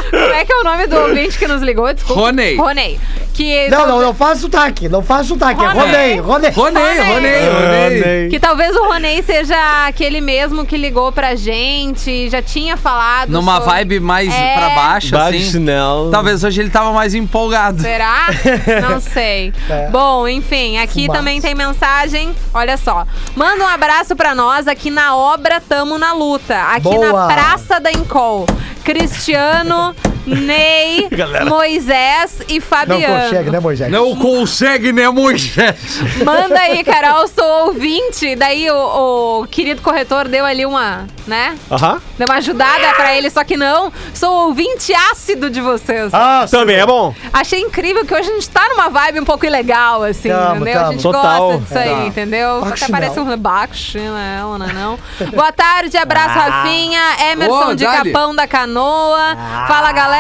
Como 0.10 0.34
é 0.34 0.46
que 0.46 0.52
é 0.54 0.56
o 0.56 0.64
nome 0.64 0.88
do 0.88 0.98
ouvinte 0.98 1.38
que 1.38 1.48
nos 1.48 1.62
ligou? 1.62 1.92
Desculpa. 1.94 2.22
Ronei. 2.22 2.56
Ronei. 2.56 3.00
Que 3.40 3.70
Não, 3.70 3.88
não, 3.88 4.02
não 4.02 4.14
faz 4.14 4.40
sotaque. 4.40 4.90
Não 4.90 5.02
faz 5.02 5.26
sotaque. 5.28 5.64
É 5.64 5.68
Ronei. 5.68 6.20
Ronei, 6.20 6.50
Ronei. 6.50 6.52
Ronei, 6.52 7.14
Ronei, 7.14 7.50
Ronei. 7.50 8.28
Que 8.30 8.38
talvez 8.38 8.76
o 8.76 8.84
Ronei 8.84 9.24
seja 9.24 9.56
aquele 9.88 10.20
mesmo 10.20 10.66
que 10.66 10.76
ligou 10.76 11.10
pra 11.10 11.36
gente, 11.36 12.30
já 12.30 12.42
tinha 12.42 12.76
falado. 12.76 13.30
Numa 13.30 13.62
sobre- 13.62 13.70
vibe 13.72 14.00
mais 14.02 14.28
É. 14.34 14.56
pra 14.58 14.70
baixo, 14.72 15.12
Baixo 15.12 15.38
assim. 15.38 15.52
sinal. 15.52 16.10
Talvez 16.12 16.44
hoje 16.44 16.60
ele 16.60 16.70
tava 16.70 16.92
mais 16.92 17.14
empolgado. 17.14 17.82
Será? 17.82 18.28
Não 18.90 19.00
sei. 19.00 19.54
É. 19.70 19.88
Bom, 19.88 20.28
enfim, 20.28 20.78
aqui 20.78 21.04
Fumaça. 21.04 21.18
também 21.20 21.40
tem 21.40 21.56
mensagem. 21.56 22.36
Olha 22.54 22.76
só. 22.76 23.08
Manda 23.38 23.64
um 23.64 23.68
abraço 23.70 24.18
pra 24.18 24.36
nós 24.36 24.68
aqui 24.68 24.90
na 24.92 25.16
obra 25.16 25.62
Tamo 25.62 25.98
na 25.98 26.12
Luta. 26.12 26.60
Aqui 26.74 26.90
na 26.90 27.10
Boa. 27.12 27.28
Praça 27.28 27.80
da 27.80 27.90
Encol. 27.90 28.46
Cristiano, 28.84 29.96
Ney, 30.36 31.08
Moisés 31.48 32.40
e 32.48 32.56
Não 32.56 32.62
Fabiano. 32.62 33.24
consegue, 33.24 33.50
né, 33.52 33.60
Moisés? 33.60 33.92
Não 33.92 34.16
consegue, 34.16 34.92
né, 34.94 35.10
Moisés? 35.10 35.76
Manda 36.24 36.60
aí, 36.60 36.84
Carol, 36.86 37.28
sou 37.28 37.68
ouvinte. 37.68 38.36
Daí 38.36 38.70
o, 38.72 39.42
o 39.42 39.48
querido 39.48 39.82
corretor 39.82 40.28
deu 40.28 40.46
ali 40.46 40.66
uma, 40.66 41.08
né? 41.28 41.56
Aham. 41.72 42.02
Deu 42.18 42.28
uma 42.28 42.36
ajudada 42.38 42.94
pra 42.96 43.16
ele, 43.16 43.30
só 43.30 43.44
que 43.44 43.56
não. 43.58 43.92
Sou 44.14 44.48
ouvinte 44.48 44.94
ácido 45.12 45.50
de 45.50 45.62
vocês. 45.62 46.14
Ah, 46.14 46.46
Também 46.50 46.76
é 46.78 46.86
bom. 46.86 47.14
Achei 47.32 47.60
incrível 47.62 48.06
que 48.06 48.14
hoje 48.14 48.30
a 48.30 48.34
gente 48.34 48.50
tá 48.50 48.68
numa 48.70 48.90
vibe 48.90 49.20
um 49.22 49.26
pouco 49.26 49.46
ilegal, 49.46 50.04
assim, 50.04 50.30
Tamo, 50.30 50.56
entendeu? 50.58 50.74
A 50.80 50.84
tamo. 50.84 50.92
gente 50.94 51.02
Total. 51.04 51.40
gosta 51.48 51.58
disso 51.62 51.78
aí, 51.78 51.90
Tá. 51.90 52.06
entendeu? 52.06 52.58
Até 52.60 52.70
Bacchinal. 52.70 52.92
parece 53.02 53.20
um 53.20 53.38
baixinel, 53.38 54.58
né, 54.58 54.72
não? 54.74 55.00
Boa 55.32 55.52
tarde, 55.52 55.98
abraço, 55.98 56.38
Rafinha. 56.38 57.02
Emerson 57.32 57.70
Ô, 57.70 57.76
de 57.76 57.84
dali. 57.86 58.12
Capão 58.12 58.36
da 58.36 58.48
Canoa. 58.48 59.38
Fala, 59.68 59.92
galera. 59.92 60.19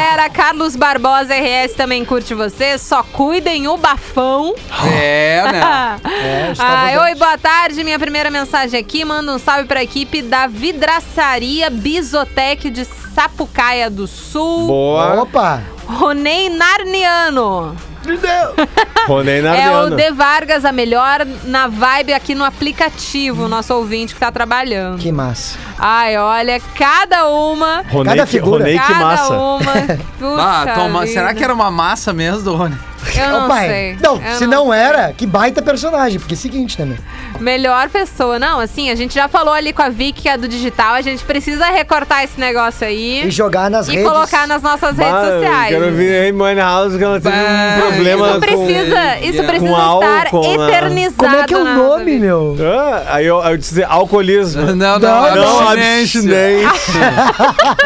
Carlos 0.49 0.75
Barbosa 0.75 1.33
RS 1.33 1.73
também 1.73 2.05
curte 2.05 2.33
você. 2.33 2.77
Só 2.77 3.03
cuidem 3.03 3.67
o 3.67 3.77
bafão. 3.77 4.55
É, 4.91 5.43
né? 5.51 5.99
É, 6.19 6.51
os 6.51 7.01
oi, 7.03 7.15
boa 7.15 7.37
tarde. 7.37 7.83
Minha 7.83 7.99
primeira 7.99 8.31
mensagem 8.31 8.79
aqui. 8.79 9.05
Manda 9.05 9.31
um 9.33 9.39
salve 9.39 9.65
pra 9.65 9.83
equipe 9.83 10.21
da 10.21 10.47
Vidraçaria 10.47 11.69
Bisotec 11.69 12.69
de 12.69 12.85
Sapucaia 12.85 13.89
do 13.89 14.07
Sul. 14.07 14.67
Boa. 14.67 15.21
Opa. 15.21 15.61
Ronei 15.85 16.49
Narniano. 16.49 17.75
Ronei 19.07 19.39
É 19.39 19.71
o. 19.71 19.89
De 19.89 20.11
Vargas, 20.11 20.65
a 20.65 20.71
melhor 20.71 21.25
na 21.45 21.67
vibe 21.67 22.13
aqui 22.13 22.35
no 22.35 22.43
aplicativo, 22.43 23.47
nosso 23.47 23.73
ouvinte 23.73 24.13
que 24.13 24.19
tá 24.19 24.31
trabalhando. 24.31 24.99
Que 24.99 25.11
massa. 25.11 25.57
Ai, 25.77 26.17
olha, 26.17 26.59
cada 26.75 27.27
uma. 27.29 27.83
Ronei, 27.89 28.15
Cada 28.15 28.25
figura. 28.27 28.63
Ronei 28.63 28.79
que 28.79 28.87
cada 28.87 29.05
massa. 29.05 29.37
uma. 29.37 29.73
Puxa 30.19 30.41
Ah, 30.41 30.73
toma, 30.75 31.07
será 31.07 31.33
que 31.33 31.43
era 31.43 31.53
uma 31.53 31.71
massa 31.71 32.13
mesmo 32.13 32.41
do 32.43 32.55
Rony? 32.55 32.77
Eu 33.15 33.29
não 33.31 33.47
pai. 33.47 33.67
sei. 33.67 33.97
Não, 34.01 34.21
Eu 34.21 34.35
se 34.37 34.47
não, 34.47 34.73
era, 34.73 35.13
que 35.13 35.25
baita 35.25 35.61
personagem. 35.61 36.19
Porque 36.19 36.33
é 36.33 36.37
o 36.37 36.39
seguinte 36.39 36.75
também. 36.77 36.97
Melhor 37.39 37.89
pessoa. 37.89 38.37
Não, 38.39 38.59
assim, 38.59 38.89
a 38.89 38.95
gente 38.95 39.13
já 39.13 39.27
falou 39.27 39.53
ali 39.53 39.71
com 39.73 39.81
a 39.81 39.89
Vicky, 39.89 40.23
que 40.23 40.29
é 40.29 40.37
do 40.37 40.47
digital. 40.47 40.93
A 40.95 41.01
gente 41.01 41.23
precisa 41.23 41.65
recortar 41.67 42.23
esse 42.23 42.39
negócio 42.39 42.85
aí. 42.85 43.25
E 43.27 43.31
jogar 43.31 43.69
nas 43.69 43.87
e 43.87 43.91
redes. 43.91 44.07
colocar 44.09 44.47
nas 44.47 44.61
nossas 44.61 44.97
redes 44.97 45.11
Bah, 45.13 45.21
sociais. 45.31 45.69
Quero 45.75 45.91
ver 45.95 46.33
Money 46.33 46.55
House 46.59 46.95
que 46.97 47.03
ela 47.03 47.19
teve 47.21 47.35
Bah, 47.35 47.77
um 47.77 47.81
problema 47.93 48.25
Isso 48.25 48.33
com... 48.33 48.39
precisa, 48.41 49.17
isso 49.21 49.37
Com 49.41 49.47
precisa 49.47 49.77
álcool, 49.77 50.41
estar 50.41 50.57
né? 50.57 50.65
eternizado. 50.67 51.15
Como 51.17 51.35
é 51.35 51.43
que 51.43 51.53
é 51.53 51.57
o 51.57 51.63
nome, 51.65 52.05
vida. 52.05 52.25
meu? 52.25 52.55
Ah, 52.61 53.03
aí 53.15 53.25
eu, 53.25 53.41
eu 53.41 53.57
disse 53.57 53.83
alcoolismo. 53.83 54.61
Não, 54.75 54.75
não, 54.75 54.99
Não, 54.99 55.35
Não, 55.35 55.69
abstinência. 55.69 56.69
abstinência. 56.69 56.99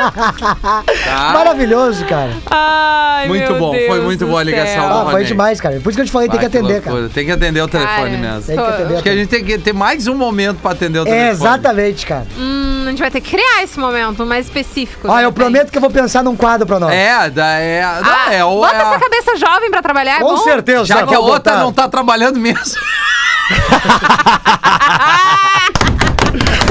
Tá? 1.06 1.32
Maravilhoso, 1.34 2.06
cara. 2.06 2.32
Ai, 2.50 3.28
Muito 3.28 3.52
meu 3.52 3.60
bom, 3.60 3.72
Deus 3.72 3.88
foi 3.88 4.02
muito 4.02 4.26
boa 4.26 4.40
a 4.42 4.44
ligação 4.44 5.03
Ah, 5.04 5.12
Ronei. 5.12 5.20
foi 5.20 5.26
demais, 5.28 5.62
cara. 5.62 5.80
Por 5.80 5.90
isso 5.90 5.98
que 5.98 6.02
eu 6.02 6.06
te 6.06 6.12
falei, 6.12 6.30
tem 6.30 6.40
que 6.40 6.48
Vai, 6.48 6.60
atender, 6.60 6.74
loucura. 6.74 6.96
cara. 6.96 7.10
Tem 7.14 7.26
que 7.26 7.32
atender 7.32 7.62
o 7.62 7.68
telefone 7.68 7.96
Cara, 7.96 8.10
mesmo. 8.18 8.42
Tem 8.44 8.56
que 8.56 8.62
atender. 8.64 8.94
Acho 8.94 9.04
que 9.04 9.10
a 9.10 9.16
gente 9.16 9.28
tem 9.30 9.44
que 9.44 9.58
ter 9.58 9.74
mais 9.74 10.08
um 10.08 10.16
momento 10.16 10.60
pra 10.62 10.72
atender 10.72 11.00
o 11.00 11.04
telefone. 11.06 11.28
É, 11.28 11.32
exatamente, 11.32 12.06
cara. 12.06 12.26
Hum, 12.38 12.84
a 12.86 12.90
gente 12.90 13.00
vai 13.00 13.12
ter 13.12 13.22
que 13.22 13.32
criar 13.32 13.64
esse 13.64 13.80
momento 13.80 14.26
mais 14.26 14.46
específico. 14.48 15.08
Ó, 15.08 15.12
de 15.18 15.24
eu 15.24 15.30
repente. 15.30 15.36
prometo 15.36 15.72
que 15.72 15.78
eu 15.78 15.82
vou 15.82 15.90
pensar 15.92 16.24
num 16.24 16.36
quadro 16.36 16.66
pra 16.68 16.80
nós. 16.80 16.94
É, 16.94 17.30
da, 17.30 17.46
é, 17.60 17.82
não, 18.02 18.12
Ah, 18.12 18.34
é, 18.34 18.44
o- 18.44 18.56
bota 18.62 18.76
é 18.76 18.82
essa 18.82 19.00
cabeça 19.00 19.36
jovem 19.38 19.70
pra 19.72 19.82
trabalhar, 19.82 20.18
é 20.18 20.20
Com 20.20 20.36
bom? 20.36 20.44
certeza. 20.44 20.86
Já 20.86 21.06
que 21.06 21.14
a 21.16 21.20
outra 21.20 21.54
botar. 21.54 21.64
não 21.64 21.72
tá 21.74 21.88
trabalhando 21.88 22.40
mesmo. 22.40 22.64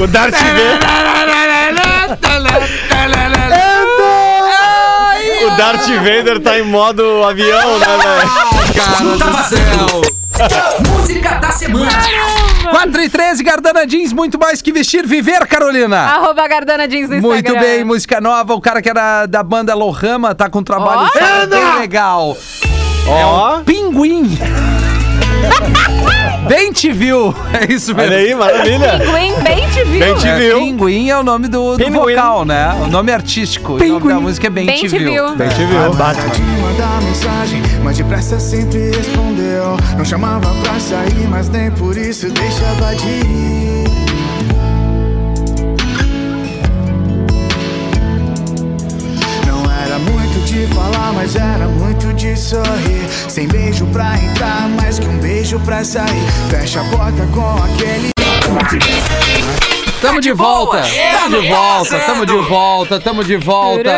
o 0.03 0.07
Darth 0.07 0.35
Vader, 0.35 0.79
o 2.09 2.13
Darth 5.57 5.87
Vader 5.89 6.41
tá 6.41 6.59
em 6.59 6.63
modo 6.65 7.23
avião, 7.25 7.79
né, 7.79 7.87
velho? 7.87 8.75
Cara 8.75 9.05
do 9.05 9.49
céu. 9.49 10.03
Música 10.91 11.31
da 11.37 11.51
semana. 11.51 11.91
4 12.71 13.03
e 13.03 13.09
13, 13.09 13.43
Gardana 13.45 13.87
Jeans, 13.87 14.13
muito 14.13 14.39
mais 14.39 14.63
que 14.63 14.73
vestir, 14.73 15.07
viver, 15.07 15.47
Carolina. 15.47 15.99
Arroba 15.99 16.49
Gardana 16.49 16.89
Jeans 16.89 17.11
no 17.11 17.21
Muito 17.21 17.47
Instagram. 17.47 17.61
bem, 17.61 17.85
música 17.85 18.21
nova. 18.21 18.55
O 18.55 18.61
cara 18.61 18.81
que 18.81 18.89
era 18.89 19.27
da 19.27 19.43
banda 19.43 19.75
Lohama 19.75 20.35
tá 20.35 20.49
com 20.49 20.61
um 20.61 20.65
trabalho 20.65 21.11
solo 21.13 21.47
bem 21.49 21.81
legal. 21.81 22.37
Ó, 23.07 23.61
Pinguim. 23.61 24.39
Bem 26.49 26.73
te 26.73 26.93
viu. 26.93 27.35
É 27.53 27.73
isso 27.73 27.95
mesmo. 27.95 28.11
olha 28.11 28.17
aí, 28.17 28.35
maravilha. 28.35 28.99
Pinguim 28.99 29.35
bem 29.43 29.69
te 29.71 29.85
viu. 29.85 30.01
Bem 30.01 30.15
te 30.17 30.27
É, 30.29 30.39
viu. 30.39 30.59
Pinguim 30.59 31.11
é 31.11 31.19
o 31.19 31.23
nome 31.23 31.49
do, 31.49 31.73
do 31.73 31.79
Pinguim. 31.85 32.15
vocal, 32.15 32.45
né? 32.45 32.73
O 32.83 32.87
nome 32.89 33.13
artístico. 33.13 33.75
O 33.75 33.79
nome 33.79 34.09
da 34.09 34.21
música 34.21 34.47
é 34.47 34.51
Bem, 34.51 34.67
Bem 34.67 34.77
te, 34.77 34.89
te 34.89 34.99
viu. 34.99 35.13
viu. 35.13 35.37
Bem 35.37 35.49
te 35.51 35.57
viu. 35.65 35.69
De 35.69 35.77
mandar 35.77 37.03
mensagem, 37.03 37.63
mas 37.85 37.97
depressa 37.99 38.41
sempre 38.41 38.91
respondeu. 38.91 39.77
Não 39.97 40.05
chamava 40.05 40.49
pra 40.63 40.81
sair, 40.81 41.29
mas 41.29 41.49
nem 41.51 41.71
por 41.71 41.97
isso 41.97 42.29
deixava 42.31 42.95
de 42.97 43.07
ir. 43.09 43.62
De 50.67 50.75
falar, 50.75 51.13
mas 51.13 51.35
era 51.35 51.67
muito 51.67 52.13
de 52.15 52.37
sorrir. 52.37 53.09
Sem 53.29 53.49
beijo 53.49 53.85
pra 53.87 54.17
entrar, 54.17 54.69
mais 54.69 54.99
que 54.99 55.07
um 55.07 55.19
beijo 55.19 55.59
pra 55.61 55.85
sair. 55.85 56.27
Fecha 56.49 56.81
a 56.81 56.85
porta 56.85 57.27
com 57.35 57.63
aquele. 57.65 58.11
Tamo 60.01 60.21
de 60.21 60.33
volta. 60.33 60.83
Tamo 61.19 61.41
de 61.41 61.49
volta. 61.49 61.99
Tamo 62.01 62.27
de 62.27 62.37
volta. 62.49 63.01
Tamo 63.01 63.25
de 63.25 63.37
volta. 63.37 63.91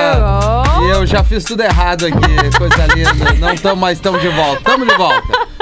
E 0.82 0.90
eu 0.90 1.06
já 1.06 1.22
fiz 1.22 1.44
tudo 1.44 1.62
errado 1.62 2.06
aqui. 2.06 2.56
Coisa 2.56 2.86
linda. 2.94 3.32
Não 3.38 3.54
tamo 3.56 3.80
mais 3.80 4.00
tamo 4.00 4.18
de 4.18 4.28
volta. 4.28 4.62
Tamo 4.62 4.86
de 4.86 4.94
volta. 4.96 5.54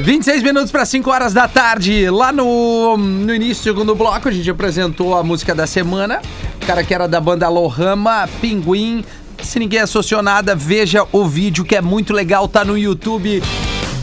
26 0.00 0.42
minutos 0.42 0.70
para 0.70 0.84
5 0.84 1.10
horas 1.10 1.32
da 1.32 1.48
tarde. 1.48 2.10
Lá 2.10 2.32
no, 2.32 2.96
no 2.96 3.34
início 3.34 3.62
do 3.62 3.64
segundo 3.64 3.94
bloco, 3.94 4.28
a 4.28 4.32
gente 4.32 4.50
apresentou 4.50 5.16
a 5.16 5.22
música 5.22 5.54
da 5.54 5.66
semana. 5.66 6.20
O 6.62 6.66
cara 6.66 6.82
que 6.82 6.92
era 6.92 7.06
da 7.06 7.20
banda 7.20 7.48
Lohama, 7.48 8.28
Pinguim. 8.40 9.04
Se 9.42 9.58
ninguém 9.58 9.80
associou 9.80 10.22
nada, 10.22 10.54
veja 10.54 11.06
o 11.12 11.26
vídeo 11.26 11.64
que 11.64 11.76
é 11.76 11.80
muito 11.80 12.12
legal, 12.12 12.46
tá 12.48 12.64
no 12.64 12.76
YouTube. 12.76 13.42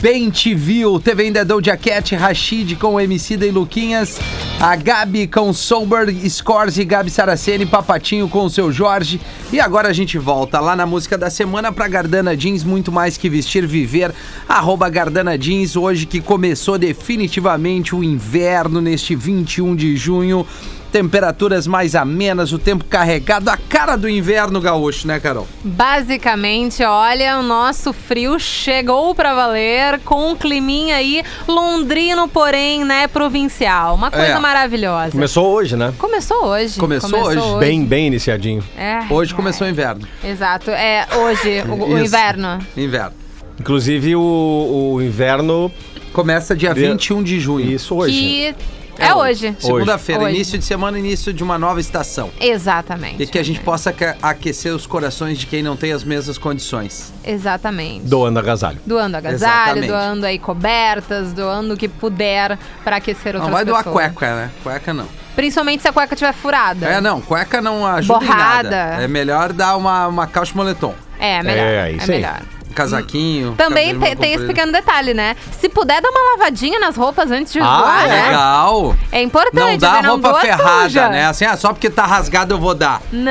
Bem 0.01 0.31
te 0.31 0.55
viu. 0.55 0.99
Teve 0.99 1.23
ainda 1.23 1.45
Doja 1.45 1.77
Cat, 1.77 2.15
Rashid 2.15 2.75
com 2.75 2.95
o 2.95 2.99
MC 2.99 3.37
da 3.37 3.45
e 3.45 3.51
Luquinhas. 3.51 4.19
A 4.59 4.75
Gabi 4.75 5.27
com 5.27 5.53
Sober, 5.53 6.07
Scores 6.27 6.77
e 6.77 6.83
Gabi 6.83 7.11
Saraceni, 7.11 7.67
Papatinho 7.67 8.27
com 8.27 8.45
o 8.45 8.49
seu 8.49 8.71
Jorge. 8.71 9.21
E 9.53 9.59
agora 9.59 9.89
a 9.89 9.93
gente 9.93 10.17
volta 10.17 10.59
lá 10.59 10.75
na 10.75 10.87
música 10.87 11.19
da 11.19 11.29
semana 11.29 11.71
pra 11.71 11.87
Gardana 11.87 12.35
Jeans, 12.35 12.63
muito 12.63 12.91
mais 12.91 13.15
que 13.15 13.29
vestir, 13.29 13.67
viver. 13.67 14.11
Arroba 14.49 14.89
Gardana 14.89 15.37
Jeans, 15.37 15.75
hoje 15.75 16.07
que 16.07 16.19
começou 16.19 16.79
definitivamente 16.79 17.93
o 17.93 18.03
inverno 18.03 18.81
neste 18.81 19.15
21 19.15 19.75
de 19.75 19.95
junho. 19.95 20.47
Temperaturas 20.91 21.65
mais 21.67 21.95
amenas, 21.95 22.51
o 22.51 22.59
tempo 22.59 22.83
carregado, 22.83 23.49
a 23.49 23.55
cara 23.57 23.95
do 23.95 24.09
inverno 24.09 24.59
gaúcho, 24.59 25.07
né, 25.07 25.19
Carol? 25.19 25.47
Basicamente, 25.63 26.83
olha, 26.83 27.37
o 27.39 27.43
nosso 27.43 27.93
frio 27.93 28.37
chegou 28.39 29.15
pra 29.15 29.33
valer 29.33 29.99
com 30.01 30.31
um 30.31 30.35
climinha 30.35 30.97
aí 30.97 31.23
londrino, 31.47 32.27
porém, 32.27 32.83
né, 32.83 33.07
provincial. 33.07 33.95
Uma 33.95 34.11
coisa 34.11 34.25
É. 34.33 34.39
maravilhosa. 34.39 35.11
Começou 35.11 35.47
hoje, 35.53 35.75
né? 35.77 35.93
Começou 35.97 36.45
hoje. 36.45 36.79
Começou 36.79 37.19
hoje? 37.23 37.59
Bem, 37.59 37.85
bem 37.85 38.07
iniciadinho. 38.07 38.63
É, 38.77 38.99
Hoje 39.09 39.31
é. 39.33 39.35
começou 39.35 39.65
o 39.65 39.69
inverno. 39.69 40.07
Exato, 40.23 40.71
é 40.71 41.07
hoje, 41.15 41.63
o, 41.69 41.93
o 41.93 41.97
inverno. 41.99 42.59
Inverno. 42.75 43.13
Inclusive 43.59 44.15
o, 44.15 44.93
o 44.95 45.01
inverno, 45.01 45.71
Começa 46.13 46.53
dia 46.55 46.73
Dia- 46.73 46.89
21 46.91 47.23
de 47.23 47.39
junho. 47.39 47.71
isso 47.71 47.95
hoje. 47.95 48.13
Que 48.13 48.55
é 49.01 49.13
hoje. 49.15 49.55
Segunda-feira, 49.59 50.23
Hoje. 50.23 50.35
início 50.35 50.57
de 50.57 50.65
semana, 50.65 50.97
início 50.99 51.33
de 51.33 51.43
uma 51.43 51.57
nova 51.57 51.79
estação. 51.79 52.29
Exatamente. 52.39 53.21
E 53.23 53.27
que 53.27 53.39
a 53.39 53.43
gente 53.43 53.59
possa 53.59 53.89
aque- 53.89 54.15
aquecer 54.21 54.73
os 54.73 54.85
corações 54.85 55.37
de 55.39 55.45
quem 55.47 55.61
não 55.63 55.75
tem 55.75 55.91
as 55.91 56.03
mesmas 56.03 56.37
condições. 56.37 57.11
Exatamente. 57.23 58.05
Doando 58.07 58.39
agasalho. 58.39 58.79
Doando 58.85 59.17
agasalho, 59.17 59.43
Exatamente. 59.83 59.87
doando 59.87 60.25
aí 60.25 60.39
cobertas, 60.39 61.33
doando 61.33 61.73
o 61.73 61.77
que 61.77 61.87
puder 61.87 62.57
pra 62.83 62.97
aquecer 62.97 63.35
outras 63.35 63.43
Não 63.45 63.51
vai 63.51 63.65
doar 63.65 63.83
pessoas. 63.83 63.93
cueca, 64.11 64.35
né? 64.35 64.51
Cueca 64.63 64.93
não. 64.93 65.07
Principalmente 65.35 65.81
se 65.81 65.87
a 65.87 65.93
cueca 65.93 66.13
estiver 66.13 66.33
furada. 66.33 66.85
É, 66.87 66.99
não, 67.01 67.21
cueca 67.21 67.61
não 67.61 67.85
ajuda 67.87 68.19
Borrada. 68.19 68.67
em 68.67 68.71
nada. 68.71 69.03
É 69.03 69.07
melhor 69.07 69.53
dar 69.53 69.77
uma, 69.77 70.07
uma 70.07 70.27
calça 70.27 70.51
moletom. 70.55 70.93
É, 71.19 71.41
melhor. 71.41 71.63
É, 71.65 71.75
É, 71.75 71.81
aí 71.83 71.99
sim. 72.01 72.11
melhor. 72.11 72.41
Um 72.41 72.60
casaquinho. 72.71 73.53
Também 73.57 73.97
tem, 73.99 74.15
tem 74.15 74.33
esse 74.33 74.45
pequeno 74.45 74.71
detalhe, 74.71 75.13
né? 75.13 75.35
Se 75.59 75.69
puder 75.69 76.01
dar 76.01 76.09
uma 76.09 76.31
lavadinha 76.37 76.79
nas 76.79 76.95
roupas 76.95 77.29
antes 77.31 77.53
de 77.53 77.59
Ah, 77.59 77.63
doar, 77.77 78.07
né? 78.07 78.23
Legal. 78.27 78.95
É 79.11 79.21
importante, 79.21 79.55
Não 79.71 79.77
dá 79.77 80.01
né? 80.01 80.07
roupa 80.09 80.29
doa 80.31 80.41
ferrada, 80.41 80.83
suja. 80.83 81.09
né? 81.09 81.25
Assim, 81.27 81.45
ah, 81.45 81.57
só 81.57 81.73
porque 81.73 81.89
tá 81.89 82.05
rasgado 82.05 82.53
eu 82.53 82.59
vou 82.59 82.73
dar. 82.73 83.01
Não, 83.11 83.21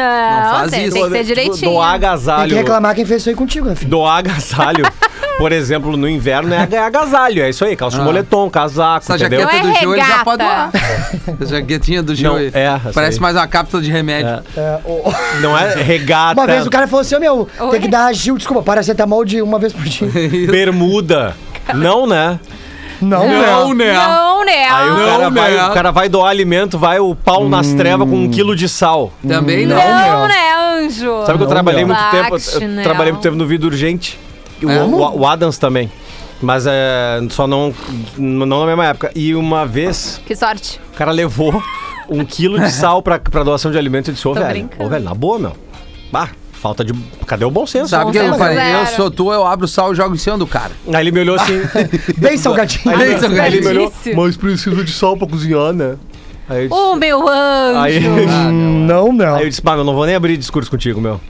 Não 0.42 0.50
faz 0.58 0.70
tem, 0.70 0.84
isso. 0.84 0.94
tem 0.94 1.04
que 1.04 1.10
ser 1.10 1.14
Tipo, 1.18 1.26
direitinho. 1.26 1.70
Doar 1.72 1.90
Tem 1.92 2.00
que 2.00 2.06
agasalho. 2.06 2.54
reclamar 2.56 2.94
quem 2.94 3.04
fez 3.04 3.20
isso 3.22 3.28
aí 3.30 3.34
contigo, 3.34 3.68
né, 3.68 3.74
filho? 3.74 3.90
Doar 3.90 4.18
agasalho. 4.18 4.84
Por 5.40 5.52
exemplo, 5.52 5.96
no 5.96 6.08
inverno 6.08 6.52
é 6.54 6.58
aga- 6.58 6.84
agasalho. 6.86 7.42
É 7.42 7.48
isso 7.48 7.64
aí. 7.64 7.74
Calça 7.74 7.96
de 7.96 8.02
Ah. 8.02 8.04
moletom, 8.04 8.50
casaco, 8.50 8.98
Essa 9.04 9.16
entendeu? 9.16 9.40
jaqueta 9.40 9.62
Não 9.62 9.70
é 9.70 9.72
do 9.72 9.78
Gil 9.80 9.94
ele 9.94 10.04
já 10.04 10.24
pode 10.24 10.44
doar. 10.44 10.70
Essa 11.40 11.46
jaquetinha 11.56 12.02
do 12.02 12.14
Gil. 12.14 12.30
Não, 12.32 12.38
é, 12.38 12.80
Parece 12.94 13.16
aí. 13.16 13.20
mais 13.22 13.36
uma 13.36 13.46
cápsula 13.46 13.82
de 13.82 13.90
remédio. 13.90 14.42
É. 14.56 14.60
É, 14.60 14.78
o- 14.84 15.10
Não 15.40 15.56
é 15.58 15.74
regata, 15.82 16.38
Uma 16.40 16.46
vez 16.46 16.66
o 16.66 16.70
cara 16.70 16.86
falou 16.86 17.00
assim, 17.00 17.14
ô 17.16 17.20
meu, 17.20 17.48
Oi? 17.58 17.70
tem 17.70 17.80
que 17.80 17.88
dar 17.88 18.12
Gil, 18.14 18.36
desculpa, 18.36 18.62
paracetamol 18.62 19.24
de 19.24 19.40
uma 19.40 19.58
vez 19.58 19.72
por 19.72 19.82
dia. 19.82 20.08
bermuda. 20.50 21.34
Não, 21.74 22.06
né? 22.06 22.38
Não, 23.00 23.26
Não, 23.26 23.42
não. 23.68 23.74
né? 23.74 23.92
Não, 23.94 24.44
né? 24.44 24.68
Aí 24.70 24.90
o 24.90 24.94
Não, 24.94 25.06
cara, 25.06 25.30
vai, 25.30 25.52
né? 25.54 25.64
o 25.66 25.70
cara 25.72 25.90
vai 25.90 26.08
doar 26.10 26.28
alimento, 26.28 26.78
vai 26.78 26.98
o 27.00 27.14
pau 27.14 27.48
nas 27.48 27.72
trevas 27.72 28.06
com 28.06 28.14
um 28.24 28.28
quilo 28.28 28.54
de 28.54 28.68
sal. 28.68 29.10
Também 29.26 29.64
não. 29.64 29.74
Não, 29.76 30.28
né, 30.28 30.34
anjo? 30.84 31.24
Sabe 31.24 31.38
que 31.38 31.44
eu 31.44 31.46
Não, 31.46 31.46
trabalhei 31.46 31.84
muito 31.86 32.10
tempo, 32.10 32.30
Bate, 32.32 32.54
eu 32.62 32.68
não. 32.68 32.82
trabalhei 32.82 33.12
muito 33.12 33.22
tempo 33.22 33.36
no 33.36 33.46
Vida 33.46 33.64
Urgente. 33.66 34.18
E 34.60 34.66
o, 34.66 34.70
É? 34.70 34.82
o- 34.84 35.18
o 35.20 35.26
Adams 35.26 35.58
também. 35.58 35.90
Mas 36.42 36.64
é, 36.66 37.20
só 37.30 37.46
não, 37.46 37.74
não 38.16 38.60
na 38.60 38.66
mesma 38.66 38.86
época. 38.86 39.10
E 39.14 39.34
uma 39.34 39.66
vez, 39.66 40.20
Que 40.24 40.34
sorte. 40.34 40.80
o 40.92 40.96
cara 40.96 41.10
levou 41.12 41.62
um 42.08 42.24
quilo 42.24 42.58
de 42.58 42.70
sal 42.72 43.02
pra, 43.02 43.18
pra 43.18 43.42
doação 43.42 43.70
de 43.70 43.76
alimentos. 43.78 44.08
Eu 44.08 44.14
disse, 44.14 44.26
ô 44.26 44.32
velho, 44.34 44.70
ô 44.78 44.88
velho, 44.88 45.04
na 45.04 45.12
boa, 45.14 45.38
meu. 45.38 45.52
Bah, 46.10 46.30
falta 46.52 46.82
de... 46.82 46.94
Cadê 47.26 47.44
o 47.44 47.50
bom 47.50 47.66
senso? 47.66 47.88
Sabe 47.90 48.08
o 48.08 48.12
que 48.12 48.18
eu 48.18 48.34
falei? 48.36 48.74
Eu 48.74 48.86
sou 48.86 49.10
tu, 49.10 49.30
eu 49.32 49.46
abro 49.46 49.66
o 49.66 49.68
sal 49.68 49.92
e 49.92 49.94
jogo 49.96 50.14
em 50.14 50.18
cima 50.18 50.38
do 50.38 50.46
cara. 50.46 50.72
Aí 50.92 51.02
ele 51.02 51.12
me 51.12 51.20
olhou 51.20 51.36
assim... 51.36 51.60
Bem 52.16 52.36
salgadinho. 52.38 52.84
Bem 52.96 53.06
Aí 53.08 53.20
salgadinho. 53.20 53.46
ele 53.46 53.60
me 53.60 53.66
olhou, 53.68 53.92
mas 54.16 54.36
precisa 54.36 54.82
de 54.82 54.92
sal 54.92 55.16
pra 55.18 55.26
cozinhar, 55.28 55.72
né? 55.74 55.96
Aí 56.50 56.64
eu 56.64 56.68
disse, 56.68 56.80
Ô, 56.80 56.96
meu 56.96 57.28
anjo. 57.28 57.78
aí, 57.78 58.06
Hum, 58.08 58.84
Não, 58.86 59.12
não. 59.12 59.36
aí 59.36 59.44
eu 59.44 59.48
disse, 59.48 59.62
meu, 59.64 59.84
não 59.84 59.94
vou 59.94 60.04
nem 60.04 60.16
abrir 60.16 60.36
discurso 60.36 60.68
contigo, 60.70 61.00
meu. 61.00 61.20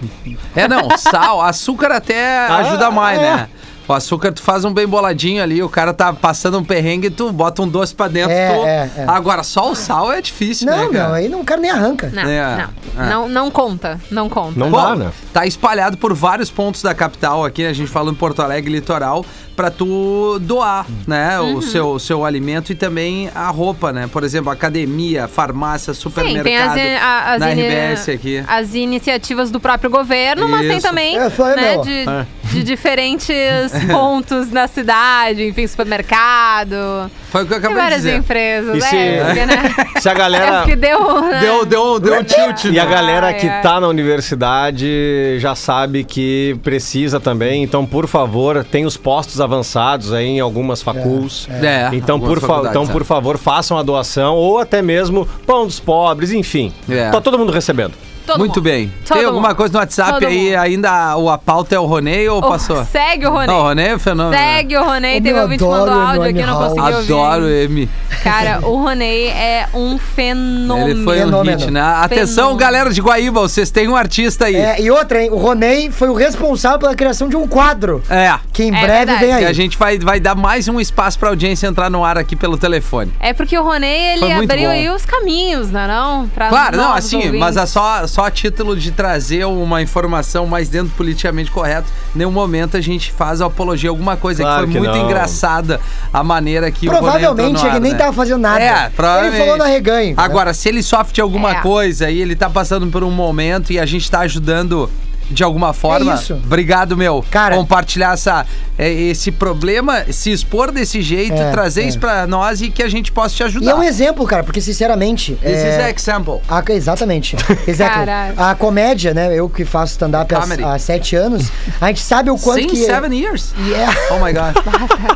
É, 0.56 0.66
não, 0.66 0.88
sal, 0.96 1.42
açúcar 1.42 1.92
até 1.92 2.38
ajuda 2.48 2.90
mais, 2.90 3.20
né? 3.20 3.48
O 3.90 3.92
açúcar 3.92 4.30
tu 4.30 4.40
faz 4.40 4.64
um 4.64 4.72
bem 4.72 4.86
boladinho 4.86 5.42
ali, 5.42 5.60
o 5.64 5.68
cara 5.68 5.92
tá 5.92 6.12
passando 6.12 6.56
um 6.56 6.62
perrengue, 6.64 7.10
tu 7.10 7.32
bota 7.32 7.60
um 7.60 7.66
doce 7.66 7.92
pra 7.92 8.06
dentro. 8.06 8.30
É, 8.30 8.48
tu- 8.54 8.64
é, 8.64 8.90
é. 8.98 9.04
Agora, 9.08 9.42
só 9.42 9.68
o 9.72 9.74
sal 9.74 10.12
é 10.12 10.22
difícil, 10.22 10.68
né, 10.68 10.76
Não, 10.76 10.92
não, 10.92 11.12
aí 11.12 11.28
não, 11.28 11.40
o 11.40 11.44
cara 11.44 11.60
nem 11.60 11.72
arranca. 11.72 12.08
Não, 12.14 12.22
É, 12.22 12.68
não, 12.96 13.04
é. 13.04 13.08
não. 13.10 13.28
Não 13.28 13.50
conta. 13.50 14.00
Não 14.08 14.28
conta. 14.28 14.56
Não 14.56 14.70
Bom, 14.70 14.80
dá, 14.80 14.94
né? 14.94 15.10
Tá 15.32 15.44
espalhado 15.44 15.98
por 15.98 16.14
vários 16.14 16.52
pontos 16.52 16.82
da 16.82 16.94
capital 16.94 17.44
aqui, 17.44 17.66
a 17.66 17.72
gente 17.72 17.90
fala 17.90 18.12
em 18.12 18.14
Porto 18.14 18.40
Alegre 18.42 18.70
litoral, 18.70 19.26
pra 19.56 19.72
tu 19.72 20.38
doar, 20.40 20.86
né, 21.04 21.40
Uhum. 21.40 21.56
o 21.56 21.62
seu, 21.62 21.98
seu 21.98 22.24
alimento 22.24 22.70
e 22.70 22.76
também 22.76 23.28
a 23.34 23.48
roupa, 23.48 23.92
né? 23.92 24.08
Por 24.10 24.22
exemplo, 24.22 24.52
academia, 24.52 25.26
farmácia, 25.26 25.92
Sim, 25.92 26.00
supermercado. 26.00 26.74
tem 26.74 26.94
as, 26.96 27.02
a- 27.02 27.32
as, 27.34 27.40
na 27.40 27.48
RBS 27.50 28.08
aqui. 28.08 28.44
as 28.46 28.72
iniciativas 28.72 29.50
do 29.50 29.58
próprio 29.58 29.90
governo, 29.90 30.48
mas 30.48 30.60
tem 30.68 30.76
Isso. 30.78 30.86
também 30.86 31.18
É, 31.18 31.28
foi, 31.28 31.56
né, 31.56 31.72
meu. 31.72 31.82
de, 31.82 32.04
de 32.50 32.62
diferentes 32.62 33.72
pontos 33.90 34.50
na 34.50 34.66
cidade, 34.68 35.46
enfim, 35.46 35.66
supermercado. 35.66 37.10
Foi 37.30 37.44
o 37.44 37.46
que 37.46 37.52
eu 37.52 37.58
acabei 37.58 37.76
de 37.76 37.82
várias 37.82 38.02
dizer. 38.02 38.16
empresas, 38.16 38.76
E 38.76 38.80
se- 38.80 38.96
é, 38.96 39.24
porque, 39.24 39.46
né? 39.46 39.74
Se 40.00 40.08
a 40.08 40.12
É 40.12 40.14
galera... 40.14 40.58
porque 40.60 40.76
deu, 40.76 41.20
né? 41.22 41.40
Deu, 41.40 41.64
deu, 41.66 42.00
deu 42.00 42.14
um 42.20 42.24
tilt, 42.24 42.64
E 42.64 42.78
a 42.80 42.84
né? 42.84 42.90
galera 42.90 43.26
Ai, 43.28 43.34
que 43.34 43.46
ai. 43.46 43.62
tá 43.62 43.78
na 43.80 43.86
universidade 43.88 45.38
já 45.38 45.54
sabe 45.54 46.04
que 46.04 46.56
precisa 46.62 47.20
também. 47.20 47.62
Então, 47.62 47.84
por 47.86 48.06
favor, 48.06 48.64
tem 48.64 48.84
os 48.86 48.96
postos 48.96 49.40
avançados 49.40 50.12
aí 50.12 50.26
em 50.26 50.40
algumas 50.40 50.82
faculs. 50.82 51.48
É, 51.62 51.90
Então, 51.92 52.16
algumas 52.16 52.34
por, 52.34 52.40
fa- 52.40 52.46
faculdades, 52.48 52.70
então 52.76 52.90
é. 52.90 52.92
por 52.92 53.04
favor, 53.04 53.38
façam 53.38 53.78
a 53.78 53.82
doação 53.82 54.34
ou 54.36 54.58
até 54.58 54.82
mesmo 54.82 55.26
pão 55.46 55.66
dos 55.66 55.78
pobres, 55.78 56.32
enfim. 56.32 56.72
É. 56.88 57.10
Tá 57.10 57.20
todo 57.20 57.38
mundo 57.38 57.52
recebendo. 57.52 57.92
Todo 58.30 58.38
Muito 58.38 58.56
mundo. 58.56 58.62
bem. 58.62 58.92
Todo 59.06 59.16
Tem 59.18 59.26
alguma 59.26 59.48
mundo. 59.48 59.56
coisa 59.56 59.72
no 59.72 59.78
WhatsApp 59.80 60.12
Todo 60.12 60.26
aí? 60.26 60.44
mundo. 60.50 60.58
Ainda 60.60 61.16
o, 61.16 61.28
a 61.30 61.38
pauta 61.38 61.74
é 61.74 61.78
o 61.78 61.84
Ronei 61.86 62.28
ou 62.28 62.38
Oh, 62.38 62.48
passou? 62.48 62.84
Segue 62.84 63.26
o 63.26 63.30
Ronei. 63.30 63.46
Não, 63.48 63.58
o 63.58 63.62
Ronei 63.62 63.86
é 63.86 63.98
fenômeno. 63.98 64.36
Segue 64.42 64.76
o 64.76 64.84
Ronei. 64.84 65.20
Teve 65.20 65.40
ouvinte 65.40 65.58
que 65.58 65.64
adoro 65.70 65.90
mandou 65.90 66.06
áudio 66.06 66.22
aqui, 66.22 66.42
não 66.42 66.56
consegui 66.58 66.80
ouvir. 66.80 67.12
Adoro 67.12 67.48
ele. 67.48 67.90
Cara, 68.22 68.60
o 68.62 68.76
Ronei 68.82 69.28
é 69.28 69.66
um 69.74 69.98
fenômeno. 69.98 70.88
Ele 70.90 71.04
foi 71.04 71.18
um 71.20 71.24
Fenômeno. 71.26 71.58
hit, 71.58 71.70
né? 71.70 71.80
Atenção, 71.80 72.34
Fenômeno. 72.36 72.56
galera 72.58 72.90
de 72.92 73.00
Guaíba, 73.00 73.40
vocês 73.40 73.70
têm 73.70 73.88
um 73.88 73.96
artista 73.96 74.46
aí. 74.46 74.56
É, 74.56 74.80
e 74.80 74.90
outra, 74.90 75.22
hein? 75.22 75.30
O 75.30 75.36
Ronei 75.36 75.90
foi 75.90 76.08
o 76.08 76.14
responsável 76.14 76.78
pela 76.78 76.94
criação 76.94 77.28
de 77.28 77.36
um 77.36 77.46
quadro. 77.48 78.02
É. 78.08 78.32
Que 78.52 78.64
em 78.64 78.68
É 78.68 78.80
breve 78.80 78.96
verdade. 79.06 79.20
vem 79.20 79.32
aí. 79.34 79.42
E 79.42 79.46
a 79.46 79.52
gente 79.52 79.76
vai, 79.78 79.98
vai 79.98 80.20
dar 80.20 80.34
mais 80.34 80.68
um 80.68 80.78
espaço 80.80 81.18
pra 81.18 81.28
audiência 81.30 81.66
entrar 81.66 81.90
no 81.90 82.04
ar 82.04 82.18
aqui 82.18 82.36
pelo 82.36 82.56
telefone. 82.58 83.12
É 83.20 83.32
porque 83.32 83.58
o 83.58 83.62
Ronei, 83.64 84.14
ele 84.14 84.32
abriu 84.32 84.64
bom. 84.68 84.68
aí 84.70 84.88
os 84.90 85.04
caminhos, 85.04 85.70
não 85.70 85.80
é 85.80 85.88
não? 85.88 86.28
Pra 86.28 86.48
Claro, 86.48 86.76
não, 86.76 86.92
assim, 86.94 87.16
ouvintes. 87.16 87.40
mas 87.40 87.56
é 87.56 87.66
só, 87.66 88.06
só 88.06 88.19
a 88.26 88.30
título 88.30 88.76
de 88.76 88.90
trazer 88.90 89.44
uma 89.46 89.80
informação 89.82 90.46
mais 90.46 90.68
dentro 90.68 90.88
do 90.88 90.94
politicamente 90.94 91.50
correto. 91.50 91.88
Em 92.14 92.18
nenhum 92.18 92.30
momento 92.30 92.76
a 92.76 92.80
gente 92.80 93.12
faz 93.12 93.40
apologia 93.40 93.90
a 93.90 93.92
alguma 93.92 94.16
coisa 94.16 94.42
Claro 94.42 94.66
que 94.66 94.72
que 94.72 94.78
foi 94.78 94.86
muito 94.86 94.98
não. 94.98 95.04
engraçada 95.06 95.80
a 96.12 96.22
maneira 96.24 96.70
que 96.70 96.88
o 96.88 96.90
Provavelmente 96.90 97.62
no 97.62 97.68
ar, 97.68 97.70
ele 97.76 97.80
nem 97.80 97.92
né? 97.92 97.98
tava 97.98 98.12
fazendo 98.12 98.40
nada. 98.40 98.60
É, 98.60 98.88
provavelmente. 98.90 99.34
Ele 99.36 99.44
falou 99.44 99.58
na 99.58 99.66
reganho. 99.66 100.14
Agora, 100.16 100.52
se 100.54 100.68
ele 100.68 100.82
sofre 100.82 101.12
de 101.14 101.20
alguma 101.20 101.50
É. 101.52 101.60
coisa 101.60 102.10
e 102.10 102.20
ele 102.20 102.34
tá 102.36 102.48
passando 102.50 102.86
por 102.88 103.02
um 103.04 103.10
momento 103.10 103.72
e 103.72 103.78
a 103.78 103.86
gente 103.86 104.10
tá 104.10 104.20
ajudando 104.20 104.88
de 105.30 105.42
alguma 105.44 105.72
forma, 105.72 106.12
É 106.12 106.14
isso. 106.16 106.34
obrigado, 106.34 106.96
meu. 106.96 107.24
Cara- 107.30 107.56
compartilhar 107.56 108.14
essa, 108.14 108.44
é, 108.76 108.90
esse 108.90 109.30
problema, 109.30 110.04
se 110.10 110.32
expor 110.32 110.72
desse 110.72 111.00
jeito, 111.00 111.34
É, 111.40 111.50
trazer 111.50 111.82
é. 111.82 111.88
isso 111.88 111.98
pra 111.98 112.26
nós 112.26 112.60
e 112.60 112.70
que 112.70 112.82
a 112.82 112.88
gente 112.88 113.12
possa 113.12 113.34
te 113.34 113.42
E 113.42 113.46
ajudar. 113.46 113.70
é 113.70 113.74
um 113.74 113.82
exemplo, 113.82 114.26
cara, 114.26 114.42
porque 114.42 114.60
sinceramente. 114.60 115.34
This 115.36 115.50
é... 115.58 115.90
is 115.90 115.96
example. 115.96 116.40
A- 116.48 116.62
exatamente. 116.70 117.36
Exactly. 117.66 118.06
Caralho. 118.06 118.34
A 118.36 118.54
comédia, 118.54 119.14
né? 119.14 119.32
Eu 119.38 119.48
que 119.48 119.64
faço 119.64 119.92
stand-up 119.92 120.34
há, 120.34 120.74
há 120.74 120.78
sete 120.78 121.14
anos, 121.16 121.50
a 121.80 121.86
gente 121.88 122.02
sabe 122.02 122.30
o 122.30 122.36
quanto 122.38 122.62
Since 122.62 122.74
que. 122.74 122.84
seven 122.86 123.12
years. 123.18 123.54
Yeah. 123.68 123.94
Oh 124.10 124.24
my 124.24 124.32
God. 124.32 124.54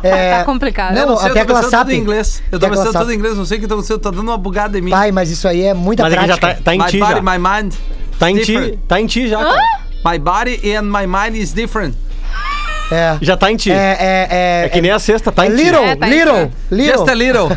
É, 0.03 0.35
Tá 0.39 0.43
complicado. 0.45 0.93
Não, 0.95 1.01
eu 1.01 1.07
não 1.07 1.17
sei, 1.17 1.31
a 1.31 1.35
eu 1.35 1.45
tô 1.45 1.55
SAP. 1.63 1.79
tudo 1.81 1.91
em 1.91 1.97
inglês. 1.99 2.41
Eu 2.51 2.59
tô 2.59 2.69
pensando 2.69 2.93
tudo 2.93 3.11
em 3.11 3.15
inglês, 3.15 3.37
não 3.37 3.45
sei 3.45 3.57
o 3.57 3.61
que 3.61 3.67
tá 3.67 3.73
acontecendo, 3.73 3.99
tá 3.99 4.09
dando 4.11 4.23
uma 4.23 4.37
bugada 4.37 4.77
em 4.77 4.81
mim. 4.81 4.91
Pai, 4.91 5.11
mas 5.11 5.29
isso 5.29 5.47
aí 5.47 5.63
é 5.63 5.73
muita 5.73 6.03
Mas 6.03 6.13
é 6.13 6.17
que 6.17 6.27
já 6.27 6.37
prática. 6.37 6.63
tá, 6.63 6.63
tá 6.71 6.75
em 6.75 6.79
my 6.79 6.85
ti 6.85 6.99
body, 6.99 7.13
já. 7.15 7.21
my 7.21 7.37
mind. 7.37 7.73
Tá 8.17 8.31
em 8.31 8.37
ti, 8.37 8.79
tá 8.87 9.01
em 9.01 9.05
ti 9.07 9.27
já, 9.27 9.37
cara. 9.43 9.84
My 10.05 10.19
body 10.19 10.75
and 10.75 10.83
my 10.83 11.07
mind 11.07 11.35
is 11.35 11.51
different. 11.53 11.95
É. 12.91 13.17
Já 13.19 13.35
tá 13.35 13.51
em 13.51 13.55
ti. 13.55 13.71
É, 13.71 13.75
é, 13.75 14.27
é, 14.29 14.65
É 14.65 14.69
que 14.69 14.79
nem 14.79 14.91
a 14.91 14.99
sexta, 14.99 15.31
tá 15.31 15.47
em 15.47 15.49
ti. 15.49 15.55
little, 15.63 15.83
É, 15.83 15.95
tá 15.95 16.05
little, 16.05 16.51
little. 16.69 16.97
Just 16.97 17.09
a 17.09 17.13
little. 17.15 17.49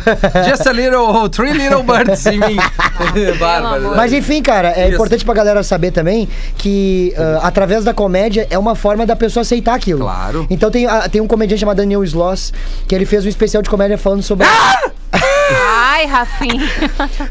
Just 0.49 0.65
a 0.67 0.71
little. 0.71 1.29
Three 1.29 1.53
little 1.53 1.83
birds 1.83 2.25
em 2.25 2.39
mim. 2.39 2.57
Bárbaro. 3.39 3.95
Mas 3.95 4.11
enfim, 4.11 4.41
cara, 4.41 4.69
é 4.75 4.85
Isso. 4.85 4.95
importante 4.95 5.23
pra 5.23 5.35
galera 5.35 5.61
saber 5.61 5.91
também 5.91 6.27
que 6.57 7.13
ah, 7.15 7.41
através 7.43 7.83
da 7.83 7.93
comédia 7.93 8.47
é 8.49 8.57
uma 8.57 8.73
forma 8.73 9.05
da 9.05 9.15
pessoa 9.15 9.41
aceitar 9.41 9.75
aquilo. 9.75 9.99
Claro. 9.99 10.47
Então 10.49 10.71
tem, 10.71 10.87
ah, 10.87 11.07
tem 11.07 11.21
um 11.21 11.27
comediante 11.27 11.59
chamado 11.59 11.77
Daniel 11.77 12.03
Sloss 12.03 12.51
que 12.87 12.95
ele 12.95 13.05
fez 13.05 13.23
um 13.23 13.29
especial 13.29 13.61
de 13.61 13.69
comédia 13.69 13.99
falando 13.99 14.23
sobre, 14.23 14.47
Ah! 14.47 14.89
Ai, 15.51 16.05
Rafinha. 16.05 16.69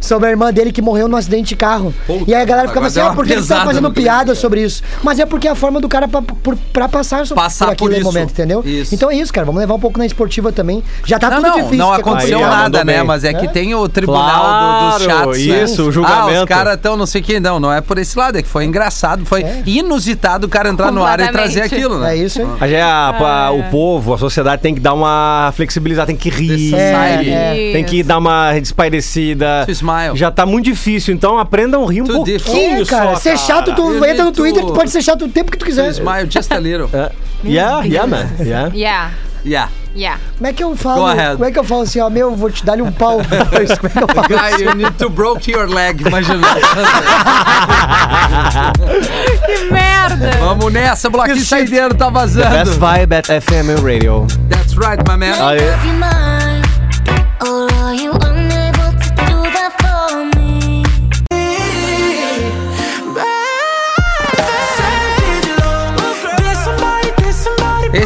sobre 0.01 0.29
a 0.29 0.31
irmã 0.31 0.53
dele 0.53 0.73
que 0.73 0.83
morreu 0.83 1.09
num 1.09 1.16
acidente 1.16 1.49
de 1.51 1.57
carro. 1.57 1.95
Puta, 2.07 2.25
e 2.31 2.35
aí 2.35 2.43
a 2.43 2.45
galera 2.45 2.69
ficava 2.69 2.87
assim, 2.87 3.01
ah, 3.01 3.11
por 3.12 3.27
que 3.27 3.33
ele 3.33 3.47
tá 3.47 3.64
fazendo 3.64 3.91
piada 3.93 4.35
sobre 4.35 4.62
isso? 4.62 4.83
Mas 5.03 5.19
é 5.19 5.27
porque 5.27 5.49
é 5.49 5.51
a 5.51 5.55
forma 5.55 5.81
do 5.81 5.89
cara 5.89 6.07
pra, 6.09 6.21
por- 6.23 6.57
pra 6.73 6.89
passar, 6.89 7.27
Passar 7.29 7.66
por 7.66 7.73
aquele 7.73 7.91
por 7.91 7.97
isso. 7.97 8.05
momento, 8.05 8.31
entendeu? 8.31 8.62
Isso. 8.64 8.95
Então 8.95 9.11
é 9.11 9.16
isso, 9.16 9.33
cara. 9.33 9.45
Vamos 9.47 9.61
levar 9.61 9.75
um 9.75 9.81
pouco 9.81 9.99
na 9.99 10.07
esportiva 10.07 10.53
também. 10.53 10.83
Já 11.05 11.19
tá 11.19 11.31
Não, 11.31 11.37
tudo 11.39 11.49
não, 11.49 11.57
difícil. 11.57 11.79
não 11.79 11.95
que 11.95 12.01
aconteceu 12.01 12.41
nada, 12.41 12.85
né? 12.85 13.03
Mas 13.03 13.25
é 13.25 13.33
que 13.33 13.47
É? 13.47 13.49
tem 13.49 13.75
o 13.75 13.89
tribunal 13.89 14.91
do- 14.93 14.97
dos 14.99 15.07
Claro, 15.07 15.31
né? 15.33 15.39
isso, 15.39 15.85
o 15.85 15.89
Ah, 15.89 15.93
julgamento. 15.93 16.43
os 16.43 16.49
caras 16.49 16.79
tão 16.81 16.97
não 16.97 17.07
sei 17.07 17.21
o 17.21 17.25
que. 17.25 17.41
Não, 17.41 17.59
não 17.61 17.73
é 17.73 17.81
por 17.81 17.99
esse 17.99 18.19
lado. 18.19 18.37
É 18.39 18.43
que 18.43 18.49
foi 18.49 18.64
engraçado, 18.64 19.25
foi 19.25 19.43
É. 19.43 19.62
inusitado 19.66 20.47
o 20.47 20.51
cara 20.51 20.69
entrar 20.69 20.91
no 20.93 21.05
ar 21.05 21.21
e 21.21 21.29
trazer 21.29 21.62
aquilo, 21.62 21.99
né? 21.99 22.12
É 22.12 22.16
isso 22.16 22.41
aí. 22.41 22.49
Mas 22.61 22.73
é 22.73 22.83
a- 22.83 23.47
a- 23.47 23.51
o 23.53 23.62
povo, 23.64 24.12
a 24.14 24.19
sociedade 24.19 24.61
tem 24.62 24.75
que 24.75 24.81
dar 24.81 24.93
uma 24.95 25.53
flexibilizada, 25.55 26.07
tem 26.09 26.16
que 26.16 26.29
rir. 26.31 26.71
Society. 26.71 27.31
É, 27.31 27.71
Tem 27.73 27.85
que 27.85 28.03
dar 28.09 28.19
uma 28.19 28.59
despairecida. 28.59 29.65
To 29.67 29.71
smile. 29.73 30.17
Já 30.17 30.31
tá 30.31 30.45
muito 30.45 30.65
difícil, 30.65 31.15
então 31.15 31.39
aprendam 31.39 31.87
a 31.87 31.93
rir 31.93 32.03
um 32.03 32.07
To 32.07 32.13
pouquinho 32.15 32.83
É, 32.83 32.85
cara. 32.85 33.11
só, 33.15 33.17
ser 33.21 33.39
chato, 33.39 33.75
tu 33.75 33.93
You 33.93 34.05
entra 34.05 34.25
no 34.25 34.33
Twitter, 34.33 34.63
to- 34.63 34.69
tu 34.69 34.73
pode 34.75 34.91
ser 34.91 35.03
chato 35.03 35.25
o 35.27 35.29
tempo 35.29 35.51
que 35.53 35.59
tu 35.59 35.65
To 35.65 35.67
quiser. 35.67 35.91
smile 35.91 36.29
just 36.29 36.51
a 36.51 36.59
little. 36.59 36.89
É. 36.93 37.11
Yeah, 37.45 37.85
yeah, 37.87 38.07
man. 38.09 38.27
Yeah. 38.41 38.71
Yeah, 38.75 39.11
Yeah. 39.45 39.71
yeah. 39.95 40.19
Como 40.37 40.47
é 40.49 40.53
que 40.53 40.65
eu 40.65 40.75
falo? 40.77 41.03
Como 41.35 41.45
é 41.45 41.53
que 41.53 41.59
eu 41.59 41.65
falo 41.65 41.83
assim, 41.83 42.01
ó, 42.01 42.11
meu, 42.11 42.35
vou 42.35 42.51
te 42.51 42.65
dar-lhe 42.65 42.83
um 42.83 42.91
pau? 42.91 43.19
Como 43.23 43.35
é 43.35 43.67
que 43.67 44.03
eu 44.03 44.09
falo? 44.09 44.27
Guy, 44.29 44.65
you 44.65 44.75
need 44.75 44.93
to 44.99 45.09
broke 45.09 45.49
your 45.51 45.69
leg. 45.69 46.01
Imagina. 46.05 46.47
Que 49.47 49.65
merda. 49.73 50.31
Vamos 50.41 50.73
nessa, 50.73 51.09
bloquinho 51.09 51.45
saideiro 51.45 51.95
tá 51.95 52.11
Best 52.11 52.37
vazando. 52.37 52.71
vibe 52.73 53.15
at 53.15 53.27
FM 53.27 53.83
Radio. 53.83 54.27
That's 54.51 54.75
right, 54.77 55.03
my 55.09 55.17
man. 55.17 55.35
Aí. 55.47 55.59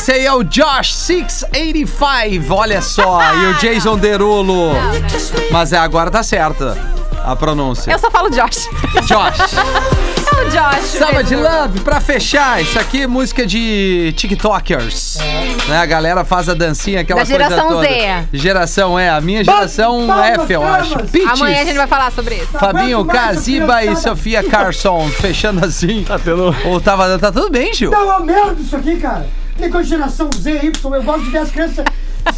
Esse 0.03 0.11
aí 0.11 0.27
é 0.27 0.33
o 0.33 0.43
Josh 0.43 0.97
685, 0.97 2.53
olha 2.53 2.83
só. 2.83 3.21
e 3.37 3.47
o 3.47 3.55
Jason 3.55 3.97
Derulo. 3.97 4.73
Mas 5.53 5.73
é, 5.73 5.79
agora 5.79 6.11
tá 6.11 6.25
certa 6.25 6.77
a 7.25 7.37
pronúncia. 7.37 7.89
Eu 7.93 8.01
só 8.01 8.11
falo 8.11 8.29
Josh. 8.29 8.69
Josh. 9.07 9.55
É 10.33 10.45
o 10.45 10.49
Josh. 10.49 10.87
Samba 10.87 11.23
de. 11.23 11.37
Love, 11.37 11.81
pra 11.81 12.01
fechar, 12.01 12.61
isso 12.63 12.79
aqui 12.79 13.03
é 13.03 13.07
música 13.07 13.47
de 13.47 14.13
TikTokers. 14.17 15.19
Né, 15.69 15.77
a 15.77 15.85
galera 15.85 16.25
faz 16.25 16.49
a 16.49 16.55
dancinha, 16.55 17.03
aquela 17.03 17.21
Da 17.21 17.27
coisa 17.27 17.45
geração 17.45 17.69
toda. 17.69 17.87
Z. 17.87 18.29
Geração 18.33 18.99
é, 18.99 19.11
a 19.11 19.21
minha 19.21 19.45
geração 19.45 20.07
palmas, 20.07 20.31
F, 20.41 20.53
eu 20.55 20.63
palmas. 20.63 20.81
acho. 20.81 20.99
Pitches. 21.11 21.31
Amanhã 21.41 21.61
a 21.61 21.65
gente 21.65 21.77
vai 21.77 21.87
falar 21.87 22.11
sobre 22.13 22.37
isso. 22.37 22.47
Fabinho, 22.59 23.01
Aguento 23.01 23.15
mais 23.15 23.37
Kaziba 23.37 23.65
essa 23.75 23.75
e 23.83 23.85
criançada. 23.85 24.17
Sofia 24.17 24.43
Carson, 24.51 25.09
fechando 25.21 25.65
assim. 25.67 26.03
Tá 26.03 26.19
tendo. 26.19 26.57
Ou 26.65 26.81
tava, 26.81 27.19
tá 27.19 27.31
tudo 27.31 27.51
bem, 27.51 27.75
Gil? 27.75 27.91
Tá 27.91 28.03
uma 28.03 28.21
merda 28.21 28.57
isso 28.59 28.75
aqui, 28.75 28.97
cara. 28.97 29.29
Tem 29.63 29.71
coisa 29.71 29.85
de 29.85 29.91
geração 29.91 30.29
Z, 30.37 30.59
Y, 30.61 30.97
eu 30.97 31.03
gosto 31.05 31.23
de 31.23 31.31
ver 31.31 31.39
as 31.39 31.53
crianças. 31.53 31.85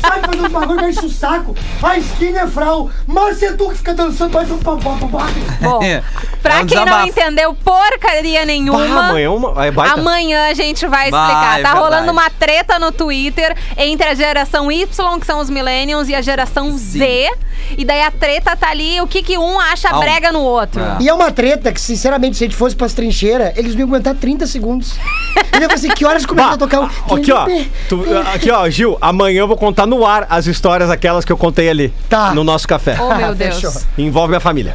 Sai 0.00 0.20
fazendo 0.20 0.44
uns 0.46 0.52
bagulho, 0.52 0.80
me 0.82 0.90
enche 0.90 1.04
o 1.04 1.10
saco. 1.10 1.54
A 1.82 1.96
skin 1.98 2.34
é 2.36 2.46
frau. 2.46 2.90
Mas 3.06 3.42
é 3.42 3.52
tu 3.52 3.68
que 3.70 3.76
fica 3.78 3.94
dançando, 3.94 4.30
parece 4.32 4.52
um 4.52 4.58
papá, 4.58 4.96
papá. 5.00 5.26
Bom, 5.60 5.82
É 5.82 6.02
pra 6.42 6.60
um 6.60 6.66
quem 6.66 6.84
não 6.84 7.06
entendeu 7.06 7.54
porcaria 7.54 8.44
nenhuma. 8.44 8.78
Pá, 8.78 9.08
amanhã 9.08 9.26
é 9.26 9.28
uma. 9.28 9.66
É 9.66 9.70
baita. 9.70 9.94
Amanhã 10.00 10.48
a 10.50 10.54
gente 10.54 10.86
vai 10.86 11.10
Vai, 11.10 11.20
explicar. 11.22 11.44
tá 11.48 11.54
verdade. 11.54 11.78
rolando 11.78 12.12
uma 12.12 12.30
treta 12.30 12.78
no 12.78 12.92
Twitter 12.92 13.56
entre 13.76 14.08
a 14.08 14.14
geração 14.14 14.70
Y, 14.70 14.86
que 15.20 15.26
são 15.26 15.40
os 15.40 15.50
millennials, 15.50 16.08
e 16.08 16.14
a 16.14 16.20
geração 16.22 16.76
Z. 16.76 17.30
E 17.78 17.84
daí 17.84 18.02
a 18.02 18.10
treta 18.10 18.54
tá 18.56 18.68
ali, 18.70 19.00
o 19.00 19.06
que 19.06 19.22
que 19.22 19.38
um 19.38 19.58
acha 19.58 19.88
Ah, 19.90 19.96
um- 19.96 20.00
brega 20.00 20.30
no 20.32 20.40
outro. 20.40 20.80
É. 20.82 20.96
E 21.00 21.08
é 21.08 21.14
uma 21.14 21.30
treta 21.32 21.72
que, 21.72 21.80
sinceramente, 21.80 22.36
se 22.36 22.44
a 22.44 22.46
gente 22.46 22.56
fosse 22.56 22.76
pras 22.76 22.92
trincheiras, 22.92 23.56
eles 23.56 23.72
não 23.74 23.80
iam 23.80 23.88
aguentar 23.88 24.14
30 24.14 24.46
segundos. 24.46 24.92
E 25.36 25.38
eu 25.56 25.62
falei 25.62 25.66
assim, 25.74 25.88
que 25.88 26.04
horas 26.04 26.26
começa 26.26 26.48
Bah, 26.48 26.54
a 26.54 26.58
tocar 26.58 26.80
o... 27.08 27.14
aqui, 27.14 27.32
ó. 27.32 27.46
Tu- 27.88 28.04
aqui, 28.34 28.50
ó, 28.50 28.68
Gil, 28.68 28.98
amanhã 29.00 29.40
eu 29.40 29.48
vou 29.48 29.56
contar 29.74 29.86
no 29.86 30.06
ar 30.06 30.26
as 30.30 30.46
histórias 30.46 30.88
aquelas 30.88 31.24
que 31.24 31.32
eu 31.32 31.36
contei 31.36 31.68
ali. 31.68 31.92
Tá. 32.08 32.32
No 32.32 32.44
nosso 32.44 32.66
café. 32.68 32.96
Oh, 33.00 33.14
meu 33.14 33.34
Deus. 33.34 33.84
Envolve 33.98 34.28
minha 34.28 34.40
família. 34.40 34.74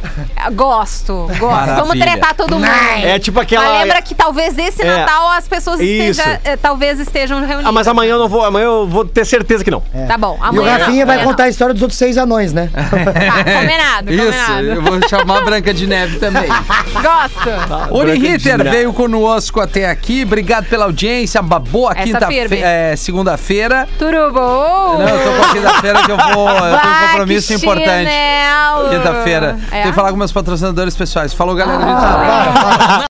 Gosto, 0.52 1.26
gosto. 1.38 1.46
Maravilha. 1.46 1.76
Vamos 1.80 1.98
tretar 1.98 2.34
todo 2.34 2.56
mundo. 2.58 2.66
É 3.02 3.18
tipo 3.18 3.40
aquela- 3.40 3.64
Mas 3.64 3.80
lembra 3.82 4.02
que 4.02 4.14
talvez 4.14 4.56
esse 4.58 4.82
É. 4.82 4.84
Natal 4.98 5.30
as 5.30 5.48
pessoas 5.48 5.80
Isso. 5.80 6.20
esteja, 6.20 6.40
eh, 6.44 6.56
talvez 6.56 7.00
estejam 7.00 7.38
reunidas. 7.40 7.66
Ah, 7.66 7.72
mas 7.72 7.88
amanhã 7.88 8.12
eu 8.12 8.18
não 8.18 8.28
vou. 8.28 8.44
Amanhã 8.44 8.64
eu 8.66 8.86
vou 8.86 9.04
ter 9.04 9.24
certeza 9.24 9.64
que 9.64 9.70
não. 9.70 9.80
Tá 10.06 10.18
bom, 10.18 10.36
E 10.38 10.40
o 10.40 10.44
amanhã. 10.44 10.76
Rafinha 10.76 11.06
vai 11.06 11.16
amanhã 11.16 11.30
contar 11.30 11.44
a 11.44 11.48
história 11.48 11.72
dos 11.72 11.82
outros 11.82 11.98
seis 11.98 12.18
anões, 12.18 12.52
né? 12.52 12.68
Tá, 13.00 13.44
combinado, 13.60 14.12
Isso, 14.12 14.24
combinado. 14.46 14.66
eu 14.66 14.82
vou 14.82 15.08
chamar 15.08 15.38
a 15.38 15.40
Branca 15.42 15.72
de 15.72 15.86
Neve 15.86 16.18
também. 16.18 16.48
Gosto. 16.92 17.94
Uri 17.94 18.04
Branca 18.06 18.18
de 18.20 18.26
Ritter 18.26 18.70
veio 18.70 18.92
conosco 18.92 19.60
até 19.60 19.88
aqui. 19.88 20.22
Obrigado 20.24 20.66
pela 20.66 20.84
audiência. 20.84 21.40
Uma 21.40 21.58
boa 21.58 21.94
quinta-feira. 21.94 22.54
É, 22.56 22.96
segunda-feira. 22.96 23.88
Tudo 23.98 24.32
bom? 24.32 24.89
Não, 24.98 25.08
eu 25.08 25.24
tô 25.24 25.36
com 25.36 25.42
a 25.42 25.52
quinta-feira 25.52 26.02
que 26.02 26.10
eu 26.10 26.16
vou. 26.16 26.48
Eu 26.48 26.80
tenho 26.80 26.94
um 26.94 27.08
compromisso 27.08 27.52
importante. 27.54 28.10
chinelo. 28.10 28.88
Quinta-feira. 28.90 29.58
É? 29.70 29.82
Tem 29.82 29.90
que 29.90 29.96
falar 29.96 30.10
com 30.10 30.16
meus 30.16 30.32
patrocinadores 30.32 30.96
pessoais. 30.96 31.32
Falou, 31.32 31.54
galera. 31.54 31.82
A 31.84 32.92
gente 32.92 33.00